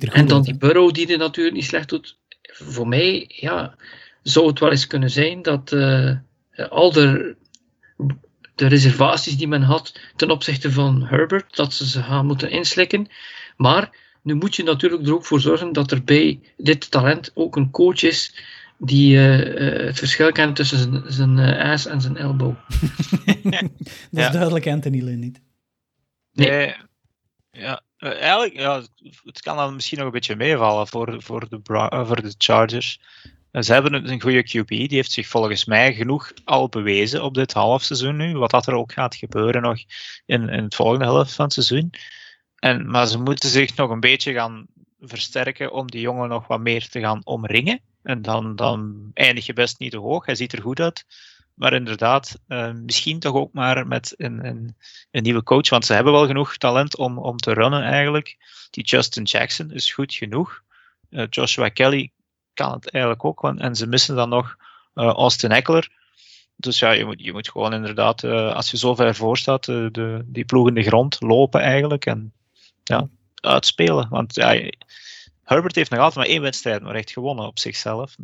en 0.00 0.26
dan 0.26 0.42
die 0.42 0.56
Burrow 0.56 0.92
die 0.92 1.12
er 1.12 1.18
natuurlijk 1.18 1.56
niet 1.56 1.64
slecht 1.64 1.88
doet. 1.88 2.16
Voor 2.42 2.88
mij 2.88 3.24
ja, 3.28 3.76
zou 4.22 4.46
het 4.46 4.58
wel 4.58 4.70
eens 4.70 4.86
kunnen 4.86 5.10
zijn 5.10 5.42
dat 5.42 5.72
uh, 5.72 6.16
al 6.68 6.92
de, 6.92 7.36
de 8.56 8.66
reservaties 8.66 9.36
die 9.36 9.48
men 9.48 9.62
had 9.62 9.98
ten 10.16 10.30
opzichte 10.30 10.72
van 10.72 11.02
Herbert, 11.02 11.56
dat 11.56 11.72
ze 11.72 11.88
ze 11.88 12.02
gaan 12.02 12.26
moeten 12.26 12.50
inslikken. 12.50 13.08
Maar 13.56 13.90
nu 14.22 14.34
moet 14.34 14.56
je 14.56 14.62
natuurlijk 14.62 15.06
er 15.06 15.14
ook 15.14 15.24
voor 15.24 15.40
zorgen 15.40 15.72
dat 15.72 15.90
er 15.90 16.04
bij 16.04 16.40
dit 16.56 16.90
talent 16.90 17.30
ook 17.34 17.56
een 17.56 17.70
coach 17.70 18.02
is 18.02 18.34
die 18.78 19.16
uh, 19.16 19.38
uh, 19.38 19.86
het 19.86 19.98
verschil 19.98 20.32
kent 20.32 20.56
tussen 20.56 20.78
zijn, 20.78 21.02
zijn 21.06 21.38
uh, 21.38 21.70
ass 21.70 21.86
en 21.86 22.00
zijn 22.00 22.16
elbow. 22.16 22.54
dat 23.42 23.70
is 24.10 24.24
ja. 24.24 24.30
duidelijk 24.30 24.66
Anthony 24.66 25.00
Lynn 25.00 25.18
niet. 25.18 25.40
Nee. 26.32 26.50
nee. 26.50 26.74
Ja, 27.50 27.82
eigenlijk, 27.98 28.54
ja, 28.54 28.82
het 29.24 29.40
kan 29.40 29.56
dan 29.56 29.74
misschien 29.74 29.98
nog 29.98 30.06
een 30.06 30.12
beetje 30.12 30.36
meevallen 30.36 30.86
voor, 30.86 31.22
voor, 31.22 31.48
de, 31.48 31.60
voor 32.06 32.22
de 32.22 32.34
Chargers. 32.38 33.00
Ze 33.64 33.72
hebben 33.72 34.10
een 34.10 34.20
goede 34.20 34.42
QB, 34.42 34.68
die 34.68 34.88
heeft 34.88 35.12
zich 35.12 35.26
volgens 35.26 35.64
mij 35.64 35.94
genoeg 35.94 36.32
al 36.44 36.68
bewezen 36.68 37.22
op 37.22 37.34
dit 37.34 37.52
halfseizoen 37.52 38.16
nu. 38.16 38.36
Wat 38.36 38.50
dat 38.50 38.66
er 38.66 38.74
ook 38.74 38.92
gaat 38.92 39.14
gebeuren 39.14 39.62
nog 39.62 39.78
in, 40.26 40.48
in 40.48 40.64
het 40.64 40.74
volgende 40.74 41.04
helft 41.04 41.34
van 41.34 41.44
het 41.44 41.54
seizoen. 41.54 41.90
En, 42.56 42.90
maar 42.90 43.06
ze 43.06 43.18
moeten 43.18 43.48
zich 43.48 43.76
nog 43.76 43.90
een 43.90 44.00
beetje 44.00 44.32
gaan 44.32 44.66
versterken 45.00 45.72
om 45.72 45.90
die 45.90 46.00
jongen 46.00 46.28
nog 46.28 46.46
wat 46.46 46.60
meer 46.60 46.88
te 46.88 47.00
gaan 47.00 47.20
omringen. 47.24 47.80
En 48.02 48.22
dan, 48.22 48.56
dan 48.56 49.10
eindig 49.14 49.46
je 49.46 49.52
best 49.52 49.78
niet 49.78 49.90
te 49.90 49.98
hoog. 49.98 50.26
Hij 50.26 50.34
ziet 50.34 50.52
er 50.52 50.62
goed 50.62 50.80
uit. 50.80 51.04
Maar 51.54 51.72
inderdaad, 51.72 52.38
uh, 52.48 52.72
misschien 52.72 53.18
toch 53.18 53.34
ook 53.34 53.52
maar 53.52 53.86
met 53.86 54.14
een, 54.16 54.46
een, 54.46 54.76
een, 55.10 55.22
nieuwe 55.22 55.42
coach. 55.42 55.68
Want 55.68 55.86
ze 55.86 55.92
hebben 55.92 56.12
wel 56.12 56.26
genoeg 56.26 56.56
talent 56.56 56.96
om, 56.96 57.18
om 57.18 57.36
te 57.36 57.52
runnen 57.52 57.82
eigenlijk. 57.82 58.36
Die 58.70 58.84
Justin 58.84 59.22
Jackson 59.22 59.70
is 59.70 59.92
goed 59.92 60.14
genoeg. 60.14 60.62
Uh, 61.10 61.24
Joshua 61.30 61.68
Kelly 61.68 62.12
kan 62.56 62.72
het 62.72 62.90
eigenlijk 62.90 63.24
ook. 63.24 63.40
Want, 63.40 63.60
en 63.60 63.76
ze 63.76 63.86
missen 63.86 64.16
dan 64.16 64.28
nog 64.28 64.56
uh, 64.94 65.04
Austin 65.06 65.50
Eckler. 65.50 65.88
Dus 66.56 66.78
ja, 66.78 66.90
je 66.90 67.04
moet, 67.04 67.22
je 67.22 67.32
moet 67.32 67.50
gewoon 67.50 67.72
inderdaad, 67.72 68.24
als 68.24 68.70
je 68.70 68.76
zo 68.76 68.94
ver 68.94 69.14
voor 69.14 69.38
staat, 69.38 69.64
de, 69.64 70.22
die 70.24 70.44
ploeg 70.44 70.68
in 70.68 70.74
de 70.74 70.82
grond 70.82 71.16
lopen 71.20 71.60
eigenlijk. 71.60 72.06
En 72.06 72.32
ja, 72.84 73.08
uitspelen. 73.40 74.08
Want 74.10 74.34
ja, 74.34 74.70
Herbert 75.42 75.74
heeft 75.74 75.90
nog 75.90 76.00
altijd 76.00 76.18
maar 76.18 76.34
één 76.34 76.42
wedstrijd 76.42 76.82
maar 76.82 76.94
echt 76.94 77.10
gewonnen 77.10 77.46
op 77.46 77.58
zichzelf. 77.58 78.16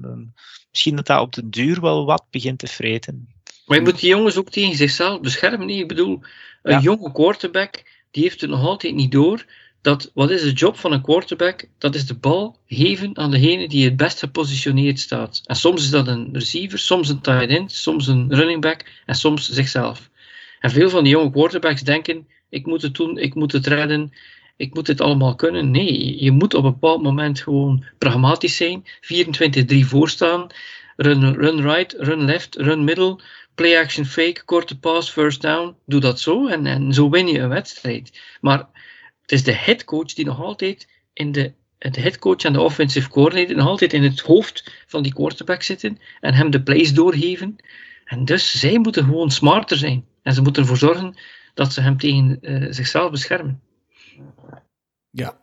Misschien 0.70 0.96
dat 0.96 1.06
dat 1.06 1.20
op 1.20 1.32
de 1.32 1.48
duur 1.48 1.80
wel 1.80 2.04
wat 2.04 2.24
begint 2.30 2.58
te 2.58 2.66
vreten. 2.66 3.28
Maar 3.66 3.76
je 3.76 3.84
moet 3.84 4.00
die 4.00 4.08
jongens 4.08 4.36
ook 4.36 4.50
tegen 4.50 4.76
zichzelf 4.76 5.20
beschermen. 5.20 5.68
Ik 5.68 5.88
bedoel, 5.88 6.20
een 6.62 6.80
jonge 6.80 7.12
quarterback, 7.12 7.82
die 8.10 8.22
heeft 8.22 8.40
het 8.40 8.50
nog 8.50 8.64
altijd 8.66 8.94
niet 8.94 9.12
door. 9.12 9.44
Dat, 9.82 10.10
wat 10.14 10.30
is 10.30 10.42
de 10.42 10.52
job 10.52 10.76
van 10.76 10.92
een 10.92 11.02
quarterback? 11.02 11.64
Dat 11.78 11.94
is 11.94 12.06
de 12.06 12.14
bal 12.14 12.58
geven 12.66 13.18
aan 13.18 13.30
degene 13.30 13.68
die 13.68 13.84
het 13.84 13.96
best 13.96 14.18
gepositioneerd 14.18 14.98
staat. 14.98 15.40
En 15.44 15.56
soms 15.56 15.82
is 15.82 15.90
dat 15.90 16.08
een 16.08 16.28
receiver, 16.32 16.78
soms 16.78 17.08
een 17.08 17.20
tight 17.20 17.48
end, 17.48 17.72
soms 17.72 18.06
een 18.06 18.34
running 18.34 18.60
back 18.60 18.84
en 19.06 19.14
soms 19.14 19.50
zichzelf. 19.50 20.10
En 20.60 20.70
veel 20.70 20.90
van 20.90 21.04
die 21.04 21.12
jonge 21.12 21.30
quarterbacks 21.30 21.82
denken, 21.82 22.26
ik 22.48 22.66
moet 22.66 22.82
het 22.82 22.94
doen, 22.94 23.18
ik 23.18 23.34
moet 23.34 23.52
het 23.52 23.66
redden, 23.66 24.12
ik 24.56 24.74
moet 24.74 24.86
dit 24.86 25.00
allemaal 25.00 25.34
kunnen. 25.34 25.70
Nee, 25.70 26.22
je 26.24 26.30
moet 26.30 26.54
op 26.54 26.64
een 26.64 26.72
bepaald 26.72 27.02
moment 27.02 27.40
gewoon 27.40 27.84
pragmatisch 27.98 28.56
zijn. 28.56 28.84
24-3 28.84 29.78
voorstaan. 29.78 30.46
Run, 30.96 31.34
run 31.34 31.60
right, 31.60 31.94
run 31.98 32.24
left, 32.24 32.56
run 32.56 32.84
middle. 32.84 33.20
Play 33.54 33.80
action 33.80 34.04
fake, 34.04 34.42
korte 34.44 34.78
pass, 34.78 35.10
first 35.10 35.42
down. 35.42 35.74
Doe 35.86 36.00
dat 36.00 36.20
zo 36.20 36.46
en, 36.46 36.66
en 36.66 36.92
zo 36.92 37.10
win 37.10 37.26
je 37.26 37.38
een 37.38 37.48
wedstrijd. 37.48 38.20
Maar 38.40 38.66
het 39.22 39.32
is 39.32 39.44
de 39.44 39.54
headcoach 39.54 40.12
die 40.14 40.24
nog 40.24 40.40
altijd 40.40 40.88
in 41.12 41.32
de 41.32 41.52
de 41.90 42.00
headcoach 42.00 42.42
en 42.42 42.52
de 42.52 42.60
offensive 42.60 43.08
coordinator 43.08 43.56
nog 43.56 43.66
altijd 43.66 43.92
in 43.92 44.02
het 44.02 44.20
hoofd 44.20 44.84
van 44.86 45.02
die 45.02 45.12
quarterback 45.12 45.62
zitten 45.62 45.98
en 46.20 46.34
hem 46.34 46.50
de 46.50 46.62
plays 46.62 46.94
doorgeven. 46.94 47.56
En 48.04 48.24
dus 48.24 48.60
zij 48.60 48.78
moeten 48.78 49.04
gewoon 49.04 49.30
smarter 49.30 49.76
zijn. 49.76 50.04
En 50.22 50.34
ze 50.34 50.42
moeten 50.42 50.62
ervoor 50.62 50.76
zorgen 50.76 51.14
dat 51.54 51.72
ze 51.72 51.80
hem 51.80 51.96
tegen 51.96 52.38
uh, 52.40 52.66
zichzelf 52.70 53.10
beschermen. 53.10 53.60
Ja. 55.10 55.40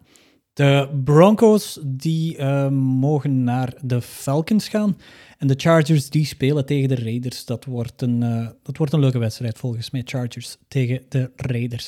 De 0.54 1.02
Broncos 1.04 1.80
die 1.86 2.38
uh, 2.38 2.70
mogen 2.70 3.44
naar 3.44 3.74
de 3.82 4.02
Falcons 4.02 4.70
gaan. 4.70 4.98
En 5.38 5.48
de 5.48 5.54
Chargers 5.58 6.10
die 6.10 6.26
spelen 6.26 6.66
tegen 6.66 6.90
de 6.90 6.96
Raiders. 6.96 7.46
Dat 7.46 7.66
wordt 7.66 8.02
een, 8.02 8.22
uh, 8.22 8.50
dat 8.64 8.78
wordt 8.78 8.94
een 8.94 9.00
leuke 9.00 9.20
wedstrijd 9.20 9.58
volgens 9.58 9.90
mij. 9.90 10.02
Chargers 10.06 10.58
tegen 10.68 11.06
de 11.10 11.32
Raiders. 11.36 11.88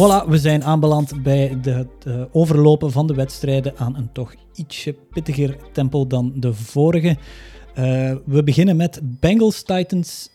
Voilà, 0.00 0.28
we 0.28 0.38
zijn 0.38 0.64
aanbeland 0.64 1.22
bij 1.22 1.60
de, 1.60 2.28
overlopen 2.32 2.90
van 2.90 3.06
de 3.06 3.14
wedstrijden 3.14 3.76
aan 3.76 3.96
een 3.96 4.12
toch 4.12 4.34
ietsje 4.54 4.92
pittiger 4.92 5.72
tempo 5.72 6.06
dan 6.06 6.32
de 6.40 6.54
vorige. 6.54 7.08
Uh, 7.08 8.16
we 8.26 8.42
beginnen 8.44 8.76
met 8.76 9.00
Bengals 9.02 9.62
Titans 9.62 10.30
31-20. 10.30 10.32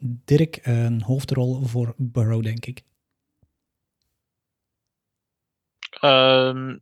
Dirk, 0.00 0.58
een 0.62 1.02
hoofdrol 1.02 1.62
voor 1.62 1.94
Burrow, 1.96 2.42
denk 2.42 2.66
ik. 2.66 2.82
Um, 6.00 6.80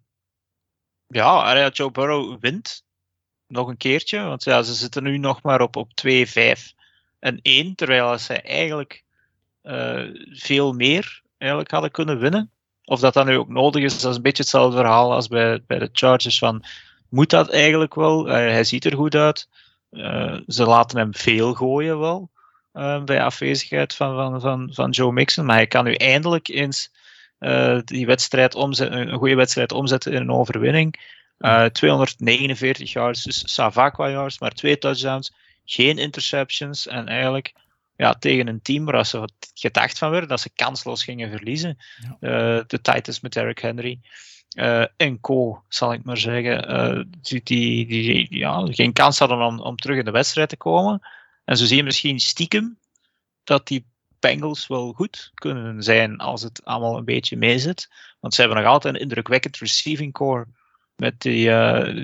ja, 1.06 1.68
Joe 1.68 1.90
Burrow 1.90 2.40
wint 2.40 2.84
nog 3.46 3.68
een 3.68 3.76
keertje. 3.76 4.20
Want 4.20 4.44
ja, 4.44 4.62
ze 4.62 4.74
zitten 4.74 5.02
nu 5.02 5.18
nog 5.18 5.42
maar 5.42 5.60
op, 5.60 5.76
op 5.76 5.92
2, 5.94 6.28
5 6.28 6.74
en 7.18 7.38
1. 7.42 7.74
Terwijl 7.74 8.18
ze 8.18 8.34
eigenlijk 8.34 9.06
veel 10.30 10.72
meer 10.72 11.22
eigenlijk 11.38 11.70
hadden 11.70 11.90
kunnen 11.90 12.18
winnen. 12.18 12.50
Of 12.84 13.00
dat 13.00 13.14
dat 13.14 13.26
nu 13.26 13.36
ook 13.36 13.48
nodig 13.48 13.82
is, 13.82 14.00
dat 14.00 14.10
is 14.10 14.16
een 14.16 14.22
beetje 14.22 14.42
hetzelfde 14.42 14.76
verhaal 14.76 15.12
als 15.12 15.28
bij, 15.28 15.62
bij 15.66 15.78
de 15.78 15.88
Chargers. 15.92 16.38
Van, 16.38 16.64
moet 17.08 17.30
dat 17.30 17.50
eigenlijk 17.50 17.94
wel? 17.94 18.28
Uh, 18.28 18.32
hij 18.32 18.64
ziet 18.64 18.84
er 18.84 18.94
goed 18.94 19.14
uit. 19.14 19.48
Uh, 19.90 20.34
ze 20.46 20.64
laten 20.64 20.98
hem 20.98 21.14
veel 21.14 21.54
gooien 21.54 21.98
wel. 21.98 22.30
Uh, 22.74 23.02
bij 23.02 23.22
afwezigheid 23.22 23.94
van, 23.94 24.16
van, 24.16 24.40
van, 24.40 24.70
van 24.72 24.90
Joe 24.90 25.12
Mixon. 25.12 25.44
Maar 25.44 25.56
hij 25.56 25.66
kan 25.66 25.84
nu 25.84 25.94
eindelijk 25.94 26.48
eens 26.48 26.96
die 27.84 28.06
wedstrijd 28.06 28.54
omzetten, 28.54 29.08
een 29.08 29.18
goede 29.18 29.34
wedstrijd 29.34 29.72
omzetten 29.72 30.12
in 30.12 30.20
een 30.20 30.30
overwinning. 30.30 31.16
249 31.72 32.92
yards, 32.92 33.22
dus 33.22 33.54
Savakwa 33.54 34.10
yards, 34.10 34.38
maar 34.38 34.50
twee 34.50 34.78
touchdowns. 34.78 35.32
Geen 35.64 35.98
interceptions. 35.98 36.86
En 36.86 37.08
eigenlijk 37.08 37.54
ja, 37.98 38.14
tegen 38.14 38.48
een 38.48 38.62
team 38.62 38.84
waar 38.84 39.06
ze 39.06 39.28
gedacht 39.54 39.98
van 39.98 40.10
werden 40.10 40.28
dat 40.28 40.40
ze 40.40 40.50
kansloos 40.54 41.04
gingen 41.04 41.30
verliezen. 41.30 41.76
Ja. 42.20 42.62
de 42.66 42.80
Titans 42.80 43.20
met 43.20 43.32
Derrick 43.32 43.58
Henry. 43.58 44.00
Uh, 44.56 44.84
en 44.96 45.20
co, 45.20 45.62
zal 45.68 45.92
ik 45.92 46.04
maar 46.04 46.16
zeggen, 46.16 46.70
uh, 46.70 47.04
die, 47.22 47.40
die, 47.42 47.86
die 47.86 48.38
ja, 48.38 48.66
geen 48.70 48.92
kans 48.92 49.18
hadden 49.18 49.38
om, 49.38 49.60
om 49.60 49.76
terug 49.76 49.98
in 49.98 50.04
de 50.04 50.10
wedstrijd 50.10 50.48
te 50.48 50.56
komen. 50.56 51.08
En 51.44 51.56
zo 51.56 51.64
zie 51.64 51.76
je 51.76 51.82
misschien 51.82 52.20
stiekem 52.20 52.78
dat 53.44 53.66
die 53.66 53.86
Bengals 54.20 54.66
wel 54.66 54.92
goed 54.92 55.30
kunnen 55.34 55.82
zijn 55.82 56.18
als 56.18 56.42
het 56.42 56.64
allemaal 56.64 56.96
een 56.96 57.04
beetje 57.04 57.36
meezit. 57.36 57.88
Want 58.20 58.34
ze 58.34 58.40
hebben 58.40 58.58
nog 58.58 58.68
altijd 58.68 58.94
een 58.94 59.00
indrukwekkend 59.00 59.58
receiving 59.58 60.12
core 60.12 60.46
met 60.96 61.20
die, 61.20 61.44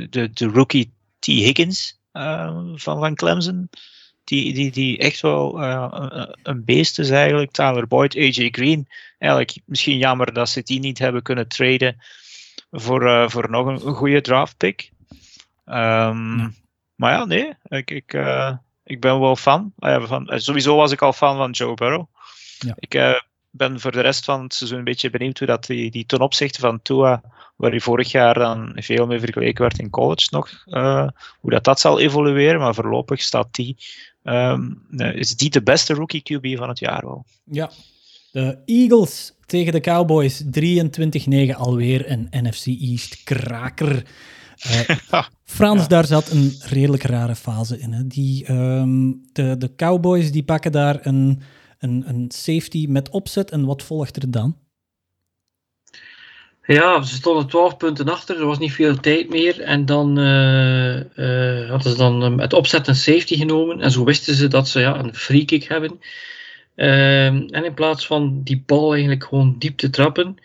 de, 0.08 0.30
de 0.32 0.46
rookie 0.46 0.92
T. 1.18 1.26
Higgins 1.26 1.98
van, 2.12 2.78
van 2.78 3.14
Clemson. 3.14 3.68
Die, 4.24 4.54
die, 4.54 4.70
die 4.70 4.98
echt 4.98 5.20
wel 5.20 5.62
een 6.42 6.64
beest 6.64 6.98
is 6.98 7.10
eigenlijk. 7.10 7.50
Tyler 7.50 7.86
Boyd, 7.86 8.16
AJ 8.16 8.48
Green. 8.50 8.88
Eigenlijk 9.18 9.58
misschien 9.64 9.98
jammer 9.98 10.32
dat 10.32 10.48
ze 10.48 10.62
die 10.62 10.80
niet 10.80 10.98
hebben 10.98 11.22
kunnen 11.22 11.48
traden 11.48 11.96
voor, 12.70 13.02
uh, 13.02 13.28
voor 13.28 13.50
nog 13.50 13.66
een, 13.66 13.86
een 13.86 13.94
goede 13.94 14.20
draftpick. 14.20 14.90
Um, 15.66 16.38
ja. 16.38 16.50
Maar 16.94 17.12
ja, 17.12 17.24
nee, 17.24 17.52
ik, 17.68 17.90
ik, 17.90 18.12
uh, 18.12 18.52
ik 18.84 19.00
ben 19.00 19.20
wel 19.20 19.36
fan. 19.36 19.72
Uh, 19.78 20.06
van. 20.06 20.30
Sowieso 20.34 20.76
was 20.76 20.92
ik 20.92 21.02
al 21.02 21.12
fan 21.12 21.36
van 21.36 21.50
Joe 21.50 21.74
Burrow. 21.74 22.06
Ja. 22.58 22.74
Ik 22.78 23.22
ben 23.50 23.80
voor 23.80 23.92
de 23.92 24.00
rest 24.00 24.24
van 24.24 24.42
het 24.42 24.54
seizoen 24.54 24.78
een 24.78 24.84
beetje 24.84 25.10
benieuwd 25.10 25.38
hoe 25.38 25.46
dat 25.46 25.66
die, 25.66 25.90
die 25.90 26.06
ten 26.06 26.20
opzichte 26.20 26.60
van 26.60 26.82
Tua, 26.82 27.22
waar 27.56 27.70
hij 27.70 27.80
vorig 27.80 28.10
jaar 28.10 28.34
dan 28.34 28.72
veel 28.74 29.06
meer 29.06 29.20
vergeleken 29.20 29.62
werd 29.62 29.78
in 29.78 29.90
college 29.90 30.28
nog, 30.30 30.64
hoe 31.40 31.50
dat, 31.50 31.64
dat 31.64 31.80
zal 31.80 32.00
evolueren. 32.00 32.60
Maar 32.60 32.74
voorlopig 32.74 33.20
staat 33.20 33.54
die 33.54 33.76
Ehm, 34.24 34.72
eh, 34.96 35.14
is 35.14 35.36
die 35.36 35.50
de 35.50 35.62
beste 35.62 35.94
rookie 35.94 36.22
QB 36.22 36.56
van 36.56 36.68
het 36.68 36.78
jaar 36.78 37.02
wel? 37.04 37.24
Ja. 37.44 37.70
De 38.32 38.58
Eagles 38.64 39.32
tegen 39.46 39.72
de 39.72 39.80
Cowboys 39.80 40.44
23-9 40.50 41.56
alweer 41.56 42.10
een 42.10 42.28
NFC 42.30 42.66
East 42.66 43.22
kraker. 43.22 44.06
Uh, 44.66 45.24
Frans, 45.44 45.82
ja. 45.82 45.88
daar 45.88 46.06
zat 46.06 46.30
een 46.30 46.52
redelijk 46.60 47.02
rare 47.02 47.34
fase 47.34 47.78
in. 47.78 47.92
Hè. 47.92 48.06
Die, 48.06 48.52
um, 48.52 49.22
de, 49.32 49.56
de 49.56 49.74
Cowboys 49.76 50.32
die 50.32 50.44
pakken 50.44 50.72
daar 50.72 51.06
een, 51.06 51.40
een, 51.78 52.04
een 52.06 52.30
safety 52.30 52.86
met 52.88 53.10
opzet. 53.10 53.50
En 53.50 53.64
wat 53.64 53.82
volgt 53.82 54.16
er 54.16 54.30
dan? 54.30 54.56
Ja, 56.66 57.02
ze 57.02 57.14
stonden 57.14 57.46
12 57.46 57.76
punten 57.76 58.08
achter, 58.08 58.36
er 58.40 58.46
was 58.46 58.58
niet 58.58 58.72
veel 58.72 59.00
tijd 59.00 59.28
meer. 59.28 59.60
En 59.60 59.86
dan 59.86 60.18
uh, 60.18 60.96
uh, 60.96 61.70
hadden 61.70 61.92
ze 61.92 61.96
dan 61.96 62.40
het 62.40 62.52
opzet 62.52 62.86
een 62.88 62.94
safety 62.94 63.36
genomen. 63.36 63.80
En 63.80 63.90
zo 63.90 64.04
wisten 64.04 64.34
ze 64.34 64.48
dat 64.48 64.68
ze 64.68 64.80
ja, 64.80 64.98
een 64.98 65.14
free 65.14 65.44
kick 65.44 65.64
hebben. 65.64 66.00
Uh, 66.76 67.26
en 67.26 67.64
in 67.64 67.74
plaats 67.74 68.06
van 68.06 68.42
die 68.42 68.62
bal 68.66 68.92
eigenlijk 68.92 69.24
gewoon 69.24 69.56
diep 69.58 69.76
te 69.76 69.90
trappen, 69.90 70.36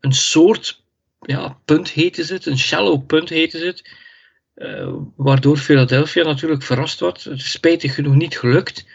een 0.00 0.12
soort 0.12 0.82
ja, 1.20 1.58
punt 1.64 1.90
heette 1.90 2.24
ze 2.24 2.34
het, 2.34 2.46
een 2.46 2.58
shallow 2.58 3.06
punt 3.06 3.28
heette 3.28 3.58
het. 3.58 3.90
Uh, 4.56 4.92
waardoor 5.16 5.56
Philadelphia 5.56 6.24
natuurlijk 6.24 6.62
verrast 6.62 7.00
wordt. 7.00 7.24
Het 7.24 7.38
is 7.38 7.50
spijtig 7.50 7.94
genoeg 7.94 8.14
niet 8.14 8.38
gelukt. 8.38 8.86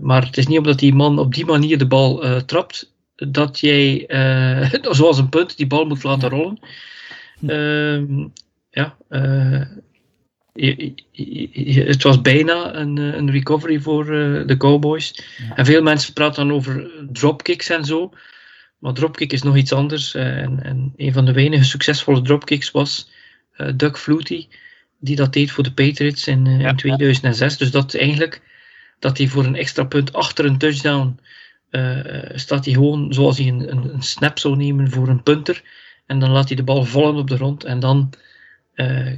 Maar 0.00 0.24
het 0.24 0.36
is 0.36 0.46
niet 0.46 0.58
omdat 0.58 0.78
die 0.78 0.94
man 0.94 1.18
op 1.18 1.34
die 1.34 1.44
manier 1.44 1.78
de 1.78 1.86
bal 1.86 2.44
trapt, 2.44 2.92
dat 3.28 3.60
jij, 3.60 4.04
zoals 4.98 5.18
een 5.18 5.28
punt, 5.28 5.56
die 5.56 5.66
bal 5.66 5.84
moet 5.84 6.02
laten 6.02 6.28
rollen. 6.28 6.58
Ehm, 7.46 8.26
ja, 8.70 8.96
je, 10.52 10.94
je, 11.12 11.82
het 11.82 12.02
was 12.02 12.20
bijna 12.20 12.74
een, 12.74 12.96
een 12.96 13.30
recovery 13.30 13.80
voor 13.80 14.04
de 14.46 14.54
Cowboys. 14.58 15.24
Ja. 15.48 15.56
En 15.56 15.64
veel 15.64 15.82
mensen 15.82 16.12
praten 16.12 16.46
dan 16.46 16.56
over 16.56 16.90
dropkicks 17.12 17.68
en 17.68 17.84
zo. 17.84 18.12
Maar 18.78 18.92
dropkick 18.92 19.32
is 19.32 19.42
nog 19.42 19.56
iets 19.56 19.72
anders. 19.72 20.14
En, 20.14 20.62
en 20.62 20.92
een 20.96 21.12
van 21.12 21.24
de 21.24 21.32
weinige 21.32 21.64
succesvolle 21.64 22.22
dropkicks 22.22 22.70
was 22.70 23.10
Doug 23.76 24.00
Flutie, 24.00 24.48
die 24.98 25.16
dat 25.16 25.32
deed 25.32 25.50
voor 25.50 25.64
de 25.64 25.72
Patriots 25.72 26.26
in, 26.26 26.58
ja. 26.58 26.68
in 26.68 26.76
2006. 26.76 27.56
Dus 27.56 27.70
dat 27.70 27.94
eigenlijk, 27.94 28.42
dat 28.98 29.18
hij 29.18 29.26
voor 29.26 29.44
een 29.44 29.56
extra 29.56 29.84
punt 29.84 30.12
achter 30.12 30.44
een 30.44 30.58
touchdown 30.58 31.18
staat 32.34 32.64
hij 32.64 32.74
gewoon 32.74 33.12
zoals 33.12 33.38
hij 33.38 33.48
een, 33.48 33.70
een, 33.70 33.94
een, 33.94 34.02
snap 34.02 34.38
zou 34.38 34.56
nemen 34.56 34.90
voor 34.90 35.08
een 35.08 35.22
punter. 35.22 35.62
En 36.06 36.18
dan 36.18 36.30
laat 36.30 36.48
hij 36.48 36.56
de 36.56 36.62
bal 36.62 36.84
vallen 36.84 37.16
op 37.16 37.28
de 37.28 37.36
grond 37.36 37.64
en 37.64 37.80
dan 37.80 38.10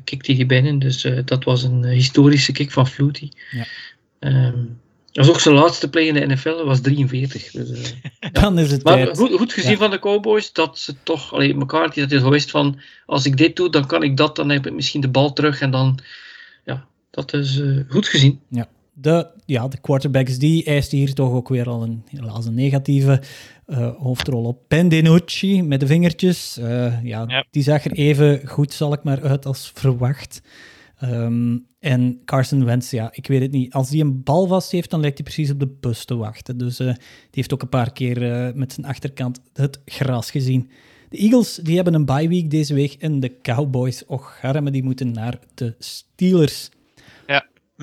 kikt 0.05 0.27
hij 0.27 0.37
die 0.37 0.47
binnen. 0.47 0.79
Dus 0.79 1.07
dat 1.25 1.45
was 1.45 1.63
een 1.63 1.85
historische 1.85 2.53
kick 2.53 2.71
van 2.71 2.87
Flutie. 2.87 3.33
Ja. 3.51 3.67
Um, 4.47 4.81
dat 5.13 5.27
was 5.27 5.35
ook 5.35 5.41
zijn 5.41 5.55
laatste 5.55 5.91
play 5.91 6.05
in 6.05 6.15
de 6.15 6.27
NFL, 6.27 6.57
dat 6.57 6.67
was 6.67 6.81
43. 6.81 7.51
Dus, 7.51 7.71
uh, 7.71 8.31
Dan 8.43 8.59
is 8.59 8.71
het 8.71 8.85
maar 8.85 8.97
tijd. 8.97 9.19
goed, 9.19 9.33
goed 9.33 9.53
gezien 9.53 9.71
ja. 9.71 9.77
van 9.77 9.91
de 9.91 9.99
Cowboys 9.99 10.53
dat 10.53 10.79
ze 10.79 10.95
toch, 11.03 11.33
alleen 11.33 11.59
McCarthy, 11.59 12.07
dat 12.07 12.21
zo 12.21 12.31
wist 12.31 12.51
van, 12.51 12.81
als 13.07 13.27
ik 13.27 13.37
dit 13.37 13.57
doe, 13.57 13.71
dan 13.71 13.87
kan 13.87 14.03
ik 14.03 14.17
dat, 14.17 14.37
dan 14.37 14.51
heb 14.51 14.67
ik 14.67 14.73
misschien 14.73 15.01
de 15.01 15.09
bal 15.09 15.33
terug 15.33 15.61
en 15.61 15.71
dan, 15.71 15.99
ja, 16.65 16.87
dat 17.11 17.35
is 17.35 17.57
uh, 17.57 17.81
goed 17.89 18.09
gezien. 18.09 18.41
Ja. 18.49 18.69
De, 18.95 19.31
ja, 19.47 19.69
de 19.69 19.81
quarterbacks, 19.81 20.39
die 20.39 20.65
eist 20.65 20.91
hier 20.91 21.15
toch 21.15 21.33
ook 21.33 21.49
weer 21.49 21.69
al 21.69 21.83
een, 21.83 22.03
helaas 22.07 22.47
een 22.47 22.55
negatieve 22.55 23.23
uh, 23.67 23.95
hoofdrol 23.97 24.45
op. 24.45 24.69
Pendinucci 24.69 25.63
met 25.63 25.81
de 25.81 25.87
vingertjes, 25.87 26.59
ja, 26.61 27.01
ja, 27.03 27.47
die 27.51 27.63
zag 27.63 27.85
er 27.85 27.93
even 27.93 28.49
goed, 28.49 28.73
zal 28.73 28.93
ik 28.93 29.03
maar 29.03 29.23
uit, 29.23 29.47
als 29.47 29.71
verwacht. 29.75 30.43
Um, 31.03 31.67
en 31.79 32.21
Carson 32.25 32.65
Wentz, 32.65 32.91
ja, 32.91 33.11
ik 33.13 33.27
weet 33.27 33.41
het 33.41 33.51
niet. 33.51 33.73
Als 33.73 33.91
hij 33.91 34.01
een 34.01 34.23
bal 34.23 34.47
vast 34.47 34.71
heeft, 34.71 34.91
dan 34.91 35.01
lijkt 35.01 35.19
hij 35.19 35.27
precies 35.27 35.53
op 35.53 35.61
de 35.61 35.77
bus 35.81 36.05
te 36.05 36.17
wachten. 36.17 36.59
Dus 36.59 36.81
uh, 36.81 36.87
die 36.87 36.97
heeft 37.31 37.53
ook 37.53 37.63
een 37.63 37.69
paar 37.69 37.93
keer 37.93 38.53
met 38.55 38.73
zijn 38.73 38.87
achterkant 38.87 39.41
het 39.53 39.81
gras 39.85 40.31
gezien. 40.31 40.71
De 41.09 41.17
Eagles 41.17 41.61
die 41.63 41.75
hebben 41.75 41.95
een 41.95 42.05
bye 42.05 42.29
week 42.29 42.51
deze 42.51 42.75
week 42.75 42.93
en 42.93 43.21
de 43.21 43.41
Cowboys, 43.41 44.07
och 44.07 44.41
die 44.71 44.83
moeten 44.83 45.13
naar 45.13 45.39
de 45.55 45.75
Steelers. 45.79 46.71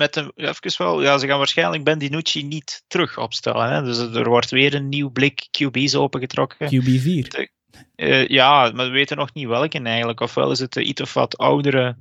Met 0.00 0.16
een, 0.16 0.32
even 0.34 0.84
wel, 0.84 1.02
ja, 1.02 1.18
ze 1.18 1.26
gaan 1.26 1.38
waarschijnlijk 1.38 1.84
Ben 1.84 1.98
DiNucci 1.98 2.44
niet 2.44 2.84
terug 2.86 3.18
opstellen. 3.18 3.72
Hè? 3.72 3.82
Dus 3.82 3.98
er 3.98 4.28
wordt 4.28 4.50
weer 4.50 4.74
een 4.74 4.88
nieuw 4.88 5.10
blik 5.10 5.48
QB's 5.50 5.94
opengetrokken. 5.94 6.66
QB4. 6.66 7.28
De, 7.28 7.50
uh, 7.96 8.28
ja, 8.28 8.70
maar 8.74 8.86
we 8.86 8.92
weten 8.92 9.16
nog 9.16 9.34
niet 9.34 9.46
welke 9.46 9.82
eigenlijk. 9.82 10.20
Ofwel 10.20 10.50
is 10.50 10.58
het 10.58 10.72
de 10.72 10.82
iets 10.82 11.00
of 11.00 11.14
wat 11.14 11.38
oudere 11.38 11.96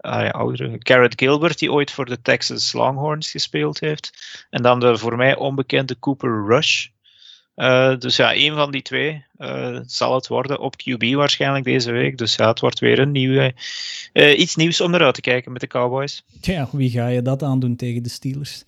uh, 0.00 0.12
ja, 0.12 0.30
oudere 0.30 0.76
Garrett 0.78 1.20
Gilbert, 1.20 1.58
die 1.58 1.72
ooit 1.72 1.90
voor 1.90 2.04
de 2.04 2.22
Texas 2.22 2.72
Longhorns 2.72 3.30
gespeeld 3.30 3.80
heeft. 3.80 4.10
En 4.50 4.62
dan 4.62 4.80
de 4.80 4.98
voor 4.98 5.16
mij 5.16 5.36
onbekende 5.36 5.98
Cooper 5.98 6.44
Rush. 6.46 6.86
Uh, 7.56 7.96
dus 7.98 8.16
ja, 8.16 8.34
een 8.34 8.54
van 8.54 8.70
die 8.70 8.82
twee 8.82 9.24
uh, 9.38 9.78
zal 9.86 10.14
het 10.14 10.26
worden 10.26 10.60
op 10.60 10.74
QB 10.76 11.14
waarschijnlijk 11.14 11.64
deze 11.64 11.92
week. 11.92 12.18
Dus 12.18 12.34
ja, 12.34 12.48
het 12.48 12.60
wordt 12.60 12.78
weer 12.78 12.98
een 12.98 13.10
nieuwe, 13.10 13.54
iets 14.36 14.56
nieuws 14.56 14.80
om 14.80 14.94
eruit 14.94 15.14
te 15.14 15.20
kijken 15.20 15.52
met 15.52 15.60
de 15.60 15.66
Cowboys. 15.66 16.24
Tja, 16.40 16.68
wie 16.72 16.90
ga 16.90 17.06
je 17.06 17.22
dat 17.22 17.42
aandoen 17.42 17.76
tegen 17.76 18.02
de 18.02 18.08
Steelers? 18.08 18.64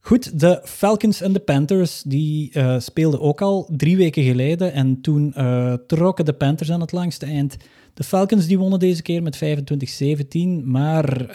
Goed, 0.00 0.40
de 0.40 0.60
Falcons 0.64 1.20
en 1.20 1.32
de 1.32 1.40
Panthers 1.40 2.02
die 2.02 2.52
speelden 2.78 3.20
ook 3.20 3.40
al 3.40 3.68
drie 3.72 3.96
weken 3.96 4.22
geleden 4.22 4.72
en 4.72 5.00
toen 5.00 5.34
trokken 5.86 6.24
de 6.24 6.32
Panthers 6.32 6.70
aan 6.70 6.80
het 6.80 6.92
langste 6.92 7.26
eind. 7.26 7.56
De 7.94 8.04
Falcons 8.04 8.46
die 8.46 8.58
wonnen 8.58 8.78
deze 8.78 9.02
keer 9.02 9.22
met 9.22 9.44
25-17, 10.62 10.64
maar 10.64 11.26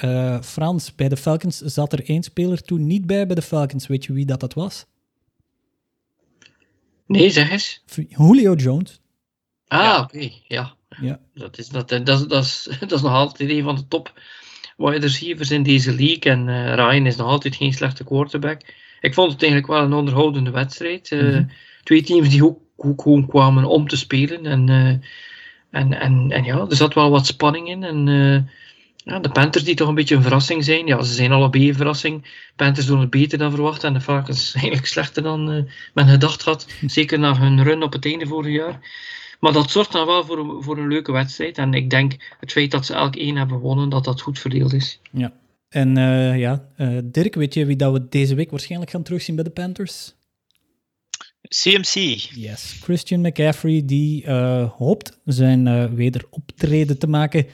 Frans, 0.43 0.95
bij 0.95 1.09
de 1.09 1.17
Falcons 1.17 1.57
zat 1.57 1.93
er 1.93 2.09
één 2.09 2.23
speler 2.23 2.61
toen 2.61 2.87
niet 2.87 3.05
bij 3.07 3.25
bij 3.25 3.35
de 3.35 3.41
Falcons. 3.41 3.87
Weet 3.87 4.05
je 4.05 4.13
wie 4.13 4.25
dat, 4.25 4.39
dat 4.39 4.53
was? 4.53 4.85
Nee, 7.09 7.29
zeg 7.29 7.51
eens. 7.51 7.83
Julio 8.07 8.53
Jones. 8.53 9.01
Ah, 9.67 9.83
ja. 9.83 9.99
oké, 9.99 10.15
okay. 10.15 10.43
ja. 10.47 10.75
ja. 11.01 11.19
Dat, 11.33 11.57
is, 11.57 11.67
dat, 11.67 11.89
dat, 11.89 12.05
dat, 12.05 12.31
is, 12.31 12.67
dat 12.79 12.91
is 12.91 13.01
nog 13.01 13.11
altijd 13.11 13.49
een 13.49 13.63
van 13.63 13.75
de 13.75 13.87
top 13.87 14.19
wide 14.77 14.99
receivers 14.99 15.51
in 15.51 15.63
deze 15.63 15.95
league. 15.95 16.31
En 16.31 16.47
uh, 16.47 16.73
Ryan 16.73 17.05
is 17.05 17.15
nog 17.15 17.27
altijd 17.27 17.55
geen 17.55 17.73
slechte 17.73 18.03
quarterback. 18.03 18.61
Ik 19.01 19.13
vond 19.13 19.31
het 19.31 19.41
eigenlijk 19.41 19.71
wel 19.71 19.83
een 19.83 19.93
onderhoudende 19.93 20.51
wedstrijd. 20.51 21.11
Uh, 21.11 21.21
mm-hmm. 21.21 21.49
Twee 21.83 22.03
teams 22.03 22.29
die 22.29 22.45
ook, 22.45 22.59
ook 22.75 23.01
gewoon 23.01 23.27
kwamen 23.27 23.65
om 23.65 23.87
te 23.87 23.97
spelen. 23.97 24.45
En, 24.45 24.67
uh, 24.67 24.87
en, 25.71 25.99
en, 25.99 26.31
en 26.31 26.43
ja, 26.43 26.65
er 26.69 26.75
zat 26.75 26.93
wel 26.93 27.09
wat 27.09 27.25
spanning 27.25 27.69
in. 27.69 27.83
En 27.83 28.07
ja, 29.09 29.19
de 29.19 29.29
Panthers 29.29 29.63
die 29.63 29.75
toch 29.75 29.87
een 29.87 29.95
beetje 29.95 30.15
een 30.15 30.21
verrassing 30.21 30.63
zijn. 30.63 30.85
Ja, 30.85 31.03
ze 31.03 31.13
zijn 31.13 31.31
allebei 31.31 31.67
een 31.67 31.75
verrassing. 31.75 32.25
Panthers 32.55 32.85
doen 32.85 32.99
het 32.99 33.09
beter 33.09 33.37
dan 33.37 33.51
verwacht. 33.51 33.83
En 33.83 33.93
de 33.93 34.01
Falcons 34.01 34.53
eigenlijk 34.53 34.85
slechter 34.85 35.23
dan 35.23 35.69
men 35.93 36.07
gedacht 36.07 36.41
had. 36.41 36.67
Zeker 36.85 37.19
na 37.19 37.37
hun 37.37 37.63
run 37.63 37.83
op 37.83 37.93
het 37.93 38.05
einde 38.05 38.25
vorig 38.25 38.55
jaar. 38.55 38.79
Maar 39.39 39.53
dat 39.53 39.71
zorgt 39.71 39.91
dan 39.91 40.05
wel 40.05 40.25
voor 40.25 40.37
een, 40.37 40.63
voor 40.63 40.77
een 40.77 40.87
leuke 40.87 41.11
wedstrijd. 41.11 41.57
En 41.57 41.73
ik 41.73 41.89
denk 41.89 42.35
het 42.39 42.51
feit 42.51 42.71
dat 42.71 42.85
ze 42.85 42.93
elk 42.93 43.15
één 43.15 43.35
hebben 43.35 43.57
gewonnen, 43.57 43.89
dat 43.89 44.03
dat 44.03 44.21
goed 44.21 44.39
verdeeld 44.39 44.73
is. 44.73 44.99
Ja. 45.11 45.33
En 45.69 45.97
uh, 45.97 46.39
ja, 46.39 46.65
uh, 46.77 46.99
Dirk, 47.03 47.35
weet 47.35 47.53
je 47.53 47.65
wie 47.65 47.75
dat 47.75 47.93
we 47.93 48.07
deze 48.09 48.35
week 48.35 48.49
waarschijnlijk 48.51 48.91
gaan 48.91 49.03
terugzien 49.03 49.35
bij 49.35 49.43
de 49.43 49.49
Panthers? 49.49 50.17
CMC. 51.41 51.93
Yes, 52.35 52.79
Christian 52.81 53.21
McCaffrey 53.21 53.85
die 53.85 54.25
uh, 54.25 54.69
hoopt 54.69 55.19
zijn 55.25 55.95
wederoptreden 55.95 56.97
te 56.97 57.07
maken 57.07 57.45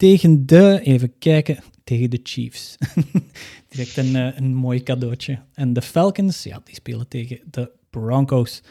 tegen 0.00 0.46
de, 0.46 0.80
even 0.82 1.18
kijken, 1.18 1.58
tegen 1.84 2.10
de 2.10 2.20
Chiefs. 2.22 2.76
Direct 3.68 3.96
een, 3.96 4.14
een 4.14 4.54
mooi 4.54 4.82
cadeautje. 4.82 5.38
En 5.54 5.72
de 5.72 5.82
Falcons, 5.82 6.42
ja, 6.42 6.60
die 6.64 6.74
spelen 6.74 7.08
tegen 7.08 7.40
de 7.50 7.70
Broncos. 7.90 8.62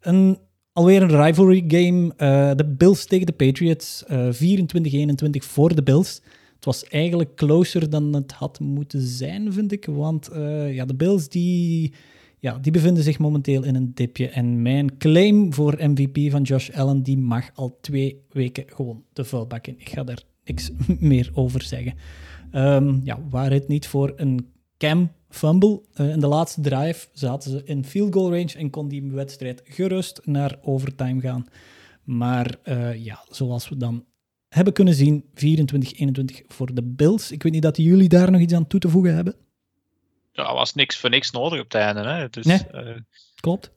Een 0.00 0.38
Alweer 0.72 1.02
een 1.02 1.22
rivalry 1.22 1.64
game. 1.68 2.04
Uh, 2.04 2.56
de 2.56 2.74
Bills 2.76 3.06
tegen 3.06 3.26
de 3.26 3.32
Patriots. 3.32 4.04
Uh, 4.10 4.32
24-21 4.32 4.34
voor 5.38 5.74
de 5.74 5.82
Bills. 5.82 6.20
Het 6.54 6.64
was 6.64 6.84
eigenlijk 6.84 7.34
closer 7.34 7.90
dan 7.90 8.14
het 8.14 8.32
had 8.32 8.60
moeten 8.60 9.00
zijn, 9.00 9.52
vind 9.52 9.72
ik. 9.72 9.84
Want 9.84 10.28
ja, 10.70 10.84
de 10.84 10.94
Bills 10.94 11.28
die, 11.28 11.92
ja, 12.38 12.58
die 12.58 12.72
bevinden 12.72 13.02
zich 13.02 13.18
momenteel 13.18 13.64
in 13.64 13.74
een 13.74 13.90
dipje. 13.94 14.28
En 14.28 14.62
mijn 14.62 14.98
claim 14.98 15.52
voor 15.52 15.76
MVP 15.78 16.30
van 16.30 16.42
Josh 16.42 16.70
Allen 16.70 17.02
die 17.02 17.18
mag 17.18 17.50
al 17.54 17.78
twee 17.80 18.22
weken 18.30 18.64
gewoon 18.66 19.04
de 19.12 19.24
vuilbak 19.24 19.66
in. 19.66 19.78
Ik 19.78 19.88
ga 19.88 20.04
daar 20.04 20.22
niks 20.46 20.70
meer 20.98 21.30
over 21.34 21.62
zeggen. 21.62 21.94
Um, 22.52 23.00
ja, 23.04 23.18
waar 23.28 23.50
het 23.50 23.68
niet 23.68 23.88
voor 23.88 24.12
een 24.16 24.54
Cam 24.78 25.12
fumble. 25.28 25.82
Uh, 25.94 26.10
in 26.10 26.20
de 26.20 26.26
laatste 26.26 26.60
drive 26.60 27.08
zaten 27.12 27.50
ze 27.50 27.62
in 27.64 27.84
field 27.84 28.14
goal 28.14 28.30
range 28.30 28.54
en 28.56 28.70
kon 28.70 28.88
die 28.88 29.10
wedstrijd 29.10 29.62
gerust 29.64 30.20
naar 30.24 30.58
overtime 30.62 31.20
gaan. 31.20 31.46
Maar 32.04 32.54
uh, 32.64 33.04
ja, 33.04 33.24
zoals 33.30 33.68
we 33.68 33.76
dan 33.76 34.04
hebben 34.48 34.72
kunnen 34.72 34.94
zien, 34.94 35.24
24-21 35.24 36.46
voor 36.46 36.74
de 36.74 36.82
Bills. 36.82 37.30
Ik 37.30 37.42
weet 37.42 37.52
niet 37.52 37.62
dat 37.62 37.76
jullie 37.76 38.08
daar 38.08 38.30
nog 38.30 38.40
iets 38.40 38.54
aan 38.54 38.66
toe 38.66 38.80
te 38.80 38.88
voegen 38.88 39.14
hebben. 39.14 39.34
Ja, 40.32 40.54
was 40.54 40.74
niks 40.74 40.96
voor 40.96 41.10
niks 41.10 41.30
nodig 41.30 41.58
op 41.58 41.64
het 41.64 41.74
einde. 41.74 42.00
Hè? 42.00 42.28
Dus, 42.28 42.44
nee, 42.44 42.60
uh, 42.72 42.96
klopt. 43.40 43.70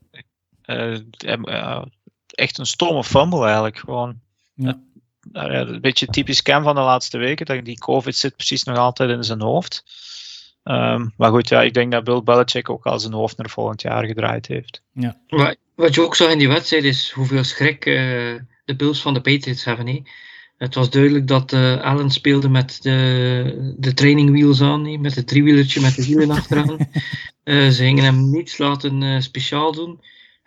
echt 2.28 2.58
een 2.58 2.66
stomme 2.66 3.04
fumble 3.04 3.44
eigenlijk. 3.44 3.78
Gewoon. 3.78 4.20
Ja. 4.54 4.82
Een 5.32 5.82
beetje 5.82 6.06
typisch 6.06 6.42
Cam 6.42 6.64
van 6.64 6.76
de 6.76 6.82
laatste 6.82 7.18
weken. 7.18 7.46
Dat 7.46 7.66
die 7.66 7.80
COVID 7.80 8.16
zit 8.16 8.36
precies 8.36 8.64
nog 8.64 8.78
altijd 8.78 9.10
in 9.10 9.24
zijn 9.24 9.42
hoofd. 9.42 9.84
Ehm, 10.64 11.08
maar 11.18 11.32
goed, 11.32 11.50
ja, 11.50 11.62
ik 11.62 11.74
denk 11.74 11.92
dat 11.92 12.04
Bill 12.04 12.24
Belichick 12.24 12.70
ook 12.70 12.86
al 12.86 13.00
zijn 13.00 13.14
hoofd 13.14 13.38
naar 13.38 13.50
volgend 13.50 13.82
jaar 13.82 14.06
gedraaid 14.06 14.48
heeft. 14.48 14.82
Ja. 14.94 15.18
Maar 15.28 15.56
wat 15.76 15.96
je 15.96 16.02
ook 16.02 16.16
zag 16.16 16.32
in 16.32 16.38
die 16.38 16.48
wedstrijd 16.48 16.84
is 16.84 17.12
hoeveel 17.12 17.44
schrik 17.44 17.86
eh, 17.86 17.96
de 18.66 18.76
Bills 18.76 19.02
van 19.02 19.14
de 19.14 19.22
Patriots 19.22 19.64
hebben. 19.64 19.88
Hè. 19.88 20.02
Het 20.60 20.76
was 20.76 20.90
duidelijk 20.90 21.28
dat 21.28 21.54
eh, 21.54 21.82
Allen 21.82 22.10
speelde 22.10 22.50
met 22.50 22.78
de, 22.82 23.74
de 23.78 23.94
training 23.94 24.30
wheels 24.30 24.62
aan, 24.62 24.86
hè, 24.86 24.98
met 24.98 25.16
het 25.16 25.28
driewielertje 25.28 25.82
met 25.82 25.96
de 25.96 26.06
wielen 26.06 26.32
achteraan. 26.32 26.78
Eh, 27.44 27.68
ze 27.68 27.84
gingen 27.84 28.04
hem 28.04 28.30
niets 28.30 28.58
laten 28.58 29.04
eh, 29.04 29.20
speciaal 29.20 29.72
doen. 29.72 30.00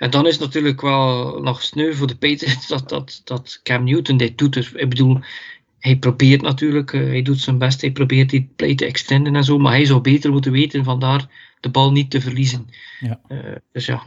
En 0.02 0.10
dan 0.10 0.26
is 0.26 0.38
natuurlijk 0.38 0.80
wel 0.80 1.38
nog 1.42 1.62
sneu 1.62 1.94
voor 1.94 2.06
de 2.06 2.16
Patriots 2.16 2.66
dat, 2.74 2.88
dat, 2.88 3.20
dat 3.24 3.60
Cam 3.62 3.84
Newton 3.84 4.16
dit 4.16 4.38
doet. 4.38 4.52
Dus, 4.52 4.72
ik 4.72 4.88
bedoel, 4.88 5.18
hij 5.78 5.96
probeert 5.96 6.42
natuurlijk, 6.42 6.92
eh, 6.92 7.00
hij 7.00 7.22
doet 7.22 7.40
zijn 7.40 7.58
best, 7.58 7.80
hij 7.80 7.92
probeert 7.92 8.30
die 8.30 8.50
play 8.56 8.74
te 8.74 8.84
extenden 8.84 9.36
en 9.36 9.44
zo, 9.44 9.58
maar 9.58 9.72
hij 9.72 9.84
zou 9.84 10.00
beter 10.00 10.30
moeten 10.32 10.52
weten, 10.52 10.84
vandaar 10.84 11.28
de 11.60 11.70
bal 11.70 11.92
niet 11.92 12.10
te 12.10 12.20
verliezen. 12.20 12.66
Ja. 13.00 13.20
Eh, 13.28 13.38
dus 13.72 13.86
ja. 13.86 14.02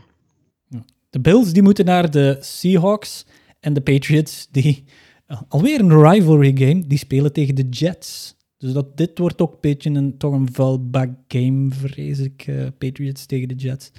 De 1.10 1.20
Bills 1.20 1.54
die 1.54 1.64
moeten 1.64 1.86
naar 1.86 2.12
de 2.12 2.38
Seahawks 2.40 3.26
en 3.60 3.74
de 3.74 3.82
Patriots 3.82 4.48
die 4.52 4.84
uh, 5.28 5.42
alweer 5.48 5.80
een 5.80 6.12
rivalry 6.12 6.58
game, 6.58 6.88
die 6.88 6.98
spelen 6.98 7.34
tegen 7.34 7.56
de 7.56 7.70
Jets. 7.70 8.36
Dus 8.58 8.74
dat, 8.74 8.98
dit 8.98 9.18
wordt 9.18 9.42
ook 9.42 9.52
een 9.52 9.58
beetje 9.62 9.90
een, 9.90 10.18
toch 10.18 10.34
een 10.34 11.18
game, 11.28 11.72
vrees 11.72 12.20
ik. 12.20 12.48
eh, 12.48 12.68
Patriots 12.78 13.26
tegen 13.26 13.48
de 13.48 13.56
Jets. 13.56 13.92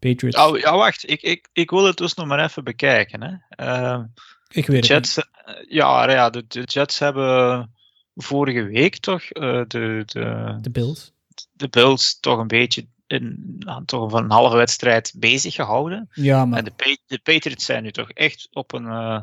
Patriots. 0.00 0.36
Oh, 0.38 0.58
ja, 0.58 0.76
wacht. 0.76 1.10
Ik, 1.10 1.22
ik, 1.22 1.48
ik 1.52 1.70
wil 1.70 1.84
het 1.84 1.96
dus 1.96 2.14
nog 2.14 2.26
maar 2.26 2.44
even 2.44 2.64
bekijken. 2.64 3.22
Hè. 3.22 3.34
Ehm, 3.64 4.04
ik 4.48 4.66
weet 4.66 4.76
het 4.76 4.86
Jets, 4.86 5.18
eh, 5.18 5.24
ja, 5.68 6.10
ja 6.10 6.30
de, 6.30 6.44
de 6.48 6.60
Jets 6.62 6.98
hebben 6.98 7.74
vorige 8.14 8.62
week 8.62 8.96
toch 8.96 9.22
eh, 9.22 9.60
de, 9.66 10.02
de, 10.06 10.52
niet. 10.54 10.64
De 10.64 10.70
Bills. 10.70 11.12
de 11.52 11.68
Bills 11.68 12.20
toch 12.20 12.38
een 12.38 12.46
beetje 12.46 12.86
in, 13.06 13.56
toch 13.84 14.12
een 14.12 14.30
halve 14.30 14.56
wedstrijd 14.56 15.12
bezig 15.16 15.54
gehouden. 15.54 16.08
Ja, 16.12 16.44
maar 16.44 16.58
En 16.58 16.64
de, 16.64 16.98
de 17.06 17.18
Patriots 17.18 17.64
zijn 17.64 17.82
nu 17.82 17.90
toch 17.90 18.10
echt 18.10 18.48
op 18.52 18.72
een, 18.72 18.86
eh, 18.86 19.20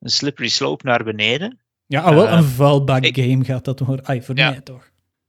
een 0.00 0.10
slippery 0.10 0.48
slope 0.48 0.86
naar 0.86 1.04
beneden. 1.04 1.58
ja, 1.86 2.00
ah, 2.02 2.14
wel 2.14 2.28
een 2.28 2.44
vuilbak 2.44 3.02
ik- 3.04 3.16
game 3.16 3.44
gaat 3.44 3.64
dat 3.64 3.78
hoor. 3.78 4.00
Ai, 4.02 4.22
voor 4.22 4.36
Ja. 4.36 4.50
mij 4.50 4.60
toch. 4.60 4.87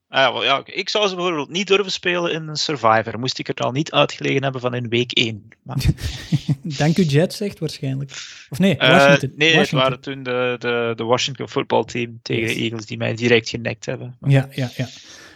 Ah, 0.10 0.44
ja, 0.44 0.62
ik 0.66 0.90
zou 0.90 1.08
ze 1.08 1.16
bijvoorbeeld 1.16 1.50
niet 1.50 1.68
durven 1.68 1.92
spelen 1.92 2.34
in 2.34 2.48
een 2.48 2.56
Survivor. 2.56 3.20
Moest 3.20 3.40
ik 3.40 3.48
er 3.48 3.56
al 3.56 3.72
niet 3.72 3.92
uitgelegen 3.92 4.44
hebben 4.44 4.62
van 4.62 4.74
in 4.74 4.90
week 4.90 5.12
1. 5.12 5.50
Maar, 5.64 5.86
Dank 6.78 6.98
u 6.98 7.04
Jets 7.04 7.38
zegt 7.38 7.60
waarschijnlijk. 7.60 8.12
Of 8.50 8.60
nee, 8.60 8.78
eh, 8.78 8.90
Washington. 8.90 9.32
nee, 9.36 9.56
het 9.56 9.72
waren 9.72 10.00
toen 10.00 10.24
de, 10.24 10.56
de, 10.60 10.94
de 10.96 11.04
Washington 11.04 11.50
voetbalteam 11.50 12.20
tegen 12.22 12.48
de 12.48 12.56
Eagles 12.56 12.86
die 12.86 12.98
mij 12.98 13.16
direct 13.16 13.50
genekt 13.50 13.86
hebben. 13.86 14.16
Ja, 14.28 14.48
ja, 14.52 14.70
ja. 14.76 14.88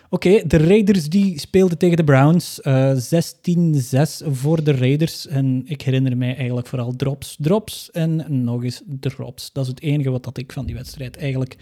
Oké, 0.10 0.42
de 0.48 0.58
Raiders 0.58 1.10
die 1.10 1.40
speelden 1.40 1.78
tegen 1.78 1.98
de 1.98 2.04
Browns. 2.04 2.62
eh 2.62 2.96
16-6 2.96 4.28
voor 4.32 4.64
de 4.64 4.76
Raiders. 4.76 5.28
En 5.28 5.62
ik 5.66 5.82
herinner 5.82 6.18
mij 6.18 6.36
eigenlijk 6.36 6.68
vooral 6.68 6.96
drops, 6.96 7.36
drops 7.40 7.92
en 7.92 8.44
nog 8.44 8.64
eens 8.64 8.82
drops. 8.86 9.52
Dat 9.52 9.64
is 9.64 9.70
het 9.70 9.82
enige 9.82 10.10
wat 10.10 10.24
dat 10.24 10.38
ik 10.38 10.52
van 10.52 10.66
die 10.66 10.76
wedstrijd 10.76 11.18
eigenlijk 11.18 11.56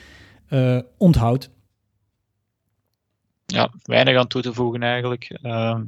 eh, 0.48 0.80
onthoud. 0.98 1.50
Ja, 3.52 3.72
weinig 3.84 4.18
aan 4.18 4.28
toe 4.28 4.42
te 4.42 4.54
voegen 4.54 4.84
eigenlijk. 4.84 5.40
Ehm, 5.42 5.84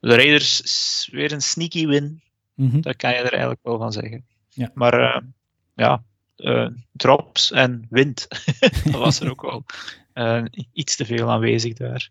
de 0.00 0.14
Raiders 0.14 1.08
weer 1.12 1.32
een 1.32 1.42
sneaky 1.42 1.86
win. 1.86 2.22
Mhm. 2.54 2.80
Daar 2.80 2.96
kan 2.96 3.10
je 3.10 3.16
er 3.16 3.30
eigenlijk 3.30 3.60
wel 3.62 3.78
van 3.78 3.92
zeggen. 3.92 4.24
Ja. 4.48 4.70
Maar 4.74 5.00
eh, 5.00 5.22
ja, 5.74 6.04
eh, 6.36 6.68
drops 6.92 7.52
en 7.52 7.86
wind. 7.90 8.28
dat 8.84 8.94
was 8.94 9.20
er 9.20 9.30
ook 9.30 9.42
wel 9.42 9.64
eh, 10.12 10.44
iets 10.72 10.96
te 10.96 11.04
veel 11.04 11.30
aanwezig 11.30 11.72
daar. 11.74 12.10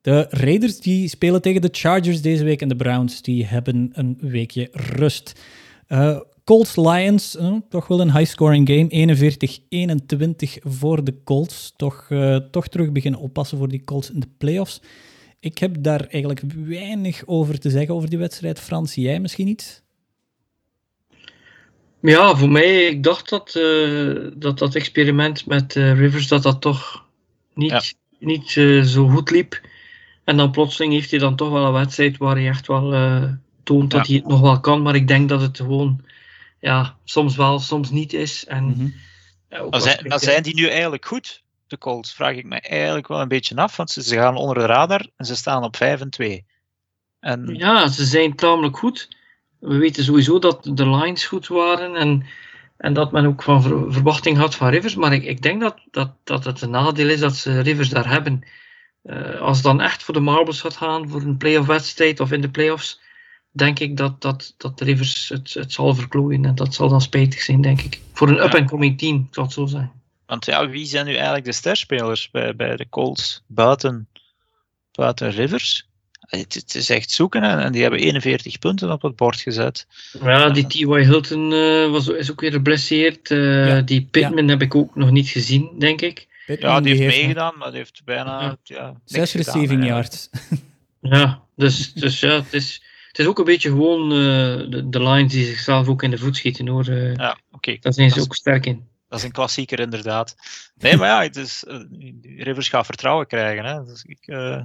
De 0.00 0.26
Raiders 0.30 0.80
die 0.80 1.08
spelen 1.08 1.42
tegen 1.42 1.60
de 1.60 1.68
Chargers 1.72 2.22
deze 2.22 2.44
week 2.44 2.60
en 2.60 2.68
de 2.68 2.76
Browns 2.76 3.22
die 3.22 3.46
hebben 3.46 3.90
een 3.92 4.18
weekje 4.20 4.68
rust. 4.72 5.40
Colts 6.44 6.76
Lions, 6.76 7.36
eh, 7.36 7.54
toch 7.68 7.86
wel 7.86 8.00
een 8.00 8.16
high-scoring 8.16 8.68
game. 8.68 8.88
41-21 8.88 10.58
voor 10.62 11.04
de 11.04 11.14
Colts. 11.24 11.72
Toch, 11.76 12.06
eh, 12.08 12.36
toch 12.36 12.68
terug 12.68 12.92
beginnen 12.92 13.20
oppassen 13.20 13.58
voor 13.58 13.68
die 13.68 13.84
Colts 13.84 14.10
in 14.10 14.20
de 14.20 14.28
playoffs. 14.38 14.80
Ik 15.40 15.58
heb 15.58 15.76
daar 15.80 16.00
eigenlijk 16.06 16.42
weinig 16.66 17.22
over 17.26 17.58
te 17.58 17.70
zeggen 17.70 17.94
over 17.94 18.10
die 18.10 18.18
wedstrijd. 18.18 18.60
Frans, 18.60 18.94
jij 18.94 19.20
misschien 19.20 19.48
iets? 19.48 19.82
Ja, 22.00 22.36
voor 22.36 22.50
mij, 22.50 22.86
ik 22.86 23.02
dacht 23.02 23.28
dat 23.28 23.54
eh, 23.54 24.14
dat, 24.34 24.58
dat 24.58 24.74
experiment 24.74 25.46
met 25.46 25.76
eh, 25.76 25.98
Rivers, 25.98 26.28
dat 26.28 26.42
dat 26.42 26.60
toch 26.60 27.04
niet, 27.54 27.70
Ja. 27.70 27.82
niet 28.18 28.50
zo 28.88 29.08
goed 29.08 29.30
liep. 29.30 29.60
En 30.24 30.36
dan 30.36 30.50
plotseling 30.50 30.92
heeft 30.92 31.10
hij 31.10 31.18
dan 31.20 31.36
toch 31.36 31.50
wel 31.50 31.64
een 31.66 31.72
wedstrijd 31.72 32.16
waar 32.16 32.34
hij 32.36 32.48
echt 32.48 32.66
wel 32.66 32.92
eh, 32.94 33.22
toont 33.62 33.90
dat 33.90 34.06
Ja. 34.06 34.12
hij 34.12 34.16
het 34.22 34.30
nog 34.32 34.40
wel 34.40 34.60
kan. 34.60 34.82
Maar 34.82 34.94
ik 34.94 35.08
denk 35.08 35.28
dat 35.28 35.40
het 35.40 35.56
gewoon, 35.56 36.00
ja, 36.62 36.96
soms 37.04 37.36
wel, 37.36 37.58
soms 37.58 37.90
niet 37.90 38.12
is. 38.12 38.44
En, 38.46 38.64
Mhm. 38.64 38.86
ja, 39.48 39.66
Maar 39.70 39.80
zijn, 39.80 40.06
maar 40.08 40.20
zijn 40.20 40.42
die 40.42 40.54
nu 40.54 40.68
eigenlijk 40.68 41.06
goed, 41.06 41.42
de 41.66 41.78
Colts? 41.78 42.14
Vraag 42.14 42.34
ik 42.36 42.44
me 42.44 42.60
eigenlijk 42.60 43.08
wel 43.08 43.20
een 43.20 43.28
beetje 43.28 43.56
af, 43.56 43.76
want 43.76 43.90
ze, 43.90 44.02
ze 44.02 44.14
gaan 44.16 44.36
onder 44.36 44.54
de 44.56 44.66
radar 44.66 45.06
en 45.16 45.24
ze 45.26 45.36
staan 45.36 45.64
op 45.64 45.76
5 45.76 46.00
en 46.00 46.10
2. 46.10 46.44
En 47.20 47.54
Ja, 47.54 47.88
ze 47.88 48.04
zijn 48.04 48.34
tamelijk 48.36 48.76
goed. 48.78 49.08
We 49.60 49.76
weten 49.76 50.04
sowieso 50.04 50.38
dat 50.38 50.70
de 50.74 50.88
lines 50.88 51.24
goed 51.26 51.46
waren 51.46 51.96
en, 51.96 52.26
en 52.76 52.92
dat 52.92 53.12
men 53.12 53.26
ook 53.26 53.42
van 53.42 53.62
ver- 53.62 53.92
verwachting 53.92 54.36
had 54.36 54.54
van 54.54 54.68
Rivers. 54.68 54.94
Maar 54.94 55.12
ik, 55.12 55.24
ik 55.24 55.42
denk 55.42 55.60
dat, 55.60 55.76
dat, 55.90 56.12
dat 56.24 56.44
het 56.44 56.60
een 56.60 56.70
nadeel 56.70 57.08
is 57.08 57.20
dat 57.20 57.34
ze 57.36 57.60
Rivers 57.60 57.88
daar 57.88 58.08
hebben. 58.08 58.42
Eh, 59.02 59.40
als 59.40 59.56
het 59.56 59.66
dan 59.66 59.80
echt 59.80 60.02
voor 60.02 60.14
de 60.14 60.20
marbles 60.20 60.60
gaat 60.60 60.76
gaan, 60.76 61.08
voor 61.08 61.20
een 61.20 61.36
playoff 61.36 61.66
wedstrijd 61.66 62.20
of 62.20 62.32
in 62.32 62.40
de 62.40 62.50
playoffs, 62.50 63.00
denk 63.52 63.78
ik 63.78 63.96
dat, 63.96 64.20
dat, 64.20 64.54
dat 64.56 64.80
Rivers 64.80 65.28
het, 65.28 65.54
het 65.54 65.72
zal 65.72 65.94
verklooien. 65.94 66.44
En 66.44 66.54
dat 66.54 66.74
zal 66.74 66.88
dan 66.88 67.00
spijtig 67.00 67.40
zijn, 67.40 67.60
denk 67.60 67.80
ik. 67.80 68.00
Voor 68.12 68.28
een 68.28 68.44
up-and-coming 68.44 68.98
team, 68.98 69.16
ik 69.16 69.34
zal 69.34 69.44
het 69.44 69.52
zo 69.52 69.66
zijn. 69.66 69.90
Want 70.26 70.44
ja, 70.46 70.68
wie 70.68 70.86
zijn 70.86 71.06
nu 71.06 71.14
eigenlijk 71.14 71.44
de 71.44 71.52
sterspelers 71.52 72.30
bij, 72.30 72.56
bij 72.56 72.76
de 72.76 72.88
Colts 72.88 73.42
buiten, 73.46 74.08
buiten 74.92 75.30
Rivers? 75.30 75.86
Het, 76.20 76.54
het 76.54 76.74
is 76.74 76.90
echt 76.90 77.10
zoeken 77.10 77.42
hè, 77.42 77.60
en 77.60 77.72
die 77.72 77.82
hebben 77.82 78.00
41 78.00 78.58
punten 78.58 78.92
op 78.92 79.02
het 79.02 79.16
bord 79.16 79.40
gezet. 79.40 79.86
Ja, 80.22 80.50
die 80.50 80.66
T.Y. 80.66 80.84
Hilton 80.86 81.52
eh, 81.52 81.90
was, 81.90 82.08
is 82.08 82.30
ook 82.30 82.40
weer 82.40 82.52
geblesseerd. 82.52 83.30
Eh, 83.30 83.66
Ja. 83.68 83.80
Die 83.80 84.08
Pittman 84.10 84.48
heb 84.48 84.62
ik 84.62 84.74
ook 84.74 84.96
nog 84.96 85.10
niet 85.10 85.28
gezien, 85.28 85.70
denk 85.78 86.00
ik. 86.00 86.28
Pittman, 86.46 86.70
Ja, 86.70 86.80
die 86.80 86.94
heeft 86.94 87.16
meegedaan, 87.16 87.58
maar 87.58 87.68
die 87.68 87.78
heeft 87.78 88.02
bijna 88.04 88.40
Ja. 88.40 88.58
ja, 88.62 88.94
Zes 89.04 89.34
receiving 89.34 89.86
yards. 89.86 90.30
Ja, 91.00 91.42
dus, 91.56 91.92
dus 91.92 92.20
ja, 92.20 92.30
het 92.34 92.52
is, 92.52 92.82
het 93.12 93.18
is 93.20 93.26
ook 93.26 93.38
een 93.38 93.44
beetje 93.44 93.68
gewoon 93.68 94.02
eh, 94.12 94.70
de, 94.70 94.88
de 94.88 95.02
lines 95.02 95.32
die 95.32 95.44
zichzelf 95.44 95.88
ook 95.88 96.02
in 96.02 96.10
de 96.10 96.18
voet 96.18 96.36
schieten 96.36 96.68
hoor. 96.68 96.86
Eh, 96.88 97.14
Ja, 97.14 97.38
oké. 97.50 97.76
Daar 97.80 97.92
zijn 97.92 98.08
ze 98.08 98.14
Dat 98.14 98.24
is- 98.24 98.30
ook 98.30 98.36
sterk 98.36 98.66
in. 98.66 98.90
Dat 99.08 99.18
is 99.20 99.24
een 99.26 99.32
klassieker, 99.32 99.80
inderdaad. 99.80 100.34
Nee, 100.74 100.96
maar 100.96 101.08
ja, 101.08 101.22
het 101.22 101.36
is, 101.36 101.64
eh, 101.64 101.80
Rivers 102.36 102.68
gaat 102.68 102.86
vertrouwen 102.86 103.26
krijgen. 103.26 103.64
Hè. 103.64 103.84
Dus 103.84 104.02
ik, 104.04 104.26
eh, 104.26 104.62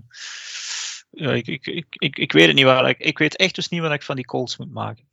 ja, 1.11 1.31
ik, 1.33 1.47
ik, 1.47 1.65
ik, 1.67 1.85
ik, 1.89 2.17
ik 2.17 2.31
weet 2.31 2.47
het 2.47 2.55
niet 2.55 2.65
waar. 2.65 2.89
Ik, 2.89 2.97
ik 2.99 3.17
weet 3.17 3.35
echt 3.35 3.55
dus 3.55 3.69
niet 3.69 3.81
wat 3.81 3.91
ik 3.93 4.03
van 4.03 4.15
die 4.15 4.25
Colts 4.25 4.57
moet 4.57 4.71
maken. 4.73 5.05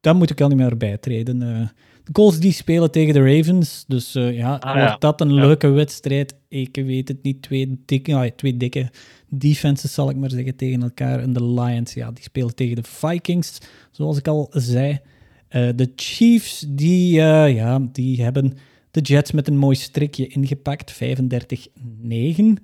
Dan 0.00 0.16
moet 0.16 0.30
ik 0.30 0.40
al 0.40 0.48
niet 0.48 0.56
meer 0.56 0.76
bijtreden. 0.76 1.42
Eh 1.42 1.68
de 2.04 2.12
Colts 2.12 2.38
die 2.38 2.52
spelen 2.52 2.90
tegen 2.90 3.14
de 3.14 3.36
Ravens. 3.36 3.84
Dus 3.86 4.14
eh, 4.14 4.36
ja, 4.36 4.54
Ah, 4.54 4.74
wordt 4.74 4.90
ja. 4.90 4.96
dat 4.98 5.20
een 5.20 5.34
Ja. 5.34 5.40
leuke 5.40 5.68
wedstrijd? 5.68 6.34
Ik 6.48 6.76
weet 6.76 7.08
het 7.08 7.22
niet. 7.22 7.42
Twee 7.42 7.82
dikke, 7.86 8.32
twee 8.36 8.56
dikke 8.56 8.90
defenses, 9.30 9.94
zal 9.94 10.10
ik 10.10 10.16
maar 10.16 10.30
zeggen, 10.30 10.56
tegen 10.56 10.82
elkaar. 10.82 11.20
En 11.20 11.32
de 11.32 11.44
Lions, 11.44 11.94
ja, 11.94 12.10
die 12.10 12.22
spelen 12.22 12.54
tegen 12.54 12.76
de 12.76 12.82
Vikings, 12.82 13.58
zoals 13.90 14.18
ik 14.18 14.28
al 14.28 14.48
zei. 14.50 15.00
Eh, 15.48 15.68
de 15.76 15.92
Chiefs, 15.96 16.64
die, 16.68 17.20
eh, 17.20 17.54
ja, 17.54 17.88
die 17.92 18.22
hebben 18.22 18.56
de 18.90 19.00
Jets 19.00 19.32
met 19.32 19.48
een 19.48 19.56
mooi 19.56 19.76
strikje 19.76 20.26
ingepakt. 20.26 20.90
35-9. 20.90 22.56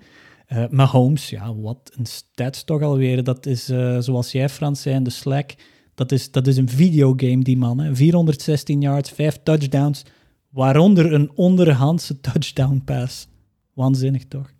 Eh, 0.47 0.64
Mahomes, 0.71 1.31
ja, 1.31 1.55
wat 1.55 1.93
een 1.97 2.07
stats 2.07 2.64
toch 2.64 2.83
alweer. 2.83 3.25
Dat 3.25 3.47
is, 3.47 3.64
zoals 3.99 4.33
jij 4.33 4.49
Frans 4.49 4.83
zei 4.83 5.03
de 5.03 5.11
Slack, 5.11 5.55
dat 5.95 6.12
is, 6.12 6.31
dat 6.31 6.47
is 6.47 6.57
een 6.57 6.69
videogame, 6.69 7.43
die 7.43 7.57
man. 7.57 7.81
Hè. 7.81 7.97
416 7.97 8.81
yards, 8.81 9.11
5 9.11 9.39
touchdowns, 9.43 10.03
waaronder 10.51 11.12
een 11.12 11.31
onderhandse 11.35 12.21
touchdown 12.21 12.83
pass. 12.85 13.29
Waanzinnig 13.73 14.25
toch? 14.25 14.55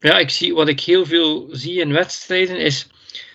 Ja, 0.00 0.18
ik 0.18 0.30
zie, 0.30 0.54
wat 0.54 0.68
ik 0.68 0.80
heel 0.80 1.06
veel 1.06 1.48
zie 1.50 1.80
in 1.80 1.92
wedstrijden 1.92 2.58
is 2.58 2.86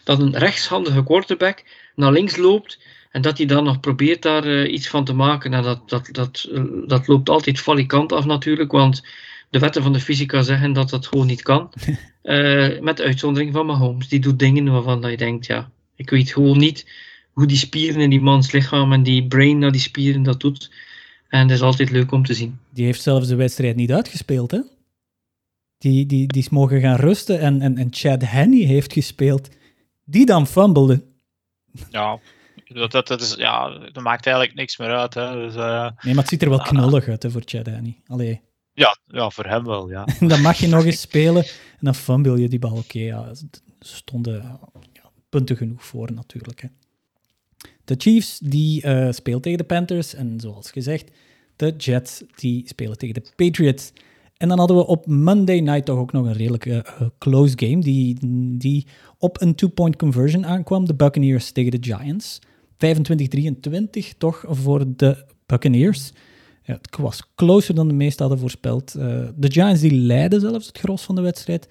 dat 0.03 0.19
een 0.19 0.37
rechtshandige 0.37 1.03
quarterback 1.03 1.63
naar 1.95 2.11
links 2.11 2.37
loopt 2.37 2.79
en 3.11 3.21
dat 3.21 3.37
hij 3.37 3.45
dan 3.45 3.63
nog 3.63 3.79
probeert 3.79 4.21
daar 4.21 4.43
eh, 4.43 4.73
iets 4.73 4.87
van 4.87 5.05
te 5.05 5.13
maken. 5.13 5.53
En 5.53 5.63
dat, 5.63 5.89
dat, 5.89 6.09
dat, 6.11 6.47
eh, 6.51 6.63
dat 6.87 7.07
loopt 7.07 7.29
altijd 7.29 7.59
valikant 7.59 8.11
af 8.11 8.25
natuurlijk, 8.25 8.71
want 8.71 9.03
de 9.49 9.59
wetten 9.59 9.83
van 9.83 9.93
de 9.93 9.99
fysica 9.99 10.41
zeggen 10.41 10.73
dat 10.73 10.89
dat 10.89 11.07
gewoon 11.07 11.27
niet 11.27 11.41
kan. 11.41 11.69
Eh, 12.25 12.79
met 12.79 13.01
uitzondering 13.01 13.53
van 13.53 13.65
Mahomes. 13.65 14.07
Die 14.07 14.19
doet 14.19 14.39
dingen 14.39 14.71
waarvan 14.71 15.01
dat 15.01 15.11
je 15.11 15.17
denkt, 15.17 15.45
ja, 15.45 15.69
ik 15.95 16.09
weet 16.09 16.31
gewoon 16.31 16.57
niet 16.57 16.85
hoe 17.31 17.47
die 17.47 17.57
spieren 17.57 18.01
in 18.01 18.09
die 18.09 18.21
mans 18.21 18.51
lichaam 18.51 18.93
en 18.93 19.03
die 19.03 19.27
brain 19.27 19.57
naar 19.57 19.71
die 19.71 19.81
spieren 19.81 20.23
dat 20.23 20.39
doet. 20.39 20.71
En 21.27 21.47
dat 21.47 21.57
is 21.57 21.63
altijd 21.63 21.91
leuk 21.91 22.11
om 22.11 22.25
te 22.25 22.33
zien. 22.33 22.59
Die 22.69 22.85
heeft 22.85 23.01
zelfs 23.01 23.27
de 23.27 23.35
wedstrijd 23.35 23.75
niet 23.75 23.91
uitgespeeld, 23.91 24.51
hè? 24.51 24.59
Die, 25.77 26.05
die, 26.05 26.27
die 26.27 26.41
is 26.41 26.49
mogen 26.49 26.81
gaan 26.81 26.95
rusten 26.95 27.39
en, 27.39 27.61
en, 27.61 27.77
en 27.77 27.87
Chad 27.91 28.21
Henney 28.21 28.65
heeft 28.65 28.93
gespeeld, 28.93 29.49
die 30.03 30.25
dan 30.25 30.47
fumbelde. 30.47 31.03
Ja, 31.89 32.19
dat, 32.67 32.91
dat, 32.91 33.07
dat, 33.07 33.21
is, 33.21 33.35
ja, 33.35 33.69
dat 33.69 34.03
maakt 34.03 34.25
eigenlijk 34.25 34.55
niks 34.55 34.77
meer 34.77 34.95
uit. 34.95 35.13
Hè. 35.13 35.33
Dus, 35.33 35.55
uh, 35.55 35.89
nee, 36.01 36.13
maar 36.13 36.23
het 36.23 36.27
ziet 36.27 36.41
er 36.41 36.49
wel 36.49 36.59
knullig 36.61 37.07
uit 37.07 37.23
hè, 37.23 37.31
voor 37.31 37.41
Chad 37.45 37.65
Henney. 37.65 38.01
Allee. 38.07 38.41
Ja, 38.73 38.97
ja, 39.07 39.29
voor 39.29 39.45
hem 39.45 39.65
wel, 39.65 39.89
ja. 39.89 40.07
dan 40.27 40.41
mag 40.41 40.57
je 40.57 40.67
nog 40.67 40.85
eens 40.85 41.01
spelen 41.01 41.43
en 41.43 41.79
dan 41.79 41.95
fumble 41.95 42.39
je 42.39 42.49
die 42.49 42.59
bal. 42.59 42.71
Oké, 42.71 42.79
okay, 42.79 43.01
ja, 43.01 43.31
stonden 43.79 44.59
ja, 44.93 45.11
punten 45.29 45.57
genoeg 45.57 45.85
voor 45.85 46.13
natuurlijk. 46.13 46.61
Hè. 46.61 46.67
De 47.85 47.95
Chiefs 47.97 48.39
die 48.39 48.85
uh, 48.85 49.11
speelt 49.11 49.43
tegen 49.43 49.57
de 49.57 49.63
Panthers 49.63 50.13
en 50.13 50.39
zoals 50.39 50.71
gezegd, 50.71 51.11
de 51.55 51.75
Jets 51.77 52.23
die 52.35 52.67
spelen 52.67 52.97
tegen 52.97 53.13
de 53.13 53.25
Patriots. 53.35 53.91
En 54.37 54.47
dan 54.47 54.57
hadden 54.57 54.77
we 54.77 54.87
op 54.87 55.05
Monday 55.05 55.59
night 55.59 55.85
toch 55.85 55.97
ook 55.97 56.11
nog 56.11 56.25
een 56.25 56.33
redelijk 56.33 56.65
uh, 56.65 56.79
close 57.17 57.53
game 57.55 57.81
die, 57.81 58.17
die 58.57 58.87
op 59.17 59.41
een 59.41 59.55
two-point 59.55 59.95
conversion 59.95 60.45
aankwam. 60.45 60.85
De 60.85 60.95
Buccaneers 60.95 61.51
tegen 61.51 61.71
de 61.71 61.77
Giants. 61.81 62.39
25-23 64.13 64.17
toch 64.17 64.43
voor 64.47 64.95
de 64.95 65.25
Buccaneers. 65.45 66.11
Ja, 66.63 66.73
het 66.73 66.97
was 66.97 67.33
closer 67.35 67.75
dan 67.75 67.87
de 67.87 67.93
meesten 67.93 68.21
hadden 68.21 68.39
voorspeld. 68.39 68.95
Uh, 68.97 69.03
de 69.35 69.51
Giants 69.51 69.81
die 69.81 69.93
leiden 69.93 70.41
zelfs 70.41 70.67
het 70.67 70.77
gros 70.77 71.03
van 71.03 71.15
de 71.15 71.21
wedstrijd. 71.21 71.69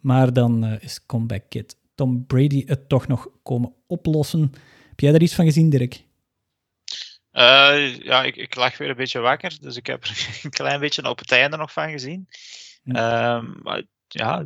Maar 0.00 0.32
dan 0.32 0.64
uh, 0.64 0.72
is 0.80 1.06
comeback 1.06 1.42
kid 1.48 1.76
Tom 1.94 2.26
Brady 2.26 2.62
het 2.66 2.88
toch 2.88 3.06
nog 3.06 3.28
komen 3.42 3.72
oplossen. 3.86 4.40
Heb 4.88 5.00
jij 5.00 5.12
daar 5.12 5.22
iets 5.22 5.34
van 5.34 5.44
gezien, 5.44 5.70
Dirk? 5.70 6.04
Uh, 7.34 7.96
ja, 7.98 8.22
ik, 8.22 8.36
ik 8.36 8.54
lag 8.54 8.78
weer 8.78 8.88
een 8.88 8.96
beetje 8.96 9.18
wakker, 9.18 9.56
dus 9.60 9.76
ik 9.76 9.86
heb 9.86 10.04
er 10.04 10.28
een 10.42 10.50
klein 10.50 10.80
beetje 10.80 11.08
op 11.08 11.18
het 11.18 11.32
einde 11.32 11.56
nog 11.56 11.72
van 11.72 11.90
gezien. 11.90 12.28
Hm. 12.82 12.96
Um, 12.96 13.58
maar 13.62 13.82
ja, 14.08 14.44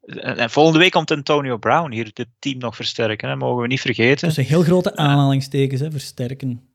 en, 0.00 0.36
en, 0.36 0.50
volgende 0.50 0.78
week 0.78 0.92
komt 0.92 1.10
Antonio 1.10 1.56
Brown 1.56 1.92
hier 1.92 2.10
het 2.12 2.28
team 2.38 2.58
nog 2.58 2.76
versterken, 2.76 3.28
hè, 3.28 3.36
mogen 3.36 3.62
we 3.62 3.68
niet 3.68 3.80
vergeten. 3.80 4.28
Dat 4.28 4.30
is 4.30 4.36
een 4.36 4.50
heel 4.50 4.62
grote 4.62 4.96
aanhalingstekens, 4.96 5.80
hè, 5.80 5.90
versterken. 5.90 6.68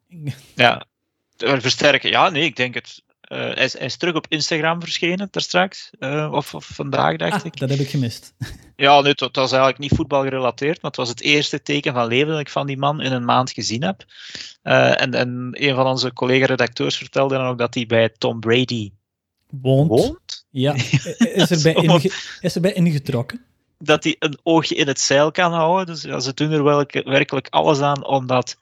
Ja, 0.56 0.86
versterken. 1.38 2.10
Ja, 2.10 2.30
nee, 2.30 2.44
ik 2.44 2.56
denk 2.56 2.74
het. 2.74 3.04
Uh, 3.34 3.40
hij, 3.40 3.64
is, 3.64 3.78
hij, 3.78 3.86
is, 3.86 3.98
terug 3.98 4.16
op 4.16 4.26
Instagram 4.30 4.80
verschenen, 4.80 5.28
daar 5.32 5.44
straks. 5.44 5.90
Uh, 6.00 6.30
of, 6.32 6.54
of, 6.54 6.66
vandaag, 6.66 7.18
dacht 7.18 7.34
ah, 7.34 7.46
ik. 7.46 7.58
Dat 7.58 7.70
heb 7.70 7.80
ik 7.80 7.90
gemist. 7.90 8.34
Ja, 8.76 9.02
nee, 9.02 9.14
het, 9.16 9.36
was 9.36 9.52
eigenlijk 9.52 9.80
niet 9.80 9.96
voetbal 9.96 10.24
gerelateerd, 10.24 10.82
maar 10.82 10.92
het 10.92 11.00
was 11.00 11.10
het 11.10 11.22
eerste 11.22 11.62
teken 11.62 11.94
van 11.94 12.08
leven 12.08 12.32
dat 12.32 12.40
ik 12.40 12.50
van 12.50 12.68
die 12.68 12.78
man 12.78 13.02
in 13.02 13.12
een 13.12 13.26
maand 13.26 13.52
gezien 13.52 13.84
heb. 13.84 14.06
Uh, 14.64 15.02
en, 15.02 15.14
en 15.14 15.50
een 15.52 15.76
van 15.76 15.86
onze 15.86 16.14
collega-redacteurs 16.14 16.98
vertelde 16.98 17.36
dan 17.36 17.46
ook 17.46 17.58
dat 17.58 17.74
hij 17.74 17.86
bij 17.86 18.10
Tom 18.18 18.40
Brady 18.40 18.92
woont. 19.62 19.90
woont? 19.90 20.46
Ja, 20.50 20.74
is 21.18 21.52
erbij, 21.52 21.74
inge, 21.84 22.12
is 22.42 22.56
erbij 22.56 22.74
ingetrokken. 22.74 23.46
Dat 23.78 24.04
hij 24.04 24.16
een 24.20 24.40
oogje 24.44 24.76
in 24.76 24.88
het 24.88 25.00
zeil 25.00 25.32
kan 25.32 25.54
houden. 25.54 25.86
Dus 25.86 26.02
ja, 26.02 26.20
ze 26.20 26.34
doen 26.34 26.52
er 26.52 26.64
welke, 26.64 27.04
werkelijk 27.06 27.48
alles 27.50 27.80
aan 27.80 28.06
om 28.06 28.28
dat 28.28 28.58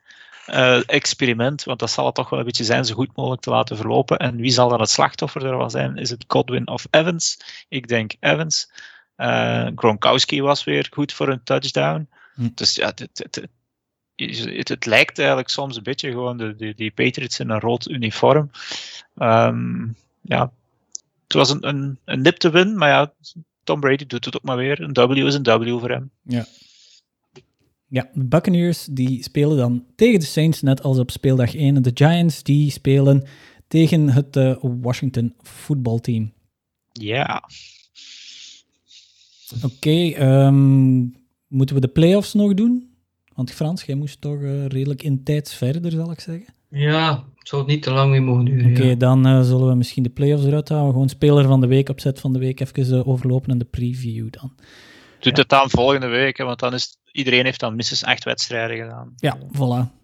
uh, 0.53 0.81
experiment, 0.85 1.63
want 1.63 1.79
dat 1.79 1.91
zal 1.91 2.05
het 2.05 2.15
toch 2.15 2.29
wel 2.29 2.39
een 2.39 2.45
beetje 2.45 2.63
zijn, 2.63 2.85
zo 2.85 2.93
goed 2.93 3.15
mogelijk 3.15 3.41
te 3.41 3.49
laten 3.49 3.77
verlopen. 3.77 4.17
En 4.17 4.35
wie 4.35 4.51
zal 4.51 4.69
dan 4.69 4.79
het 4.79 4.89
slachtoffer 4.89 5.45
ervan 5.45 5.69
zijn? 5.69 5.97
Is 5.97 6.09
het 6.09 6.25
Godwin 6.27 6.67
of 6.67 6.87
Evans? 6.89 7.37
Ik 7.69 7.87
denk 7.87 8.13
Evans. 8.19 8.71
Uh, 9.17 9.67
Gronkowski 9.75 10.41
was 10.41 10.63
weer 10.63 10.87
goed 10.91 11.13
voor 11.13 11.27
een 11.27 11.43
touchdown. 11.43 12.09
Hm. 12.33 12.49
Dus 12.55 12.75
ja, 12.75 12.85
het, 12.85 12.99
het, 13.13 13.47
het, 14.15 14.67
het, 14.67 14.85
lijkt 14.85 15.17
eigenlijk 15.17 15.49
soms 15.49 15.75
een 15.75 15.83
beetje 15.83 16.11
gewoon 16.11 16.37
de, 16.37 16.55
de, 16.55 16.73
die 16.75 16.91
Patriots 16.91 17.39
in 17.39 17.49
een 17.49 17.59
rood 17.59 17.89
uniform. 17.89 18.51
Um, 19.17 19.95
ja, 20.21 20.51
het 21.23 21.33
was 21.33 21.49
een, 21.49 21.67
een, 21.67 21.99
een 22.05 22.21
nip 22.21 22.37
te 22.37 22.49
win, 22.49 22.77
maar 22.77 22.89
ja, 22.89 23.13
Tom 23.63 23.79
Brady 23.79 24.05
doet 24.05 24.25
het 24.25 24.35
ook 24.35 24.43
maar 24.43 24.57
weer. 24.57 24.81
Een 24.81 24.93
W 24.93 25.11
is 25.11 25.33
een 25.33 25.43
W 25.43 25.79
voor 25.79 25.89
hem. 25.89 26.11
Ja, 26.21 26.45
ja, 27.91 28.09
de 28.13 28.25
Buccaneers 28.25 28.85
die 28.85 29.23
spelen 29.23 29.57
dan 29.57 29.85
tegen 29.95 30.19
de 30.19 30.25
Saints, 30.25 30.61
net 30.61 30.83
als 30.83 30.99
op 30.99 31.11
speeldag 31.11 31.55
1. 31.55 31.75
En 31.75 31.81
de 31.81 31.91
Giants 31.93 32.43
die 32.43 32.71
spelen 32.71 33.23
tegen 33.67 34.09
het 34.09 34.35
uh, 34.35 34.55
Washington 34.61 35.33
voetbalteam. 35.41 36.33
Ja. 36.91 37.43
Oké, 39.55 39.65
okay, 39.75 40.45
um, 40.45 41.15
moeten 41.47 41.75
we 41.75 41.81
de 41.81 41.87
playoffs 41.87 42.33
nog 42.33 42.53
doen? 42.53 42.89
Want 43.35 43.51
Frans, 43.51 43.83
jij 43.83 43.95
moest 43.95 44.21
toch 44.21 44.39
uh, 44.39 44.65
redelijk 44.65 45.03
in 45.03 45.23
tijd 45.23 45.53
verder, 45.53 45.91
zal 45.91 46.11
ik 46.11 46.19
zeggen. 46.19 46.53
Ja, 46.69 47.25
het 47.35 47.47
zal 47.47 47.65
niet 47.65 47.83
te 47.83 47.91
lang 47.91 48.11
meer 48.11 48.23
mogen 48.23 48.45
duren. 48.45 48.65
Oké, 48.65 48.75
okay, 48.75 48.89
ja. 48.89 48.95
dan 48.95 49.27
uh, 49.27 49.41
zullen 49.41 49.67
we 49.67 49.75
misschien 49.75 50.03
de 50.03 50.09
playoffs 50.09 50.45
eruit 50.45 50.69
houden. 50.69 50.91
Gewoon 50.91 51.09
speler 51.09 51.45
van 51.45 51.61
de 51.61 51.67
week, 51.67 51.89
opzet 51.89 52.19
van 52.19 52.33
de 52.33 52.39
week, 52.39 52.59
even 52.59 53.05
overlopen 53.05 53.51
en 53.51 53.57
de 53.57 53.65
preview 53.65 54.27
dan. 54.29 54.53
Doet 55.19 55.37
het 55.37 55.49
dan 55.49 55.69
volgende 55.69 56.07
week, 56.07 56.37
hè, 56.37 56.43
want 56.43 56.59
dan 56.59 56.73
is 56.73 57.00
iedereen 57.11 57.45
heeft 57.45 57.59
dan 57.59 57.75
minstens 57.75 58.03
acht 58.03 58.23
wedstrijden 58.23 58.77
gedaan. 58.77 59.13
Ja, 59.15 59.37
voilà. 59.37 59.99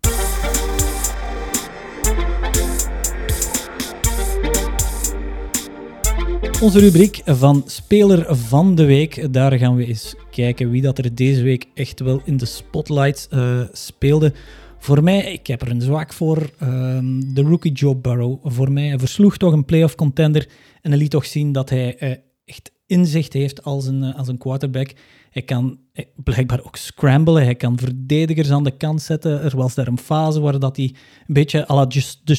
Onze 6.61 6.79
rubriek 6.79 7.21
van 7.25 7.63
Speler 7.65 8.35
van 8.35 8.75
de 8.75 8.85
Week. 8.85 9.33
Daar 9.33 9.57
gaan 9.57 9.75
we 9.75 9.85
eens 9.85 10.15
kijken 10.31 10.69
wie 10.69 10.81
dat 10.81 10.97
er 10.97 11.15
deze 11.15 11.43
week 11.43 11.65
echt 11.73 11.99
wel 11.99 12.21
in 12.25 12.37
de 12.37 12.45
spotlight 12.45 13.27
uh, 13.33 13.61
speelde. 13.71 14.33
Voor 14.79 15.03
mij, 15.03 15.33
ik 15.33 15.47
heb 15.47 15.61
er 15.61 15.71
een 15.71 15.81
zwak 15.81 16.13
voor, 16.13 16.49
um, 16.63 17.33
de 17.33 17.41
rookie 17.41 17.71
Joe 17.71 17.95
Burrow. 17.95 18.39
Voor 18.43 18.71
mij 18.71 18.99
versloeg 18.99 19.37
toch 19.37 19.53
een 19.53 19.65
playoff 19.65 19.95
contender 19.95 20.49
en 20.81 20.91
hij 20.91 20.99
liet 20.99 21.11
toch 21.11 21.25
zien 21.25 21.51
dat 21.51 21.69
hij 21.69 22.03
uh, 22.03 22.15
echt 22.45 22.71
inzicht 22.85 23.33
heeft 23.33 23.63
als 23.63 23.85
een, 23.85 24.03
uh, 24.03 24.17
als 24.17 24.27
een 24.27 24.37
quarterback. 24.37 24.93
Hij 25.29 25.41
kan 25.41 25.79
blijkbaar 26.15 26.63
ook 26.63 26.75
scramblen. 26.75 27.43
Hij 27.43 27.55
kan 27.55 27.77
verdedigers 27.77 28.51
aan 28.51 28.63
de 28.63 28.77
kant 28.77 29.01
zetten. 29.01 29.41
Er 29.41 29.55
was 29.55 29.75
daar 29.75 29.87
een 29.87 29.99
fase 29.99 30.39
waar 30.39 30.59
dat 30.59 30.75
hij 30.75 30.85
een 31.27 31.33
beetje 31.33 31.69
à 31.69 31.75
la 31.75 31.87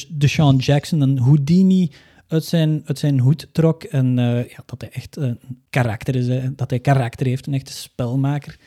Deshaun 0.09 0.57
Jackson 0.57 1.01
een 1.01 1.19
Houdini 1.19 1.91
uit 2.27 2.43
zijn, 2.43 2.81
uit 2.85 2.99
zijn 2.99 3.19
hoed 3.19 3.53
trok. 3.53 3.83
En 3.83 4.17
uh, 4.17 4.49
ja, 4.49 4.63
dat 4.65 4.81
hij 4.81 4.89
echt 4.89 5.15
een 5.15 5.39
karakter 5.69 6.15
is. 6.15 6.51
Dat 6.55 6.69
hij 6.69 6.79
karakter 6.79 7.25
heeft, 7.25 7.47
een 7.47 7.53
echte 7.53 7.71
spelmaker. 7.71 8.57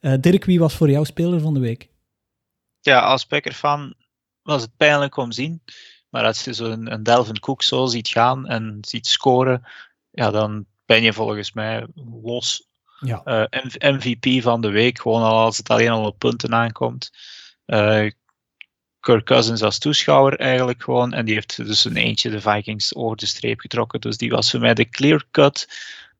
Uh, 0.00 0.14
Dirk, 0.20 0.44
wie 0.44 0.58
was 0.58 0.74
voor 0.74 0.90
jou 0.90 1.04
speler 1.04 1.40
van 1.40 1.54
de 1.54 1.60
week? 1.60 1.88
Ja, 2.80 3.00
als 3.00 3.26
Packer-fan 3.26 3.94
was 4.42 4.62
het 4.62 4.76
pijnlijk 4.76 5.16
om 5.16 5.30
te 5.30 5.34
zien. 5.34 5.62
Maar 6.08 6.24
als 6.24 6.44
je 6.44 6.52
zo'n 6.52 6.92
een 6.92 7.02
Delvin 7.02 7.40
Cook 7.40 7.62
zo 7.62 7.86
ziet 7.86 8.08
gaan 8.08 8.46
en 8.46 8.78
ziet 8.80 9.06
scoren, 9.06 9.62
ja, 10.10 10.30
dan 10.30 10.66
ben 10.84 11.02
je 11.02 11.12
volgens 11.12 11.52
mij 11.52 11.86
los 11.94 12.69
ja. 13.00 13.22
Uh, 13.24 13.62
MVP 13.80 14.42
van 14.42 14.60
de 14.60 14.70
week, 14.70 15.00
gewoon 15.00 15.22
al 15.22 15.38
als 15.38 15.56
het 15.56 15.68
alleen 15.68 15.90
al 15.90 16.06
op 16.06 16.18
punten 16.18 16.54
aankomt. 16.54 17.10
Uh, 17.66 18.10
Kirk 19.00 19.24
Cousins 19.24 19.62
als 19.62 19.78
toeschouwer 19.78 20.38
eigenlijk 20.38 20.82
gewoon. 20.82 21.12
En 21.12 21.24
die 21.24 21.34
heeft 21.34 21.66
dus 21.66 21.84
een 21.84 21.96
eentje 21.96 22.30
de 22.30 22.40
Vikings 22.40 22.94
over 22.94 23.16
de 23.16 23.26
streep 23.26 23.60
getrokken. 23.60 24.00
Dus 24.00 24.16
die 24.16 24.30
was 24.30 24.50
voor 24.50 24.60
mij 24.60 24.74
de 24.74 24.88
clear 24.88 25.24
cut 25.30 25.68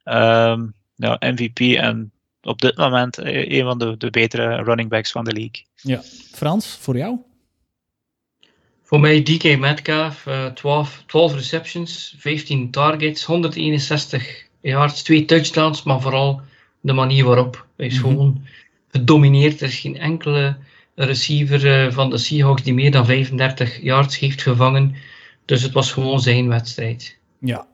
um, 0.05 0.74
nou, 0.97 1.16
MVP. 1.18 1.59
En 1.59 2.12
op 2.43 2.61
dit 2.61 2.76
moment 2.76 3.16
een 3.18 3.64
van 3.64 3.78
de, 3.78 3.97
de 3.97 4.11
betere 4.11 4.62
running 4.62 4.89
backs 4.89 5.11
van 5.11 5.24
de 5.24 5.33
league. 5.33 5.64
Ja, 5.74 6.03
Frans, 6.33 6.66
voor 6.81 6.97
jou? 6.97 7.18
Voor 8.83 9.01
mij 9.01 9.22
DK 9.22 9.59
Metcalf, 9.59 10.26
uh, 10.26 10.47
12, 10.47 11.03
12 11.07 11.35
receptions, 11.35 12.14
15 12.18 12.70
targets, 12.70 13.24
161 13.24 14.47
yards, 14.61 15.03
2 15.03 15.24
touchdowns, 15.24 15.83
maar 15.83 16.01
vooral 16.01 16.43
de 16.81 16.93
manier 16.93 17.24
waarop. 17.24 17.66
Hij 17.76 17.87
is 17.87 17.95
mm-hmm. 17.95 18.11
gewoon 18.11 18.43
gedomineerd. 18.89 19.61
Er 19.61 19.68
is 19.68 19.78
geen 19.78 19.99
enkele 19.99 20.57
receiver 20.95 21.87
uh, 21.87 21.93
van 21.93 22.11
de 22.11 22.18
Seahawks 22.18 22.62
die 22.62 22.74
meer 22.74 22.91
dan 22.91 23.07
35 23.07 23.83
yards 23.83 24.18
heeft 24.18 24.43
gevangen. 24.43 24.95
Dus 25.45 25.62
het 25.62 25.72
was 25.72 25.93
gewoon 25.93 26.20
zijn 26.20 26.49
wedstrijd. 26.49 27.18
Ja, 27.39 27.66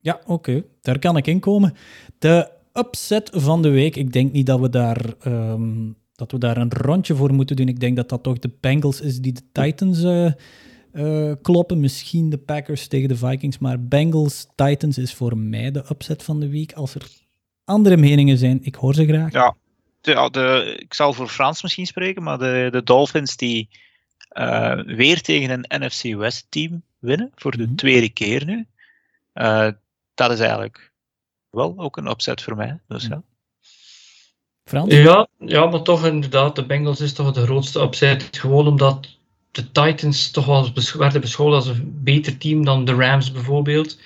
ja 0.00 0.20
oké. 0.22 0.32
Okay. 0.32 0.64
Daar 0.80 0.98
kan 0.98 1.16
ik 1.16 1.26
in 1.26 1.40
komen. 1.40 1.74
De 2.18 2.50
upset 2.72 3.30
van 3.32 3.62
de 3.62 3.70
week. 3.70 3.96
Ik 3.96 4.12
denk 4.12 4.32
niet 4.32 4.46
dat 4.46 4.60
we 4.60 4.68
daar... 4.68 5.14
Um, 5.26 5.96
dat 6.16 6.32
we 6.32 6.38
daar 6.38 6.56
een 6.56 6.72
rondje 6.72 7.14
voor 7.14 7.34
moeten 7.34 7.56
doen. 7.56 7.68
Ik 7.68 7.80
denk 7.80 7.96
dat 7.96 8.08
dat 8.08 8.22
toch 8.22 8.38
de 8.38 8.50
Bengals 8.60 9.00
is 9.00 9.20
die 9.20 9.32
de 9.32 9.42
Titans 9.52 10.02
uh, 10.02 10.32
uh, 10.92 11.32
kloppen. 11.42 11.80
Misschien 11.80 12.30
de 12.30 12.38
Packers 12.38 12.86
tegen 12.86 13.08
de 13.08 13.16
Vikings. 13.16 13.58
Maar 13.58 13.84
Bengals 13.84 14.46
Titans 14.54 14.98
is 14.98 15.14
voor 15.14 15.36
mij 15.36 15.70
de 15.70 15.84
upset 15.90 16.22
van 16.22 16.40
de 16.40 16.48
week. 16.48 16.72
Als 16.72 16.94
er 16.94 17.06
andere 17.66 17.96
meningen 17.96 18.38
zijn, 18.38 18.58
ik 18.62 18.74
hoor 18.74 18.94
ze 18.94 19.06
graag. 19.06 19.32
Ja, 19.32 19.56
de, 20.00 20.28
de, 20.30 20.76
ik 20.78 20.94
zal 20.94 21.12
voor 21.12 21.28
Frans 21.28 21.62
misschien 21.62 21.86
spreken, 21.86 22.22
maar 22.22 22.38
de, 22.38 22.68
de 22.70 22.82
Dolphins 22.82 23.36
die 23.36 23.68
uh, 24.32 24.80
weer 24.84 25.20
tegen 25.20 25.50
een 25.50 25.82
NFC 25.82 26.14
West 26.14 26.46
team 26.48 26.82
winnen, 26.98 27.30
voor 27.34 27.50
de 27.50 27.58
mm-hmm. 27.58 27.76
tweede 27.76 28.08
keer 28.08 28.44
nu, 28.44 28.66
uh, 29.34 29.68
dat 30.14 30.30
is 30.30 30.38
eigenlijk 30.38 30.92
wel 31.50 31.74
ook 31.76 31.96
een 31.96 32.08
opzet 32.08 32.42
voor 32.42 32.56
mij. 32.56 32.80
Dus, 32.88 33.06
ja. 33.06 33.22
Frans? 34.64 34.94
Ja, 34.94 35.28
ja, 35.38 35.66
maar 35.66 35.82
toch 35.82 36.06
inderdaad, 36.06 36.56
de 36.56 36.66
Bengals 36.66 37.00
is 37.00 37.12
toch 37.12 37.32
de 37.32 37.42
grootste 37.42 37.80
opzet. 37.80 38.28
Gewoon 38.30 38.66
omdat 38.66 39.08
de 39.50 39.72
Titans 39.72 40.30
toch 40.30 40.46
wel 40.46 40.72
werden 40.98 41.20
beschouwd 41.20 41.52
als 41.52 41.66
een 41.66 42.00
beter 42.02 42.38
team 42.38 42.64
dan 42.64 42.84
de 42.84 42.94
Rams 42.94 43.32
bijvoorbeeld. 43.32 43.98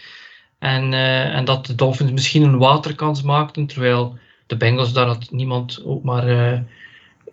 En, 0.61 0.93
eh, 0.93 1.37
en 1.37 1.45
dat 1.45 1.67
de 1.67 1.75
Dolphins 1.75 2.11
misschien 2.11 2.43
een 2.43 2.59
waterkans 2.59 3.23
maakten, 3.23 3.67
terwijl 3.67 4.19
de 4.47 4.57
Bengals, 4.57 4.93
daar 4.93 5.07
had 5.07 5.31
niemand 5.31 5.83
ook 5.85 6.03
maar 6.03 6.29
eh, 6.29 6.61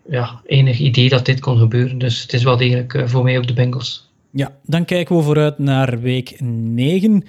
ja, 0.09 0.41
enig 0.45 0.79
idee 0.79 1.09
dat 1.09 1.25
dit 1.25 1.39
kon 1.39 1.57
gebeuren. 1.57 1.97
Dus 1.97 2.21
het 2.21 2.33
is 2.33 2.43
wel 2.43 2.57
degelijk 2.57 2.93
eh, 2.93 3.07
voor 3.07 3.23
mij 3.23 3.37
ook 3.37 3.47
de 3.47 3.53
Bengals. 3.53 4.09
Ja, 4.31 4.55
dan 4.63 4.85
kijken 4.85 5.15
we 5.15 5.21
vooruit 5.21 5.57
naar 5.57 5.99
week 5.99 6.41
9. 6.41 7.23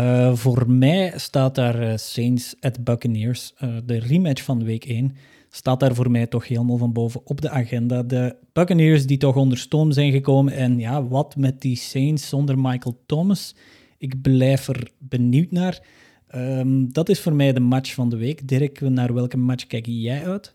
Uh, 0.00 0.34
voor 0.34 0.70
mij 0.70 1.12
staat 1.16 1.54
daar 1.54 1.98
Saints 1.98 2.54
at 2.60 2.84
Buccaneers, 2.84 3.52
de 3.84 3.98
rematch 3.98 4.42
van 4.42 4.64
week 4.64 4.84
1, 4.84 5.16
staat 5.50 5.80
daar 5.80 5.94
voor 5.94 6.10
mij 6.10 6.26
toch 6.26 6.48
helemaal 6.48 6.76
van 6.76 6.92
boven 6.92 7.20
op 7.24 7.40
de 7.40 7.50
agenda. 7.50 8.02
De 8.02 8.36
Buccaneers 8.52 9.06
die 9.06 9.18
toch 9.18 9.36
onder 9.36 9.58
stoom 9.58 9.92
zijn 9.92 10.12
gekomen 10.12 10.52
en 10.52 10.78
ja, 10.78 11.04
wat 11.04 11.36
met 11.36 11.60
die 11.60 11.76
Saints 11.76 12.28
zonder 12.28 12.58
Michael 12.58 12.98
Thomas? 13.06 13.54
Ik 13.98 14.22
blijf 14.22 14.68
er 14.68 14.90
benieuwd 14.98 15.50
naar. 15.50 15.86
Um, 16.34 16.92
dat 16.92 17.08
is 17.08 17.20
voor 17.20 17.34
mij 17.34 17.52
de 17.52 17.60
match 17.60 17.94
van 17.94 18.08
de 18.08 18.16
week. 18.16 18.48
Dirk, 18.48 18.80
naar 18.80 19.14
welke 19.14 19.36
match 19.36 19.66
kijk 19.66 19.86
jij 19.88 20.26
uit? 20.26 20.52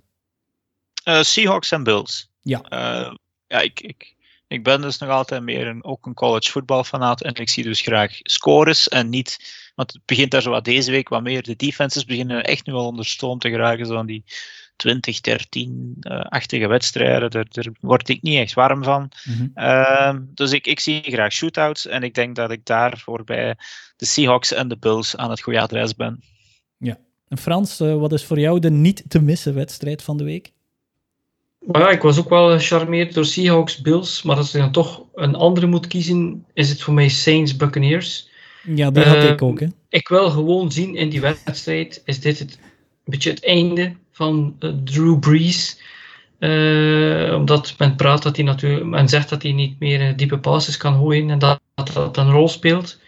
Seahawks 1.03 1.71
en 1.71 1.83
Bills. 1.83 2.29
Ja. 2.41 2.61
ja, 3.47 3.59
ik, 3.59 3.79
ik, 3.79 4.15
ik 4.53 4.63
ben 4.63 4.81
dus 4.81 4.97
nog 4.97 5.09
altijd 5.09 5.43
meer 5.43 5.67
een, 5.67 5.83
ook 5.83 6.05
een 6.05 6.13
college 6.13 6.51
voetbalfanaat 6.51 7.21
en 7.21 7.33
ik 7.33 7.49
zie 7.49 7.63
dus 7.63 7.81
graag 7.81 8.17
scores 8.21 8.87
en 8.87 9.09
niet, 9.09 9.39
want 9.75 9.93
het 9.93 10.01
begint 10.05 10.31
daar 10.31 10.41
zo 10.41 10.49
wat 10.49 10.65
deze 10.65 10.91
week 10.91 11.09
wat 11.09 11.23
meer, 11.23 11.43
de 11.43 11.55
defenses 11.55 12.05
beginnen 12.05 12.43
echt 12.43 12.65
nu 12.65 12.73
al 12.73 12.87
onder 12.87 13.05
stoom 13.05 13.39
te 13.39 13.49
geraken, 13.49 13.85
zo 13.85 13.97
aan 13.97 14.05
die 14.05 14.23
20, 14.75 15.17
13-achtige 15.17 16.67
wedstrijden, 16.67 17.31
daar, 17.31 17.45
daar, 17.49 17.67
word 17.79 18.09
ik 18.09 18.21
niet 18.21 18.39
echt 18.39 18.53
warm 18.53 18.83
van. 18.83 19.11
Mm-hmm. 19.23 19.51
Uh, 19.55 20.15
dus 20.33 20.51
ik, 20.51 20.67
ik 20.67 20.79
zie 20.79 21.01
graag 21.01 21.31
shootouts 21.31 21.87
en 21.87 22.03
ik 22.03 22.13
denk 22.13 22.35
dat 22.35 22.51
ik 22.51 22.65
daarvoor 22.65 23.23
bij 23.23 23.55
de 23.95 24.05
Seahawks 24.05 24.53
en 24.53 24.67
de 24.67 24.77
Bills 24.77 25.17
aan 25.17 25.29
het 25.29 25.41
goede 25.41 25.61
adres 25.61 25.95
ben. 25.95 26.23
Ja, 26.77 26.97
en 27.27 27.37
Frans, 27.37 27.81
uh, 27.81 27.95
wat 27.95 28.13
is 28.13 28.23
voor 28.23 28.39
jou 28.39 28.59
de 28.59 28.71
niet 28.71 29.03
te 29.07 29.21
missen 29.21 29.53
wedstrijd 29.53 30.03
van 30.03 30.17
de 30.17 30.23
week? 30.23 30.51
Maar 31.59 31.81
ja, 31.81 31.89
ik 31.89 32.01
was 32.01 32.19
ook 32.19 32.29
wel 32.29 32.49
gecharmeerd 32.49 33.13
door 33.13 33.25
Seahawks 33.25 33.81
Bills, 33.81 34.21
maar 34.21 34.37
als 34.37 34.53
ik 34.53 34.61
dan 34.61 34.71
toch 34.71 35.03
een 35.13 35.35
andere 35.35 35.67
moet 35.67 35.87
kiezen, 35.87 36.45
is 36.53 36.69
het 36.69 36.81
voor 36.81 36.93
mij 36.93 37.09
Saints 37.09 37.55
Buccaneers. 37.55 38.29
Ja, 38.63 38.91
dat 38.91 39.03
had 39.03 39.15
uh, 39.15 39.29
ik 39.29 39.41
ook. 39.41 39.59
Hè. 39.59 39.67
Ik 39.89 40.07
wil 40.07 40.29
gewoon 40.29 40.71
zien 40.71 40.95
in 40.95 41.09
die 41.09 41.21
wedstrijd, 41.21 42.01
is 42.05 42.19
dit 42.19 42.39
het, 42.39 42.51
een 42.51 42.59
beetje 43.03 43.29
het 43.29 43.45
einde 43.45 43.95
van 44.13 44.55
uh, 44.59 44.71
Drew 44.83 45.19
Brees. 45.19 45.81
Uh, 46.39 47.33
omdat 47.35 47.75
men 47.77 47.95
praat 47.95 48.23
dat 48.23 48.35
hij 48.35 48.45
natuurlijk, 48.45 48.85
men 48.85 49.09
zegt 49.09 49.29
dat 49.29 49.43
hij 49.43 49.51
niet 49.51 49.79
meer 49.79 50.15
diepe 50.15 50.37
passes 50.37 50.77
kan 50.77 50.95
gooien 50.95 51.29
en 51.29 51.39
dat, 51.39 51.61
dat 51.73 52.17
een 52.17 52.31
rol 52.31 52.47
speelt. 52.47 52.99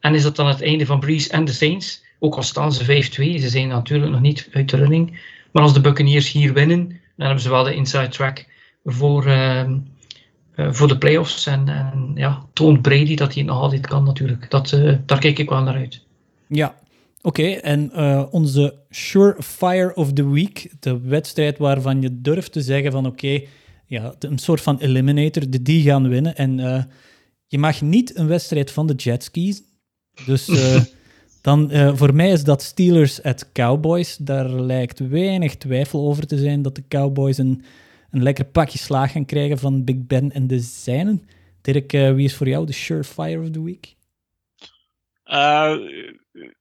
En 0.00 0.14
is 0.14 0.22
dat 0.22 0.36
dan 0.36 0.46
het 0.46 0.62
einde 0.62 0.86
van 0.86 1.00
Brees 1.00 1.28
en 1.28 1.44
de 1.44 1.52
Saints? 1.52 2.04
Ook 2.18 2.34
al 2.34 2.42
staan 2.42 2.72
ze 2.72 2.84
5-2, 2.84 3.40
ze 3.40 3.48
zijn 3.48 3.68
natuurlijk 3.68 4.10
nog 4.10 4.20
niet 4.20 4.48
uit 4.52 4.70
de 4.70 4.76
running. 4.76 5.20
Maar 5.52 5.62
als 5.62 5.74
de 5.74 5.80
Buccaneers 5.80 6.32
hier 6.32 6.52
winnen, 6.52 6.88
dan 6.88 7.26
hebben 7.26 7.40
ze 7.40 7.50
wel 7.50 7.64
de 7.64 7.74
inside 7.74 8.08
track 8.08 8.44
voor, 8.84 9.26
uh, 9.26 9.70
voor 10.56 10.88
de 10.88 10.98
playoffs. 10.98 11.46
En, 11.46 11.68
en 11.68 12.12
ja, 12.14 12.42
toont 12.52 12.82
Brady 12.82 13.14
dat 13.14 13.34
hij 13.34 13.42
nog 13.42 13.60
altijd 13.60 13.86
kan 13.86 14.04
natuurlijk. 14.04 14.50
Dat, 14.50 14.80
daar 15.06 15.18
kijk 15.18 15.38
ik 15.38 15.48
wel 15.48 15.62
naar 15.62 15.74
uit. 15.74 16.00
Ja, 16.46 16.74
oké. 17.26 17.40
Okay. 17.40 17.58
En 17.58 17.92
onze 18.30 18.78
Surefire 18.90 19.94
of 19.94 20.12
the 20.12 20.30
Week, 20.30 20.70
de 20.80 21.00
wedstrijd 21.00 21.58
waarvan 21.58 22.02
je 22.02 22.20
durft 22.20 22.52
te 22.52 22.62
zeggen 22.62 22.92
van 22.92 23.06
oké, 23.06 23.26
okay, 23.26 23.48
ja, 23.86 24.14
een 24.18 24.38
soort 24.38 24.60
van 24.60 24.78
eliminator, 24.78 25.50
de 25.50 25.62
die 25.62 25.82
gaan 25.82 26.08
winnen. 26.08 26.36
En 26.36 26.56
je 27.46 27.58
mag 27.58 27.80
niet 27.80 28.16
een 28.16 28.26
wedstrijd 28.26 28.70
van 28.70 28.86
de 28.86 28.94
Jets 28.94 29.30
kiezen. 29.30 29.64
Dus... 30.26 30.48
Dan 31.46 31.68
uh, 31.72 31.96
voor 31.96 32.14
mij 32.14 32.30
is 32.30 32.44
dat 32.44 32.62
Steelers 32.62 33.22
at 33.22 33.52
Cowboys. 33.52 34.16
Daar 34.16 34.50
lijkt 34.50 34.98
weinig 34.98 35.56
twijfel 35.56 36.08
over 36.08 36.26
te 36.26 36.38
zijn 36.38 36.62
dat 36.62 36.74
de 36.74 36.82
Cowboys 36.88 37.38
een, 37.38 37.64
een 38.10 38.22
lekker 38.22 38.44
pakje 38.44 38.78
slaag 38.78 39.12
gaan 39.12 39.24
krijgen 39.24 39.58
van 39.58 39.84
Big 39.84 40.06
Ben 40.06 40.32
en 40.32 40.46
de 40.46 40.58
zijnen. 40.58 41.28
Dirk, 41.60 41.92
uh, 41.92 42.14
wie 42.14 42.24
is 42.24 42.34
voor 42.34 42.48
jou 42.48 42.66
de 42.66 42.72
surefire 42.72 43.40
of 43.40 43.50
the 43.50 43.62
week? 43.62 43.94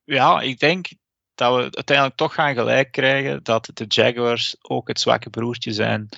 Ja, 0.04 0.42
ik 0.42 0.60
denk 0.60 0.88
dat 1.36 1.56
we 1.56 1.62
uiteindelijk 1.62 2.18
toch 2.18 2.34
gaan 2.34 2.54
gelijk 2.54 2.92
krijgen 2.92 3.44
dat 3.44 3.70
de 3.74 3.86
Jaguars 3.88 4.56
ook 4.62 4.88
het 4.88 5.00
zwakke 5.00 5.30
broertje 5.30 5.74
zijn 5.74 6.10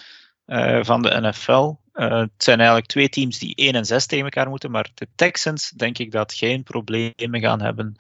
van 0.82 1.02
de 1.02 1.20
NFL. 1.22 1.74
het 1.92 2.32
zijn 2.38 2.58
eigenlijk 2.58 2.88
twee 2.88 3.10
teams 3.10 3.40
die 3.40 3.56
1 3.56 3.74
en 3.74 3.86
6 3.86 4.06
tegen 4.06 4.24
elkaar 4.24 4.50
moeten, 4.50 4.72
maar 4.72 4.90
de 4.94 5.08
Texans 5.16 5.70
denk 5.70 5.98
ik 5.98 6.12
dat 6.12 6.34
geen 6.34 6.64
problemen 6.64 7.40
gaan 7.40 7.62
hebben 7.62 7.96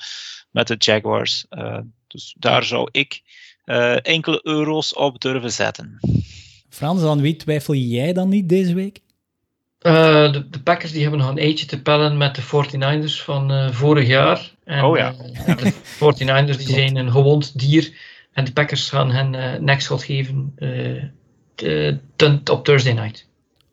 met 0.51 0.67
de 0.67 0.75
Jaguars. 0.77 1.45
Uh, 1.49 1.79
dus 2.07 2.35
daar 2.39 2.63
zou 2.63 2.89
ik 2.91 3.21
enkele 4.01 4.39
euro's 4.43 4.95
op 4.95 5.21
durven 5.21 5.51
zetten. 5.51 5.99
Frans, 6.69 7.03
aan 7.03 7.21
wie 7.21 7.35
twijfel 7.35 7.73
jij 7.73 8.13
dan 8.13 8.29
niet 8.29 8.49
deze 8.49 8.73
week? 8.73 8.99
Uh, 9.81 10.31
de, 10.31 10.49
de, 10.49 10.59
Packers 10.59 10.91
die 10.91 11.01
hebben 11.01 11.19
nog 11.19 11.29
een 11.29 11.37
eentje 11.37 11.65
te 11.65 11.81
pellen 11.81 12.17
met 12.17 12.35
de 12.35 12.41
49ers 12.41 13.23
van 13.23 13.73
vorig 13.73 14.07
jaar. 14.07 14.55
En, 14.63 14.83
oh 14.83 14.97
ja. 14.97 15.11
de 15.45 15.73
49ers 15.73 16.57
die 16.57 16.69
zijn 16.79 16.95
een 16.95 17.11
gewond 17.11 17.59
dier. 17.59 17.93
En 18.33 18.45
de 18.45 18.51
Packers 18.51 18.89
gaan 18.89 19.11
hen 19.11 19.33
uh, 19.33 19.59
nekschot 19.59 20.03
geven 20.03 20.53
de, 20.55 21.99
de, 22.15 22.39
op 22.51 22.65
Thursday 22.65 22.93
night. 22.93 23.27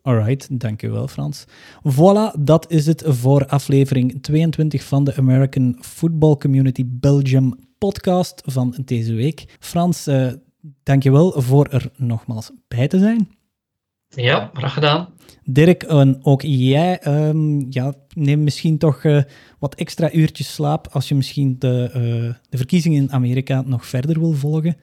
Alright, 0.05 0.59
dankjewel 0.59 1.07
Frans. 1.07 1.45
Voilà, 1.83 2.39
dat 2.39 2.71
is 2.71 2.85
het 2.85 3.03
voor 3.05 3.45
aflevering 3.45 4.23
22 4.23 4.83
van 4.83 5.03
de 5.03 5.15
American 5.15 5.77
Football 5.81 6.35
Community 6.35 6.83
Belgium 6.87 7.55
podcast 7.77 8.41
van 8.45 8.77
deze 8.85 9.13
week. 9.13 9.55
Frans, 9.59 10.07
uh, 10.07 10.31
dankjewel 10.83 11.41
voor 11.41 11.67
er 11.67 11.91
nogmaals 11.95 12.51
bij 12.67 12.87
te 12.87 12.99
zijn. 12.99 13.34
Ja, 14.09 14.49
graag 14.53 14.73
gedaan. 14.73 15.13
Dirk, 15.43 15.83
en 15.83 16.19
ook 16.23 16.41
jij, 16.41 17.07
um, 17.07 17.65
ja, 17.69 17.93
neem 18.13 18.43
misschien 18.43 18.77
toch 18.77 19.03
uh, 19.03 19.21
wat 19.59 19.75
extra 19.75 20.11
uurtjes 20.11 20.53
slaap 20.53 20.87
als 20.91 21.07
je 21.07 21.15
misschien 21.15 21.55
de, 21.59 21.89
uh, 21.89 22.33
de 22.49 22.57
verkiezingen 22.57 23.01
in 23.01 23.11
Amerika 23.11 23.61
nog 23.65 23.85
verder 23.85 24.19
wil 24.19 24.33
volgen. 24.33 24.77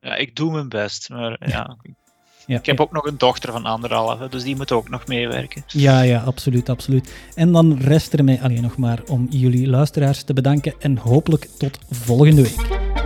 Ja, 0.00 0.16
ik 0.16 0.36
doe 0.36 0.52
mijn 0.52 0.68
best, 0.68 1.08
maar 1.08 1.36
ja, 1.48 1.76
ja, 2.46 2.58
ik 2.58 2.66
heb 2.66 2.80
ook 2.80 2.92
nog 2.92 3.06
een 3.06 3.18
dochter 3.18 3.52
van 3.52 3.64
anderhalf, 3.64 4.28
dus 4.28 4.42
die 4.42 4.56
moet 4.56 4.72
ook 4.72 4.88
nog 4.88 5.06
meewerken. 5.06 5.62
Ja, 5.66 6.00
ja, 6.00 6.20
absoluut, 6.20 6.68
absoluut. 6.68 7.14
En 7.34 7.52
dan 7.52 7.78
rest 7.78 8.12
er 8.12 8.24
mij 8.24 8.40
alleen 8.42 8.62
nog 8.62 8.76
maar 8.76 9.02
om 9.06 9.26
jullie 9.30 9.68
luisteraars 9.68 10.22
te 10.22 10.32
bedanken 10.32 10.74
en 10.78 10.96
hopelijk 10.96 11.48
tot 11.58 11.78
volgende 11.90 12.42
week. 12.42 12.97